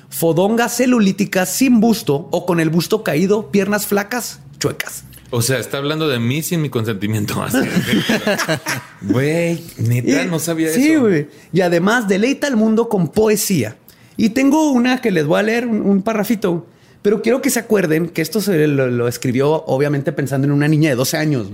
[0.08, 5.04] Fodonga celulítica sin busto o con el busto caído, piernas flacas, chuecas.
[5.32, 7.34] O sea, está hablando de mí sin mi consentimiento.
[9.00, 11.00] Güey, neta, Y- no sabía sí, eso.
[11.00, 11.28] güey.
[11.52, 13.76] Y además deleita al mundo con poesía.
[14.16, 16.66] Y tengo una que les voy a leer, un, un parrafito.
[17.00, 20.68] Pero quiero que se acuerden que esto se lo, lo escribió obviamente pensando en una
[20.68, 21.48] niña de 12 años.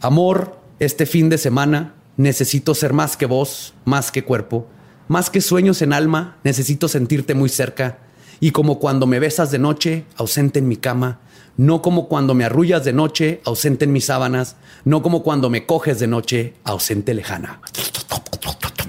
[0.00, 4.66] Amor, este fin de semana necesito ser más que voz, más que cuerpo,
[5.08, 7.98] más que sueños en alma, necesito sentirte muy cerca.
[8.38, 11.20] Y como cuando me besas de noche, ausente en mi cama,
[11.56, 15.66] no como cuando me arrullas de noche, ausente en mis sábanas, no como cuando me
[15.66, 17.60] coges de noche, ausente lejana.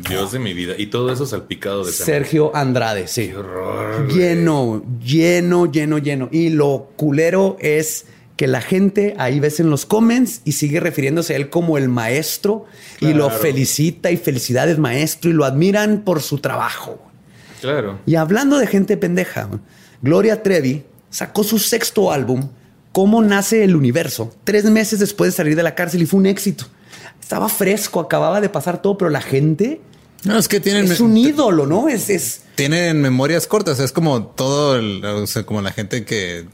[0.09, 0.73] Dios de mi vida.
[0.77, 1.91] Y todo eso salpicado de.
[1.91, 3.31] Sergio Andrade, sí.
[3.33, 4.07] horror.
[4.07, 6.29] Lleno, lleno, lleno, lleno.
[6.31, 8.05] Y lo culero es
[8.37, 11.89] que la gente ahí ves en los comments y sigue refiriéndose a él como el
[11.89, 12.65] maestro
[13.01, 17.01] y lo felicita y felicidades maestro y lo admiran por su trabajo.
[17.61, 17.99] Claro.
[18.05, 19.49] Y hablando de gente pendeja,
[20.03, 20.83] Gloria Trevi
[21.17, 22.47] sacó su sexto álbum,
[22.91, 26.25] Cómo nace el universo, tres meses después de salir de la cárcel y fue un
[26.25, 26.65] éxito.
[27.21, 29.81] Estaba fresco, acababa de pasar todo, pero la gente
[30.23, 31.89] No, es que tienen, es un ídolo, ¿no?
[31.89, 33.79] Es, es tienen memorias cortas.
[33.79, 36.47] Es como todo, el- o sea, como la gente que.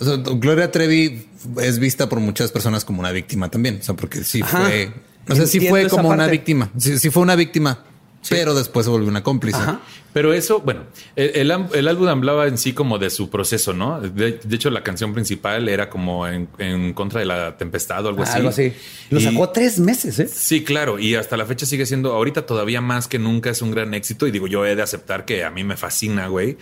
[0.00, 1.28] o sea, Gloria Trevi
[1.60, 3.78] es vista por muchas personas como una víctima también.
[3.80, 4.62] O sea, porque sí Ajá.
[4.66, 4.92] fue.
[5.28, 6.70] O sea, sí fue como una víctima.
[6.76, 7.84] Sí, sí fue una víctima,
[8.28, 9.56] pero después se volvió una cómplice.
[9.58, 9.80] Ajá.
[10.12, 10.82] Pero eso, bueno,
[11.14, 14.00] el, el álbum hablaba en sí como de su proceso, ¿no?
[14.00, 18.08] De, de hecho, la canción principal era como en, en contra de la tempestad o
[18.08, 18.36] algo así.
[18.36, 18.72] algo así.
[19.10, 20.26] Lo Y- sacó tres meses, ¿eh?
[20.26, 20.98] Sí, claro.
[20.98, 24.26] Y hasta la fecha sigue siendo, ahorita todavía más que nunca es un gran éxito.
[24.26, 26.58] Y digo, yo he de aceptar que a mí me fascina, güey.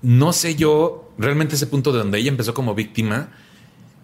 [0.00, 3.32] No sé yo realmente ese punto de donde ella empezó como víctima.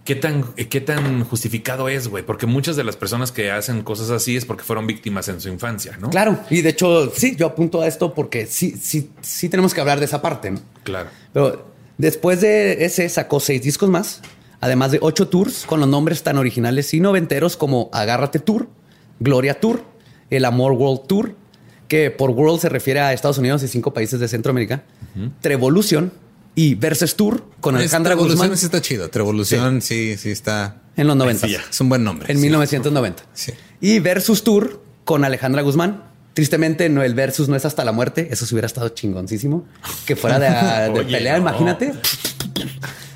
[0.08, 2.24] ¿Qué tan, qué tan justificado es, güey?
[2.24, 5.50] Porque muchas de las personas que hacen cosas así es porque fueron víctimas en su
[5.50, 6.08] infancia, ¿no?
[6.08, 6.40] Claro.
[6.48, 9.98] Y de hecho, sí, yo apunto a esto porque sí, sí, sí tenemos que hablar
[9.98, 10.50] de esa parte.
[10.52, 10.60] ¿no?
[10.82, 11.10] Claro.
[11.34, 11.66] Pero
[11.98, 14.22] después de ese sacó seis discos más,
[14.62, 18.66] además de ocho tours con los nombres tan originales y noventeros como Agárrate Tour,
[19.20, 19.84] Gloria Tour,
[20.30, 21.34] El Amor World Tour,
[21.86, 24.84] que por World se refiere a Estados Unidos y cinco países de Centroamérica,
[25.42, 26.10] Trevolution
[26.58, 29.08] y Versus Tour con Alejandra Trevolución Guzmán sí está chido.
[29.10, 30.82] Trevolución sí, sí, está.
[30.96, 31.46] en los 90.
[31.46, 31.54] Sí.
[31.70, 32.32] Es un buen nombre.
[32.32, 32.42] En sí.
[32.42, 33.22] 1990.
[33.32, 33.52] Sí.
[33.80, 36.02] Y Versus Tour con Alejandra Guzmán.
[36.34, 38.26] Tristemente, no, el Versus no es hasta la muerte.
[38.32, 39.68] Eso sí hubiera estado chingoncísimo.
[40.04, 40.48] Que fuera de,
[40.92, 41.42] de Oye, pelea, no.
[41.42, 41.92] imagínate.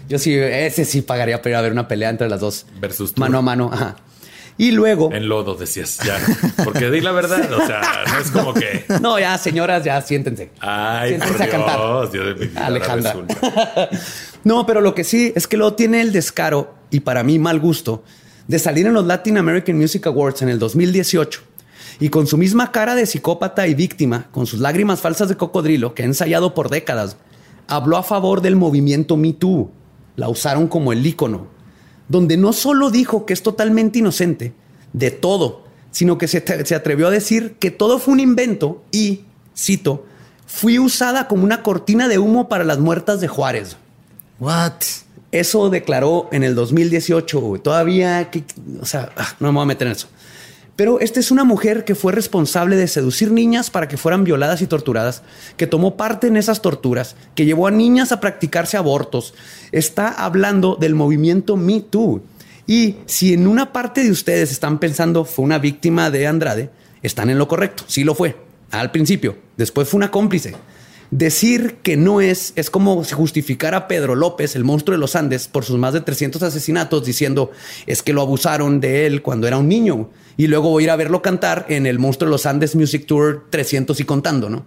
[0.08, 2.66] Yo sí, ese sí pagaría para ir a ver una pelea entre las dos.
[2.80, 3.26] Versus Tour.
[3.26, 3.70] Mano a mano.
[3.72, 3.96] Ajá.
[4.58, 5.10] Y luego.
[5.12, 6.18] En lodo, decías, ya.
[6.62, 8.84] Porque di la verdad, o sea, no es como que...
[9.00, 10.50] No, ya, señoras, ya siéntense.
[10.60, 12.10] Ay, por Siéntense a cantar.
[12.10, 13.16] Dios, de mi ahora Alejandra.
[14.44, 17.60] No, pero lo que sí es que luego tiene el descaro y para mí mal
[17.60, 18.02] gusto
[18.48, 21.40] de salir en los Latin American Music Awards en el 2018
[22.00, 25.94] y con su misma cara de psicópata y víctima, con sus lágrimas falsas de cocodrilo
[25.94, 27.16] que ha ensayado por décadas,
[27.68, 29.70] habló a favor del movimiento Me Too.
[30.16, 31.46] La usaron como el ícono,
[32.12, 34.52] donde no solo dijo que es totalmente inocente
[34.92, 39.22] de todo, sino que se, se atrevió a decir que todo fue un invento y,
[39.56, 40.04] cito,
[40.46, 43.76] fui usada como una cortina de humo para las muertas de Juárez.
[44.38, 44.74] What?
[45.32, 47.40] Eso declaró en el 2018.
[47.40, 47.62] güey.
[47.62, 48.44] Todavía, que-
[48.80, 50.08] o sea, ah, no me voy a meter en eso.
[50.82, 54.62] Pero esta es una mujer que fue responsable de seducir niñas para que fueran violadas
[54.62, 55.22] y torturadas,
[55.56, 59.32] que tomó parte en esas torturas, que llevó a niñas a practicarse abortos.
[59.70, 62.20] Está hablando del movimiento Me Too.
[62.66, 66.70] Y si en una parte de ustedes están pensando fue una víctima de Andrade,
[67.00, 67.84] están en lo correcto.
[67.86, 68.34] Sí lo fue
[68.72, 69.36] al principio.
[69.56, 70.56] Después fue una cómplice.
[71.12, 75.14] Decir que no es es como si justificara a Pedro López, el monstruo de los
[75.14, 77.50] Andes, por sus más de 300 asesinatos, diciendo
[77.86, 80.08] es que lo abusaron de él cuando era un niño
[80.38, 83.04] y luego voy a ir a verlo cantar en el monstruo de los Andes Music
[83.04, 84.64] Tour 300 y contando, ¿no?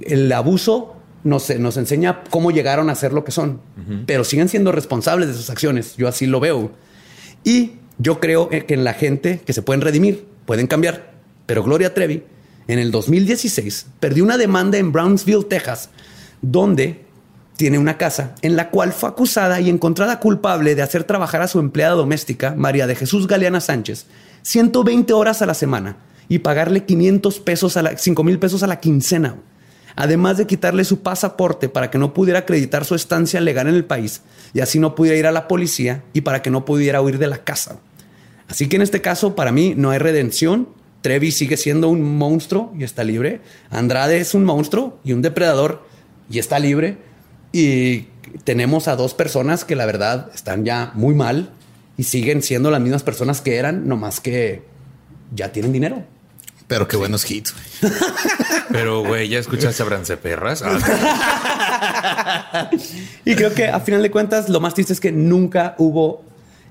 [0.00, 3.60] El abuso nos, nos enseña cómo llegaron a ser lo que son,
[4.06, 5.94] pero siguen siendo responsables de sus acciones.
[5.98, 6.70] Yo así lo veo.
[7.44, 11.12] Y yo creo eh, que en la gente que se pueden redimir, pueden cambiar.
[11.44, 12.22] Pero Gloria Trevi,
[12.68, 15.90] en el 2016, perdió una demanda en Brownsville, Texas,
[16.42, 17.04] donde
[17.56, 21.48] tiene una casa en la cual fue acusada y encontrada culpable de hacer trabajar a
[21.48, 24.06] su empleada doméstica, María de Jesús Galeana Sánchez,
[24.42, 25.96] 120 horas a la semana
[26.28, 29.36] y pagarle 500 pesos a la, 5 mil pesos a la quincena.
[29.96, 33.84] Además de quitarle su pasaporte para que no pudiera acreditar su estancia legal en el
[33.84, 34.22] país
[34.54, 37.26] y así no pudiera ir a la policía y para que no pudiera huir de
[37.26, 37.80] la casa.
[38.48, 40.68] Así que en este caso, para mí, no hay redención.
[41.02, 43.40] Trevi sigue siendo un monstruo y está libre.
[43.70, 45.86] Andrade es un monstruo y un depredador
[46.30, 46.98] y está libre.
[47.52, 48.08] Y
[48.44, 51.50] tenemos a dos personas que la verdad están ya muy mal
[51.96, 54.62] y siguen siendo las mismas personas que eran, nomás que
[55.34, 56.04] ya tienen dinero.
[56.66, 57.54] Pero qué buenos hits.
[58.70, 60.62] Pero, güey, ¿ya escuchaste a Brance Perras?
[60.64, 60.78] Ah,
[63.24, 66.24] Y creo que a final de cuentas lo más triste es que nunca hubo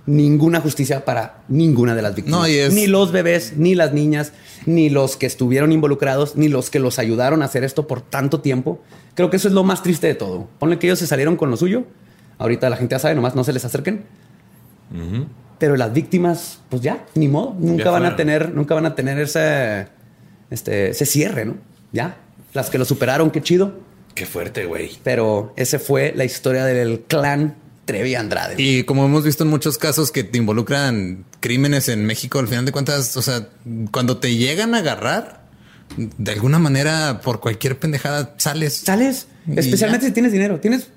[0.10, 2.40] ninguna justicia para ninguna de las víctimas.
[2.40, 4.34] No, es- Ni los bebés, ni las niñas,
[4.66, 8.42] ni los que estuvieron involucrados, ni los que los ayudaron a hacer esto por tanto
[8.42, 8.82] tiempo.
[9.16, 10.48] Creo que eso es lo más triste de todo.
[10.60, 11.84] Ponle que ellos se salieron con lo suyo.
[12.38, 14.04] Ahorita la gente ya sabe, nomás no se les acerquen.
[15.60, 17.56] Pero las víctimas, pues ya, ni modo.
[17.60, 19.88] Nunca Ya van a tener, nunca van a tener ese,
[20.50, 21.56] este, ese cierre, ¿no?
[21.92, 22.18] Ya.
[22.54, 23.74] Las que lo superaron, qué chido.
[24.16, 24.92] Qué fuerte, güey.
[25.04, 27.56] Pero ese fue la historia del clan
[27.90, 28.54] Trevi Andrade.
[28.58, 32.64] Y como hemos visto en muchos casos que te involucran crímenes en México, al final
[32.66, 33.50] de cuentas, o sea,
[33.90, 35.42] cuando te llegan a agarrar,
[35.98, 38.76] de alguna manera, por cualquier pendejada, sales.
[38.76, 39.26] sales,
[39.56, 40.10] especialmente ya.
[40.10, 40.60] si tienes dinero.
[40.60, 40.90] Tienes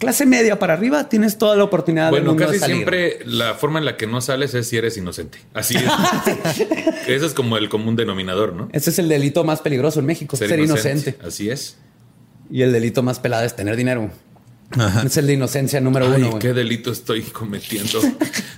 [0.00, 2.76] clase media para arriba, tienes toda la oportunidad del Bueno, mundo de casi salir.
[2.78, 5.38] siempre la forma en la que no sales es si eres inocente.
[5.54, 5.84] Así es.
[7.06, 8.68] Eso es como el común denominador, ¿no?
[8.72, 11.16] Ese es el delito más peligroso en México, ser, inocente.
[11.24, 11.76] Así es.
[12.50, 14.10] Y el delito más pelado es tener dinero.
[14.78, 15.02] Ajá.
[15.06, 16.28] Es el de inocencia número Ay, uno.
[16.30, 16.40] güey.
[16.40, 18.00] qué delito estoy cometiendo.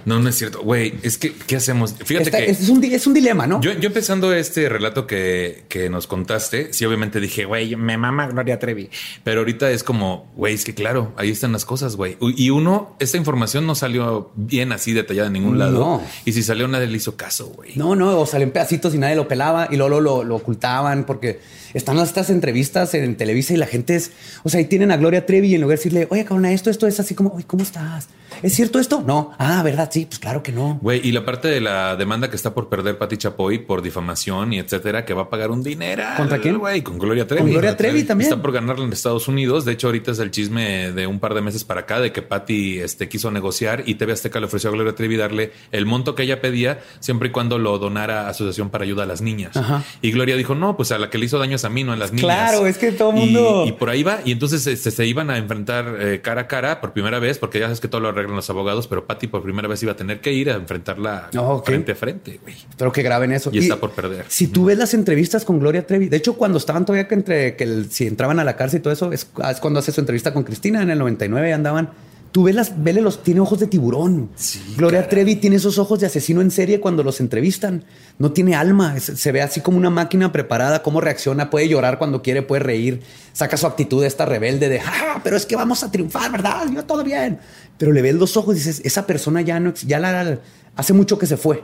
[0.04, 0.60] No, no es cierto.
[0.62, 1.94] Güey, es que, ¿qué hacemos?
[2.04, 3.60] Fíjate que es, un, es un dilema, ¿no?
[3.60, 8.28] yo, yo empezando este relato que, que nos contaste, sí, obviamente dije, güey, me mama
[8.28, 8.90] Gloria Trevi.
[9.22, 12.16] Pero ahorita es como, güey, es que claro, ahí están las cosas, güey.
[12.20, 15.78] Y uno, esta información no salió bien así detallada en ningún lado.
[15.78, 16.02] No.
[16.24, 17.72] Y si salió, nadie le hizo caso, güey.
[17.76, 21.04] No, no, o salió en pedacitos y nadie lo pelaba y luego lo, lo ocultaban
[21.04, 21.40] porque
[21.74, 25.26] están estas entrevistas en Televisa y la gente es, o sea, ahí tienen a Gloria
[25.26, 27.62] Trevi y en lugar de decirle, oye, cabrona, esto, esto es así como, oye, ¿cómo
[27.62, 28.08] estás?
[28.42, 29.02] ¿Es cierto esto?
[29.06, 29.32] No.
[29.38, 29.88] Ah, ¿verdad?
[29.92, 30.78] Sí, pues claro que no.
[30.82, 34.52] Güey, y la parte de la demanda que está por perder Pati Chapoy por difamación
[34.52, 36.02] y etcétera, que va a pagar un dinero.
[36.16, 36.58] ¿Contra quién?
[36.58, 37.42] Güey, con Gloria Trevi.
[37.42, 38.30] Con Gloria Trevi también.
[38.30, 39.64] Está por ganarla en Estados Unidos.
[39.64, 42.22] De hecho, ahorita es el chisme de un par de meses para acá de que
[42.22, 46.14] Pati este, quiso negociar y TV Azteca le ofreció a Gloria Trevi darle el monto
[46.14, 49.56] que ella pedía siempre y cuando lo donara a Asociación para Ayuda a las Niñas.
[49.56, 49.84] Ajá.
[50.02, 51.96] Y Gloria dijo, no, pues a la que le hizo daño a mí, no a
[51.96, 52.24] las niñas.
[52.24, 54.20] Claro, es que todo Y- mundo- Y, por ahí va.
[54.24, 57.58] Y entonces este, se iban a enfrentar eh, cara a cara por primera vez, porque
[57.58, 59.96] ya sabes que todo lo arreglan los abogados, pero Pati por primera vez iba a
[59.96, 61.66] tener que ir a enfrentarla Oh, ok.
[61.66, 62.54] frente a frente, güey.
[62.70, 63.50] Espero que graben eso.
[63.52, 64.24] Y está por perder.
[64.28, 67.56] Si tú ves las entrevistas con Gloria Trevi, de hecho, cuando estaban todavía que entre
[67.56, 70.00] que el- si entraban a la cárcel y todo eso, es, es cuando hace su
[70.00, 71.90] entrevista con Cristina en el 99 andaban.
[72.34, 74.28] Tú ves las, vele los, tiene ojos de tiburón.
[74.76, 77.84] Gloria Trevi tiene esos ojos de asesino en serie cuando los entrevistan.
[78.18, 78.98] No tiene alma.
[78.98, 83.02] Se ve así como una máquina preparada, cómo reacciona, puede llorar cuando quiere, puede reír,
[83.32, 86.66] saca su actitud de esta rebelde de, "Ah, pero es que vamos a triunfar, ¿verdad?
[86.74, 87.38] Yo todo bien.
[87.78, 90.40] Pero le ves los ojos y dices, esa persona ya no, ya la,
[90.74, 91.62] hace mucho que se fue.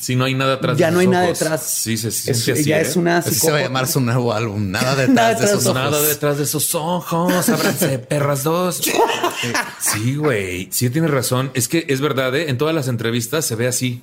[0.00, 1.62] Si no hay nada atrás Ya de no hay nada detrás.
[1.62, 2.64] Sí, se Es- siente así.
[2.64, 2.82] ya ¿eh?
[2.82, 4.70] es una Así se va a llamar su nuevo álbum.
[4.70, 5.74] Nada detrás Nada de esos ojos.
[5.74, 7.48] Nada detrás de esos ojos.
[7.48, 8.80] Ábranse, perras dos.
[9.78, 10.68] Sí, güey.
[10.70, 11.50] Sí, tienes razón.
[11.54, 12.50] Es que es verdad, ¿eh?
[12.50, 14.02] En todas las entrevistas se ve así,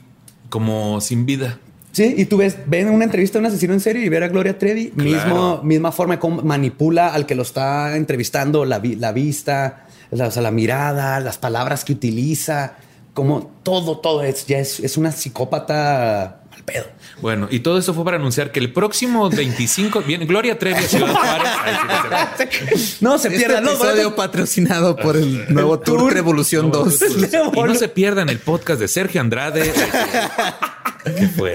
[0.49, 1.59] como sin vida.
[1.91, 4.27] Sí, y tú ves, ven una entrevista de un asesino en serie y ver a
[4.27, 5.09] Gloria Trevi, Claro.
[5.09, 9.87] mismo, misma forma de cómo manipula al que lo está entrevistando, la, vi- la vista,
[10.11, 12.75] la, o sea, la mirada, las palabras que utiliza,
[13.17, 16.85] como todo, todo es, ya es, es una psicópata al pedo.
[17.19, 20.87] Bueno, y todo eso fue para anunciar que el próximo 25 viene Gloria Trevi a
[20.87, 21.51] Ciudad Juárez.
[21.63, 22.97] Ay, sí.
[23.01, 26.13] No se Este pierdan los episodio patrocinado por el nuevo Tour, Tour.
[26.13, 27.01] Revolución 2
[27.55, 29.73] Y no se pierdan el podcast de Sergio Andrade.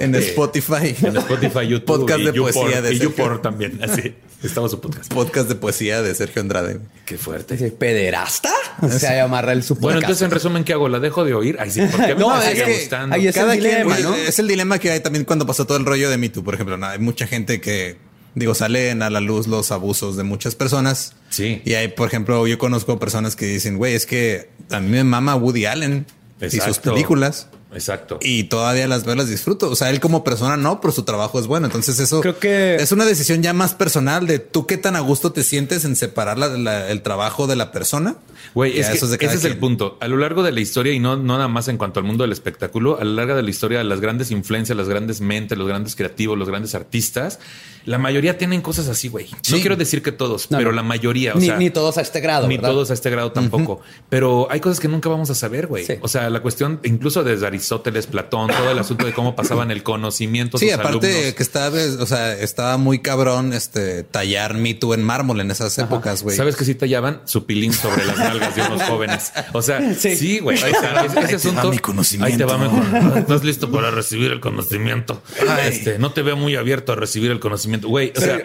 [0.01, 0.95] En Spotify.
[1.03, 1.85] En Spotify, YouTube.
[2.01, 3.16] Podcast y de YouPorn, poesía de Y Sergio.
[3.16, 3.81] YouPorn también.
[3.83, 4.15] Así.
[4.43, 5.12] Estaba su podcast.
[5.12, 6.81] Podcast de poesía de Sergio Andrade.
[7.05, 7.57] Qué fuerte.
[7.70, 8.51] ¿Pederasta?
[8.81, 10.89] O sea, llamarra el su Bueno, entonces en resumen, ¿qué hago?
[10.89, 11.57] ¿La dejo de oír?
[11.61, 13.15] Ay, sí, porque No, me es que gustando.
[13.15, 14.15] ahí es el dilema, quien- ¿no?
[14.16, 16.55] Es el dilema que hay también cuando pasó todo el rollo de Me Too, por
[16.55, 16.77] ejemplo.
[16.77, 16.87] ¿no?
[16.87, 17.99] Hay mucha gente que,
[18.35, 21.15] digo, salen a la luz los abusos de muchas personas.
[21.31, 21.62] Sí.
[21.65, 25.05] Y hay, por ejemplo, yo conozco personas que dicen, güey, es que a mí me
[25.05, 26.05] mama Woody Allen
[26.41, 27.47] y sus películas.
[27.73, 28.19] Exacto.
[28.23, 29.70] Y todavía las veo, las disfruto.
[29.70, 31.66] O sea, él como persona no, pero su trabajo es bueno.
[31.66, 35.01] Entonces eso Creo que- es una decisión ya más personal de tú qué tan a
[35.01, 38.16] gusto te sientes en separar la- la- el trabajo de la persona.
[38.55, 39.97] Güey, es eso es ese es el punto.
[40.01, 42.24] A lo largo de la historia, y no, no nada más en cuanto al mundo
[42.24, 45.69] del espectáculo, a lo largo de la historia, las grandes influencias, las grandes mentes, los
[45.69, 47.39] grandes creativos, los grandes artistas,
[47.86, 49.28] la mayoría tienen cosas así, güey.
[49.31, 49.61] No Sí.
[49.61, 50.77] quiero decir que todos, No, pero no.
[50.77, 51.35] la mayoría.
[51.35, 52.49] O ni, sea, ni todos a este grado.
[52.49, 52.70] Ni ¿verdad?
[52.70, 53.81] todos a este grado tampoco.
[54.09, 55.86] Pero hay cosas que nunca vamos a saber, güey.
[55.86, 55.94] Sí.
[56.01, 57.61] O sea, la cuestión, incluso desde Aristóteles,
[58.10, 60.56] Platón, todo el asunto de cómo pasaban el conocimiento.
[60.56, 61.34] a Sí, sus aparte alumnos.
[61.34, 65.76] que estaba, o sea, estaba muy cabrón este tallar Me Too en mármol en esas
[65.78, 66.36] épocas, güey.
[66.36, 69.32] ¿Sabes que sí tallaban su pilín sobre las nalgas de unos jóvenes?
[69.52, 70.16] O sea, Sí.
[70.16, 70.59] sí, güey.
[70.59, 71.70] Sea, ese, ese Ahí te va asunto.
[71.70, 72.32] mi conocimiento.
[72.32, 73.18] Ahí te va mi conocimiento.
[73.18, 75.22] ¿Estás listo para recibir el conocimiento?
[75.48, 75.68] Ay.
[75.72, 77.89] Este, no te veo muy abierto a recibir el conocimiento.
[77.89, 78.39] Güey, o sea,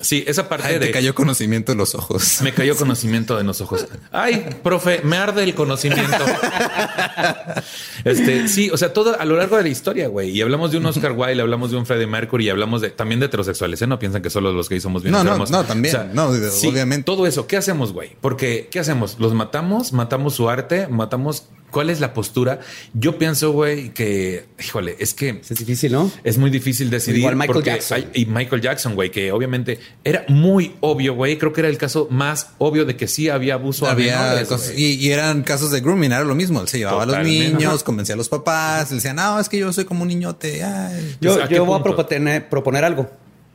[0.00, 0.86] sí, esa parte Ay, de.
[0.86, 2.40] te cayó conocimiento en los ojos.
[2.42, 3.86] Me cayó conocimiento en los ojos.
[4.12, 6.24] Ay, profe, me arde el conocimiento.
[8.04, 10.30] Este, sí, o sea, todo a lo largo de la historia, güey.
[10.30, 13.20] Y hablamos de un Oscar Wilde, hablamos de un Freddie Mercury y hablamos de también
[13.20, 13.86] de heterosexuales, ¿eh?
[13.86, 16.10] No piensan que solo los gays somos bien No, no, no, también.
[16.12, 17.04] No, obviamente.
[17.04, 18.16] Todo eso, ¿qué hacemos, güey?
[18.20, 19.16] Porque, ¿qué hacemos?
[19.18, 19.92] ¿Los matamos?
[19.92, 20.86] ¿Matamos su arte?
[20.88, 22.60] ¿Matamos ¿Cuál es la postura?
[22.94, 26.12] Yo pienso, güey, que, híjole, es que Es difícil, ¿no?
[26.22, 27.18] es muy difícil decidir.
[27.20, 27.96] Igual Michael porque Jackson.
[27.98, 31.38] hay- y Michael Jackson, güey, que obviamente era muy obvio, güey.
[31.38, 34.48] Creo que era el caso más obvio de que sí había abuso a Había menores,
[34.48, 34.84] cosas- güey.
[34.84, 36.60] y, y eran casos de grooming, era lo mismo.
[36.60, 39.58] Él se llevaba a los niños, convencía a los papás, le decían, no, es que
[39.58, 40.62] yo soy como un niñote.
[40.62, 41.16] ay".
[41.20, 43.10] Yo, Pues, ¿a yo voy a proponer, proponer algo.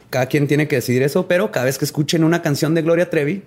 [0.09, 3.09] Cada quien tiene que decidir eso, pero cada vez que escuchen una canción de Gloria
[3.09, 3.43] Trevi,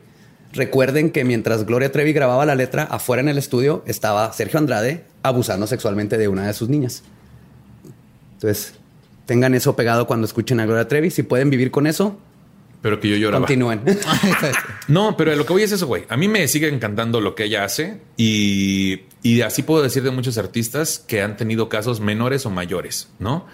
[0.52, 5.04] recuerden que mientras Gloria Trevi grababa la letra, afuera en el estudio estaba Sergio Andrade
[5.22, 7.02] abusando sexualmente de una de sus niñas.
[8.34, 8.74] Entonces,
[9.26, 11.10] tengan eso pegado cuando escuchen a Gloria Trevi.
[11.10, 12.18] Si pueden vivir con eso,
[12.82, 13.46] Pero que yo lloraba.
[13.46, 13.82] continúen.
[14.88, 16.04] No, pero lo que voy es eso, güey.
[16.08, 20.10] A mí me sigue encantando lo que ella hace y, y así puedo decir de
[20.10, 23.46] muchos artistas que han tenido casos menores o mayores, ¿no?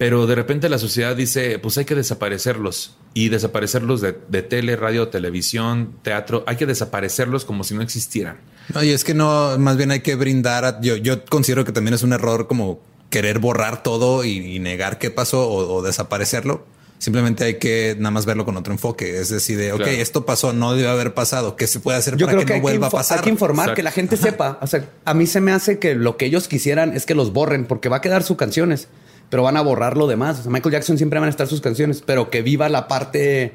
[0.00, 4.74] Pero de repente la sociedad dice, pues hay que desaparecerlos y desaparecerlos de, de tele,
[4.74, 6.42] radio, televisión, teatro.
[6.46, 8.38] Hay que desaparecerlos como si no existieran.
[8.74, 10.64] No, y es que no, más bien hay que brindar.
[10.64, 14.58] a- yo, yo considero que también es un error como querer borrar todo y, y
[14.58, 16.64] negar qué pasó o, o desaparecerlo.
[16.96, 19.18] Simplemente hay que nada más verlo con otro enfoque.
[19.20, 19.92] Es decir, de, ok, Claro.
[19.92, 21.56] esto pasó, no debe haber pasado.
[21.56, 23.18] ¿Qué se puede hacer Yo para creo que, que, no vuelva a pasar?
[23.18, 23.76] hay que informar, Exacto.
[23.76, 24.58] que la gente sepa.
[24.62, 27.32] O sea, a mí se me hace que lo que ellos quisieran es que los
[27.34, 28.88] borren, porque va a quedar sus canciones,
[29.30, 30.40] pero van a borrar lo demás.
[30.40, 33.54] O sea, Michael Jackson siempre van a estar sus canciones, pero que viva la parte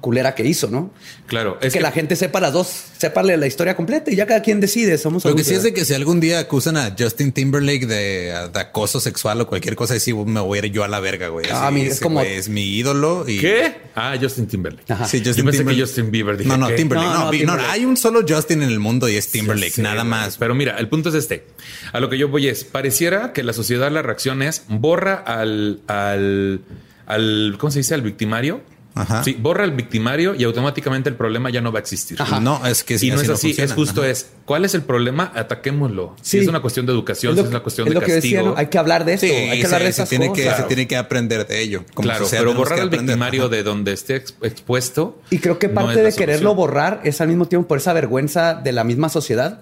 [0.00, 0.92] culera que hizo, ¿no?
[1.26, 2.68] Claro, Es que, la gente sepa las dos,
[2.98, 4.98] séparle la historia completa y ya cada quien decide.
[4.98, 8.48] Somos Lo que sí es de que si algún día acusan a Justin Timberlake de,
[8.52, 11.28] de acoso sexual o cualquier cosa así, me voy a ir yo a la verga,
[11.28, 11.46] güey.
[11.50, 13.24] Ah, mi- es como- güey es mi ídolo.
[13.26, 13.38] Y...
[13.40, 13.74] ¿Qué?
[13.94, 14.92] Ah, Justin Timberlake.
[14.92, 15.06] Ajá.
[15.06, 15.80] Sí, Yo pensé que Timberlake.
[15.80, 16.36] Justin Bieber.
[16.36, 16.74] Dije, no, no, ¿qué?
[16.74, 17.08] Timberlake.
[17.08, 17.72] No, No, no, vi- no, Timberlake.
[17.72, 20.36] hay un solo Justin en el mundo y es Timberlake, Sí, nada más.
[20.36, 21.46] Pero mira, el punto es este.
[21.92, 25.80] A lo que yo voy es, pareciera que la sociedad la reacción es borra al,
[25.88, 26.60] al,
[27.06, 27.94] al ¿cómo se dice?
[27.94, 28.60] Al victimario.
[28.96, 29.22] Ajá.
[29.22, 32.18] Sí, borra al victimario y automáticamente el problema ya no va a existir.
[32.40, 34.10] No, es que Y no es así, es justo Ajá.
[34.10, 35.30] es, ¿cuál es el problema?
[35.34, 36.16] Ataquémoslo.
[36.22, 38.06] Si es una cuestión de educación, Es lo- si es una cuestión es de lo
[38.06, 38.36] que castigo.
[38.38, 38.56] decía, ¿no?
[38.56, 40.50] Hay que hablar de esto, Sí, hay que hablar se, de se esas tiene que,
[40.50, 41.84] se tiene que aprender de ello.
[41.94, 43.00] Como claro, pero borrar aprender.
[43.00, 45.20] victimario de donde esté ex- expuesto.
[45.30, 48.72] Y creo que parte de quererlo borrar es al mismo tiempo por esa vergüenza de
[48.72, 49.60] la misma sociedad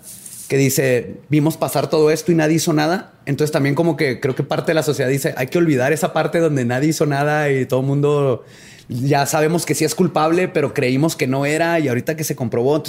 [0.48, 3.14] que dice, vimos pasar todo esto y nadie hizo nada.
[3.26, 6.12] Entonces también como que creo que parte de la sociedad dice, hay que olvidar esa
[6.12, 8.44] parte donde nadie hizo nada y todo el mundo
[8.88, 12.36] ya sabemos que sí es culpable, pero creímos que no era y ahorita que se
[12.36, 12.82] comprobó,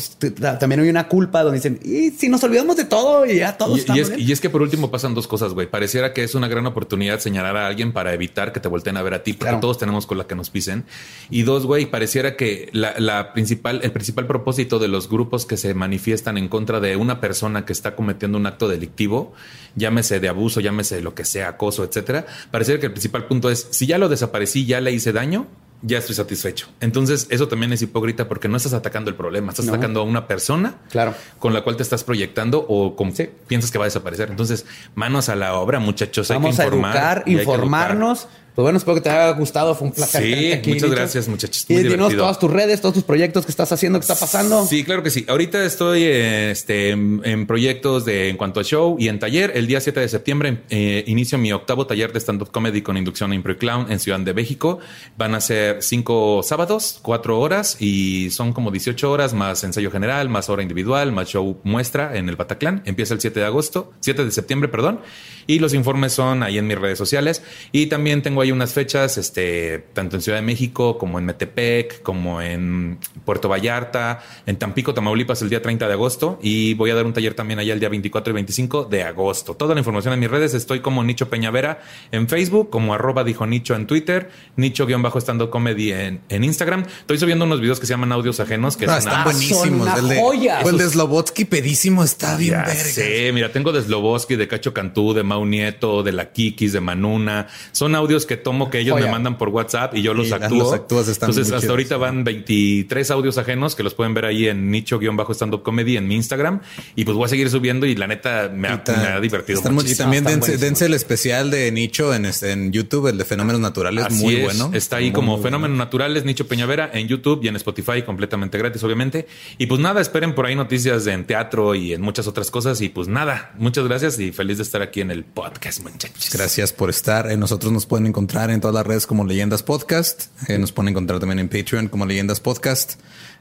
[0.59, 3.71] también hay una culpa donde dicen, y si nos olvidamos de todo y ya todos
[3.73, 5.67] Y, y estamos es, bien?" y es que por último pasan dos cosas, güey.
[5.67, 9.01] Pareciera que es una gran oportunidad señalar a alguien para evitar que te volteen a
[9.03, 9.59] ver a ti, porque Claro.
[9.61, 10.85] todos tenemos con la que nos pisen.
[11.29, 15.57] Y dos, güey, pareciera que la, la principal, el principal propósito de los grupos que
[15.57, 19.33] se manifiestan en contra de una persona que está cometiendo un acto delictivo,
[19.75, 23.67] llámese de abuso, llámese lo que sea, acoso, etcétera, pareciera que el principal punto es
[23.71, 25.47] si ya lo desaparecí, ya le hice daño.
[25.87, 26.67] Ya estoy satisfecho.
[26.79, 29.73] Entonces, eso también es hipócrita porque no estás atacando el problema, estás No.
[29.73, 31.13] atacando a una persona Claro.
[31.37, 33.29] con la cual te estás proyectando o con, Sí.
[33.47, 34.29] piensas que va a desaparecer.
[34.31, 36.31] Entonces, manos a la obra, muchachos.
[36.31, 36.91] Hay Vamos que a informar.
[36.95, 38.27] educar, y hay que informarnos.
[38.55, 39.75] Pues bueno, espero que te haya gustado.
[39.75, 40.23] Fue un placer.
[40.23, 41.65] Sí, aquí, muchas gracias, muchachos.
[41.67, 44.65] Y dinos todas tus redes, todos tus proyectos que estás haciendo, que está pasando.
[44.65, 45.25] Sí, claro que sí.
[45.27, 49.51] Ahorita estoy este, en, en proyectos de en cuanto a show y en taller.
[49.55, 53.31] El día 7 de septiembre eh, inicio mi octavo taller de stand-up comedy con inducción
[53.31, 54.79] a Impro Clown en Ciudad de México.
[55.17, 60.29] Van a ser cinco sábados, cuatro horas y son como 18 horas más ensayo general,
[60.29, 62.83] más hora individual, más show muestra en el Bataclan.
[62.85, 65.01] Empieza el 7 de agosto, 7 de septiembre, perdón.
[65.47, 67.43] Y los informes son ahí en mis redes sociales.
[67.71, 72.01] Y también tengo ahí unas fechas, este, tanto en Ciudad de México como en Metepec,
[72.01, 76.39] como en Puerto Vallarta, en Tampico, Tamaulipas, el día 30 de agosto.
[76.41, 79.55] Y voy a dar un taller también allá el día 24 y 25 de agosto.
[79.55, 80.53] Toda la información en mis redes.
[80.53, 81.81] Estoy como Nicho Peñavera
[82.11, 86.85] en Facebook, como arroba dijo Nicho en Twitter, Nicho-estando comedy en, en Instagram.
[87.01, 89.81] Estoy subiendo unos videos que se llaman audios ajenos, que No, es están una- buenísimos.
[89.81, 90.61] una el de, joya.
[90.61, 92.73] el de Slobotsky pedísimo está bien Ya verga.
[92.83, 96.81] sé, mira, tengo de Sloboski, de Cacho Cantú, de Mau Nieto, de la Kikis, de
[96.81, 97.47] Manuna.
[97.71, 99.05] Son audios que tomo que ellos Joya.
[99.05, 100.57] me mandan por WhatsApp y yo los Y actúo.
[100.59, 101.69] los actúas, están Entonces, hasta chidos.
[101.71, 106.15] ahorita van 23 audios ajenos que los pueden ver ahí en nicho-stand-up comedy en mi
[106.15, 106.61] Instagram.
[106.95, 109.77] Y pues voy a seguir subiendo y la neta me ha, me ha divertido están
[109.85, 114.05] Y también dense, el especial de Nicho en, este- en YouTube, el de Fenómenos Naturales,
[114.05, 114.43] Así muy es.
[114.43, 114.71] bueno.
[114.73, 118.57] Está ahí Muy, como muy Fenómenos Naturales, Nicho Peñavera, en YouTube y en Spotify, completamente
[118.57, 119.27] gratis, obviamente.
[119.57, 122.81] Y pues nada, esperen por ahí noticias de en teatro y en muchas otras cosas.
[122.81, 126.29] Y pues nada, muchas gracias y feliz de estar aquí en el podcast, muchachos.
[126.33, 127.25] Gracias por estar.
[127.37, 130.27] Nosotros nos pueden encontrar en todas las redes como Leyendas Podcast.
[130.49, 132.95] Eh, nos pueden encontrar también en Patreon como Leyendas Podcast.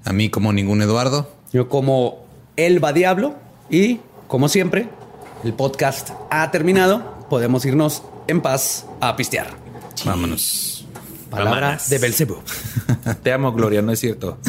[0.04, 1.30] A mí como ningún Eduardo.
[1.52, 3.34] Yo como Elba Diablo
[3.70, 4.88] y como siempre,
[5.42, 9.46] el podcast ha terminado, podemos irnos en paz a pistear.
[10.04, 10.86] Vámonos.
[11.30, 11.88] Palabra Vámonos.
[11.88, 12.36] de Belcebú.
[13.22, 14.38] Te amo, Gloria, no es cierto.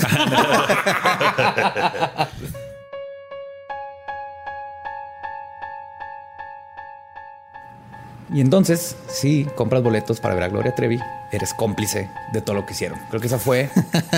[8.35, 10.99] Y entonces, si compras boletos para ver a Gloria Trevi,
[11.31, 12.99] eres cómplice de todo lo que hicieron.
[13.09, 13.69] Creo que esa fue,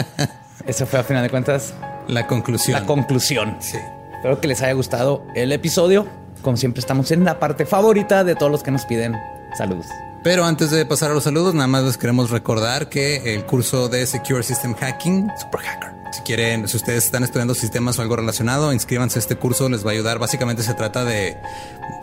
[0.65, 1.75] esa fue a final de cuentas
[2.07, 2.79] La conclusión.
[2.81, 3.57] la conclusión.
[3.59, 3.77] Sí.
[4.15, 6.07] Espero que les haya gustado el episodio.
[6.41, 9.15] Como siempre, estamos en la parte favorita de todos los que nos piden
[9.55, 9.85] saludos.
[10.23, 13.87] Pero antes de pasar a los saludos, nada más les queremos recordar que el curso
[13.87, 15.96] de Secure System Hacking, Super Hacker.
[16.11, 19.85] Si quieren, si ustedes están estudiando sistemas o algo relacionado, inscríbanse a este curso, les
[19.85, 20.19] va a ayudar.
[20.19, 21.37] Básicamente se trata de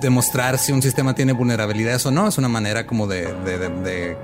[0.01, 2.29] demostrar si un sistema tiene vulnerabilidades o no.
[2.29, 4.17] Es una manera como de, de- de- de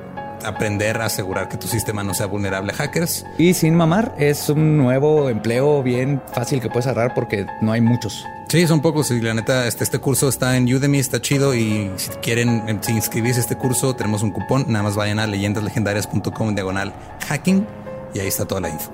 [0.44, 3.24] aprender a asegurar que tu sistema no sea vulnerable a hackers.
[3.36, 7.81] Y sin mamar, es un nuevo empleo bien fácil que puedes agarrar porque no hay
[7.82, 8.24] muchos.
[8.48, 11.90] Sí, son pocos y la neta, este, este curso está en Udemy, está chido y
[11.97, 15.27] si quieren em, si inscribirse a este curso, tenemos un cupón, nada más vayan a
[15.27, 16.93] leyendaslegendarias.com en diagonal
[17.28, 17.66] hacking
[18.15, 18.90] y ahí está toda la info.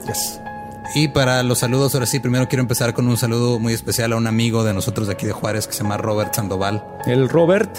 [0.95, 4.17] Y para los saludos, ahora sí, primero quiero empezar con un saludo muy especial a
[4.17, 6.83] un amigo de nosotros de aquí de Juárez que se llama Robert Sandoval.
[7.07, 7.71] El Robert.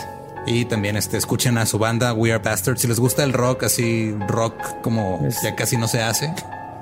[0.46, 2.82] Y también este, escuchen a su banda We Are Bastards.
[2.82, 6.32] Si les gusta el rock, así rock como Es- ya casi no se hace.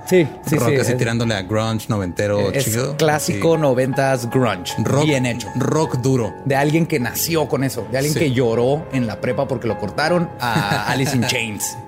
[0.08, 0.76] Sí, sí, rock sí.
[0.76, 2.96] así es- tirándole a grunge noventero es chido.
[2.98, 3.62] clásico Sí.
[3.62, 4.74] noventas grunge.
[4.84, 5.48] Rock, Bien hecho.
[5.56, 6.34] Rock duro.
[6.46, 7.88] De alguien que nació con eso.
[7.92, 8.20] De alguien Sí.
[8.20, 11.78] que lloró en la prepa porque lo cortaron a Alice in Chains.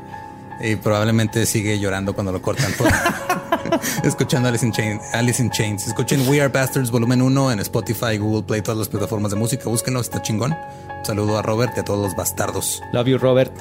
[0.60, 2.72] Y probablemente sigue llorando cuando lo cortan.
[2.76, 2.88] por-
[4.04, 5.88] Escuchando Alice in, Chains, Alice in Chains.
[5.88, 9.70] Escuchen We Are Bastards volumen 1 en Spotify, Google Play, todas las plataformas de música.
[9.70, 10.54] Búsquenlo, está chingón.
[10.54, 12.82] Un saludo a Robert y a todos los bastardos.
[12.94, 13.54] Love you, Robert.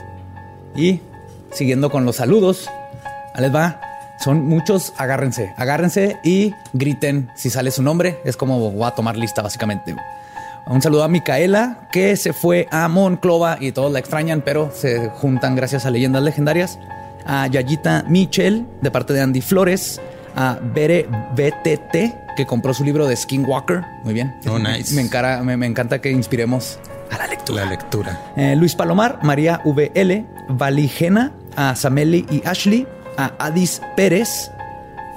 [0.74, 1.00] Y
[1.52, 2.68] siguiendo con los saludos,
[3.38, 3.80] les va.
[4.18, 8.18] Son muchos, agárrense, agárrense y griten si sale su nombre.
[8.24, 9.94] Es como voy a tomar lista, básicamente.
[10.68, 15.10] Un saludo a Micaela, que se fue a Monclova y todos la extrañan, pero se
[15.10, 16.78] juntan gracias a leyendas legendarias.
[17.26, 20.00] A Yayita Michel, de parte de Andy Flores.
[20.38, 23.82] A Bere BTT, que compró su libro de Skinwalker.
[24.04, 24.34] Muy bien.
[24.48, 24.94] Oh, nice.
[24.94, 26.78] Me, encara- me- me encanta que inspiremos
[27.10, 27.64] a la lectura.
[27.64, 28.20] La lectura.
[28.36, 32.86] Eh, Luis Palomar, María VL, Valigena, a Sameli y Ashley,
[33.16, 34.50] a Adis Pérez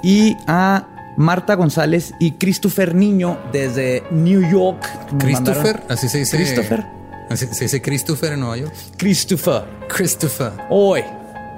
[0.02, 0.86] y a
[1.18, 4.88] Marta González y Christopher Niño desde New York.
[5.18, 6.38] Christopher, así se dice.
[6.38, 6.86] Christopher.
[7.28, 8.72] Así se dice Christopher en Nueva York.
[8.96, 9.64] Christopher.
[9.94, 10.52] Christopher.
[10.70, 11.02] Hoy,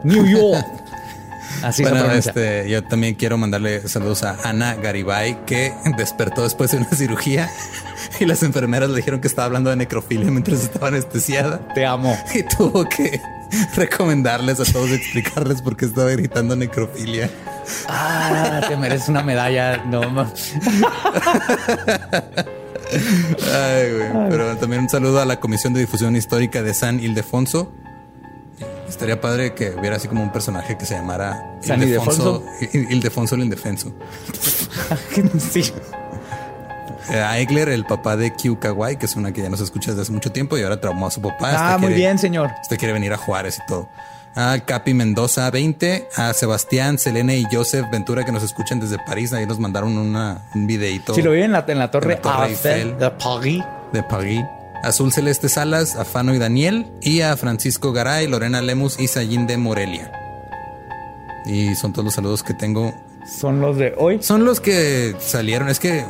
[0.04, 0.66] New York.
[1.62, 6.78] Así bueno, este, yo también quiero mandarle saludos a Ana Garibay, que despertó después de
[6.78, 7.48] una cirugía
[8.18, 11.60] y las enfermeras le dijeron que estaba hablando de necrofilia mientras estaba anestesiada.
[11.74, 12.18] Te amo.
[12.34, 13.20] Y tuvo que
[13.76, 17.30] recomendarles a todos, explicarles por qué estaba gritando necrofilia.
[17.88, 19.76] Ah, te mereces una medalla.
[19.84, 20.00] No,
[23.54, 24.28] Ay, güey.
[24.30, 27.72] Pero también un saludo a la Comisión de Difusión Histórica de San Ildefonso.
[28.92, 33.34] Estaría padre que hubiera así como un personaje que se llamara San Ildefonso, Il- Ildefonso
[33.34, 33.92] el Indefenso.
[35.50, 35.72] sí.
[37.10, 39.90] Eh, A Egler, el papá de Q Kawaii, que es una que ya nos escucha
[39.90, 41.36] desde hace mucho tiempo y ahora traumó a su papá.
[41.50, 42.50] Ah, Este muy quiere- bien, señor.
[42.62, 43.88] Este quiere venir a Juárez y todo.
[44.34, 49.32] A Capi Mendoza 20, a Sebastián, Selene y Joseph Ventura que nos escuchan desde París.
[49.32, 51.14] Ahí nos mandaron una, un videito.
[51.14, 52.98] Si lo vi en la, en la torre, En la Torre Eiffel.
[52.98, 53.64] de París.
[53.92, 54.42] de París.
[54.82, 59.46] Azul Celeste Salas, a Fano y Daniel y a Francisco Garay, Lorena Lemus y Sayín
[59.46, 60.12] de Morelia.
[61.46, 62.94] Y son todos los saludos que tengo.
[63.26, 64.22] Son los de hoy.
[64.22, 65.68] Son los que salieron.
[65.68, 66.04] Es que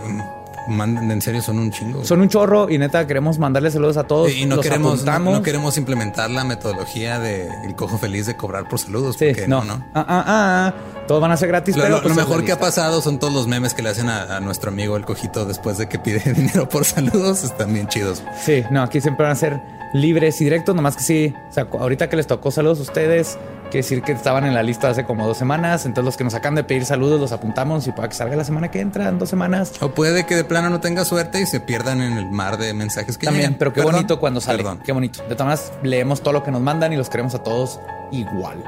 [0.68, 2.04] mandan, en serio, son un chingo.
[2.04, 4.32] Son un chorro y neta queremos mandarle saludos a todos.
[4.32, 8.68] y no Los queremos, no, queremos implementar la metodología de el cojo feliz de cobrar
[8.68, 9.16] por saludos.
[9.18, 9.64] Sí, porque no.
[9.64, 9.84] no, no.
[9.94, 10.74] Ah, ah, ah.
[11.08, 13.18] Todos van a ser gratis, Lo, pero lo- pues, lo mejor que ha pasado son
[13.18, 15.98] todos los memes que le hacen a, a nuestro amigo el cojito después de que
[15.98, 17.42] pide dinero por saludos.
[17.44, 18.22] Están bien chidos.
[18.44, 19.60] Sí, no, aquí siempre van a ser
[19.92, 21.34] libres y directos, nomás que sí.
[21.48, 24.62] O sea, ahorita que les tocó saludos a ustedes, quiere decir que estaban en la
[24.62, 25.84] lista hace como dos semanas.
[25.86, 28.44] Entonces, los que nos acaban de pedir saludos los apuntamos y para que salga la
[28.44, 29.72] semana que entra, en dos semanas.
[29.80, 32.72] O puede que de plano no tenga suerte y se pierdan en el mar de
[32.74, 33.58] mensajes que También, llegan.
[33.58, 34.58] pero qué Perdón, bonito cuando sale.
[34.58, 34.80] Perdón.
[34.84, 35.22] Qué bonito.
[35.28, 38.62] De todas maneras, leemos todo lo que nos mandan y los queremos a todos igual.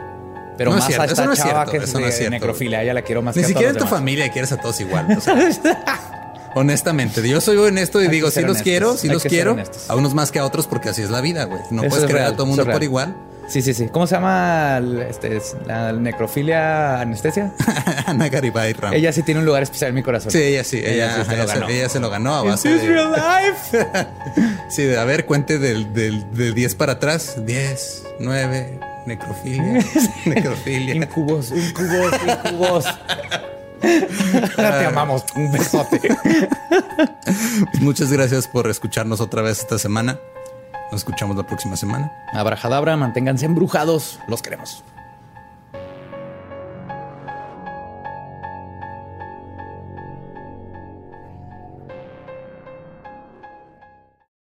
[0.56, 1.98] Pero No es más cierto, a eso esta no es chava cierto, que es eso
[1.98, 2.82] no de es necrofilia.
[2.82, 3.98] Ella la quiero más Ni que a siquiera en tu demás.
[3.98, 5.06] familia quieres a todos igual.
[5.16, 5.34] o sea,
[6.54, 9.56] honestamente, yo soy honesto y Hay digo, sí los honestos, quiero, sí hay los quiero.
[9.88, 11.60] A unos más que a otros porque así es la vida, güey.
[11.70, 13.14] No Eso puedes real, a todo mundo por igual.
[13.46, 13.88] Sí, sí, sí.
[13.92, 17.52] ¿Cómo se llama el- este, es la necrofilia anestesia?
[18.06, 18.94] Ana Garibay Ram.
[18.94, 20.32] ella sí tiene un lugar especial en mi corazón.
[20.32, 21.68] Sí, ella sí, ella, sí se lo ella se, ganó.
[21.68, 23.86] ella se lo ganó a base de, real life?
[24.70, 27.34] Sí, a ver, cuente del, del, del 10 para atrás.
[27.44, 29.84] 10, 9, necrofilia,
[30.24, 30.94] necrofilia.
[30.94, 32.12] incubos, incubos,
[32.46, 32.84] incubos.
[34.56, 35.24] Te amamos.
[35.34, 36.00] Un besote.
[37.80, 40.18] Muchas gracias por escucharnos otra vez esta semana.
[40.90, 42.12] Nos escuchamos la próxima semana.
[42.32, 44.20] Abrajadabra, manténganse embrujados.
[44.28, 44.84] Los queremos.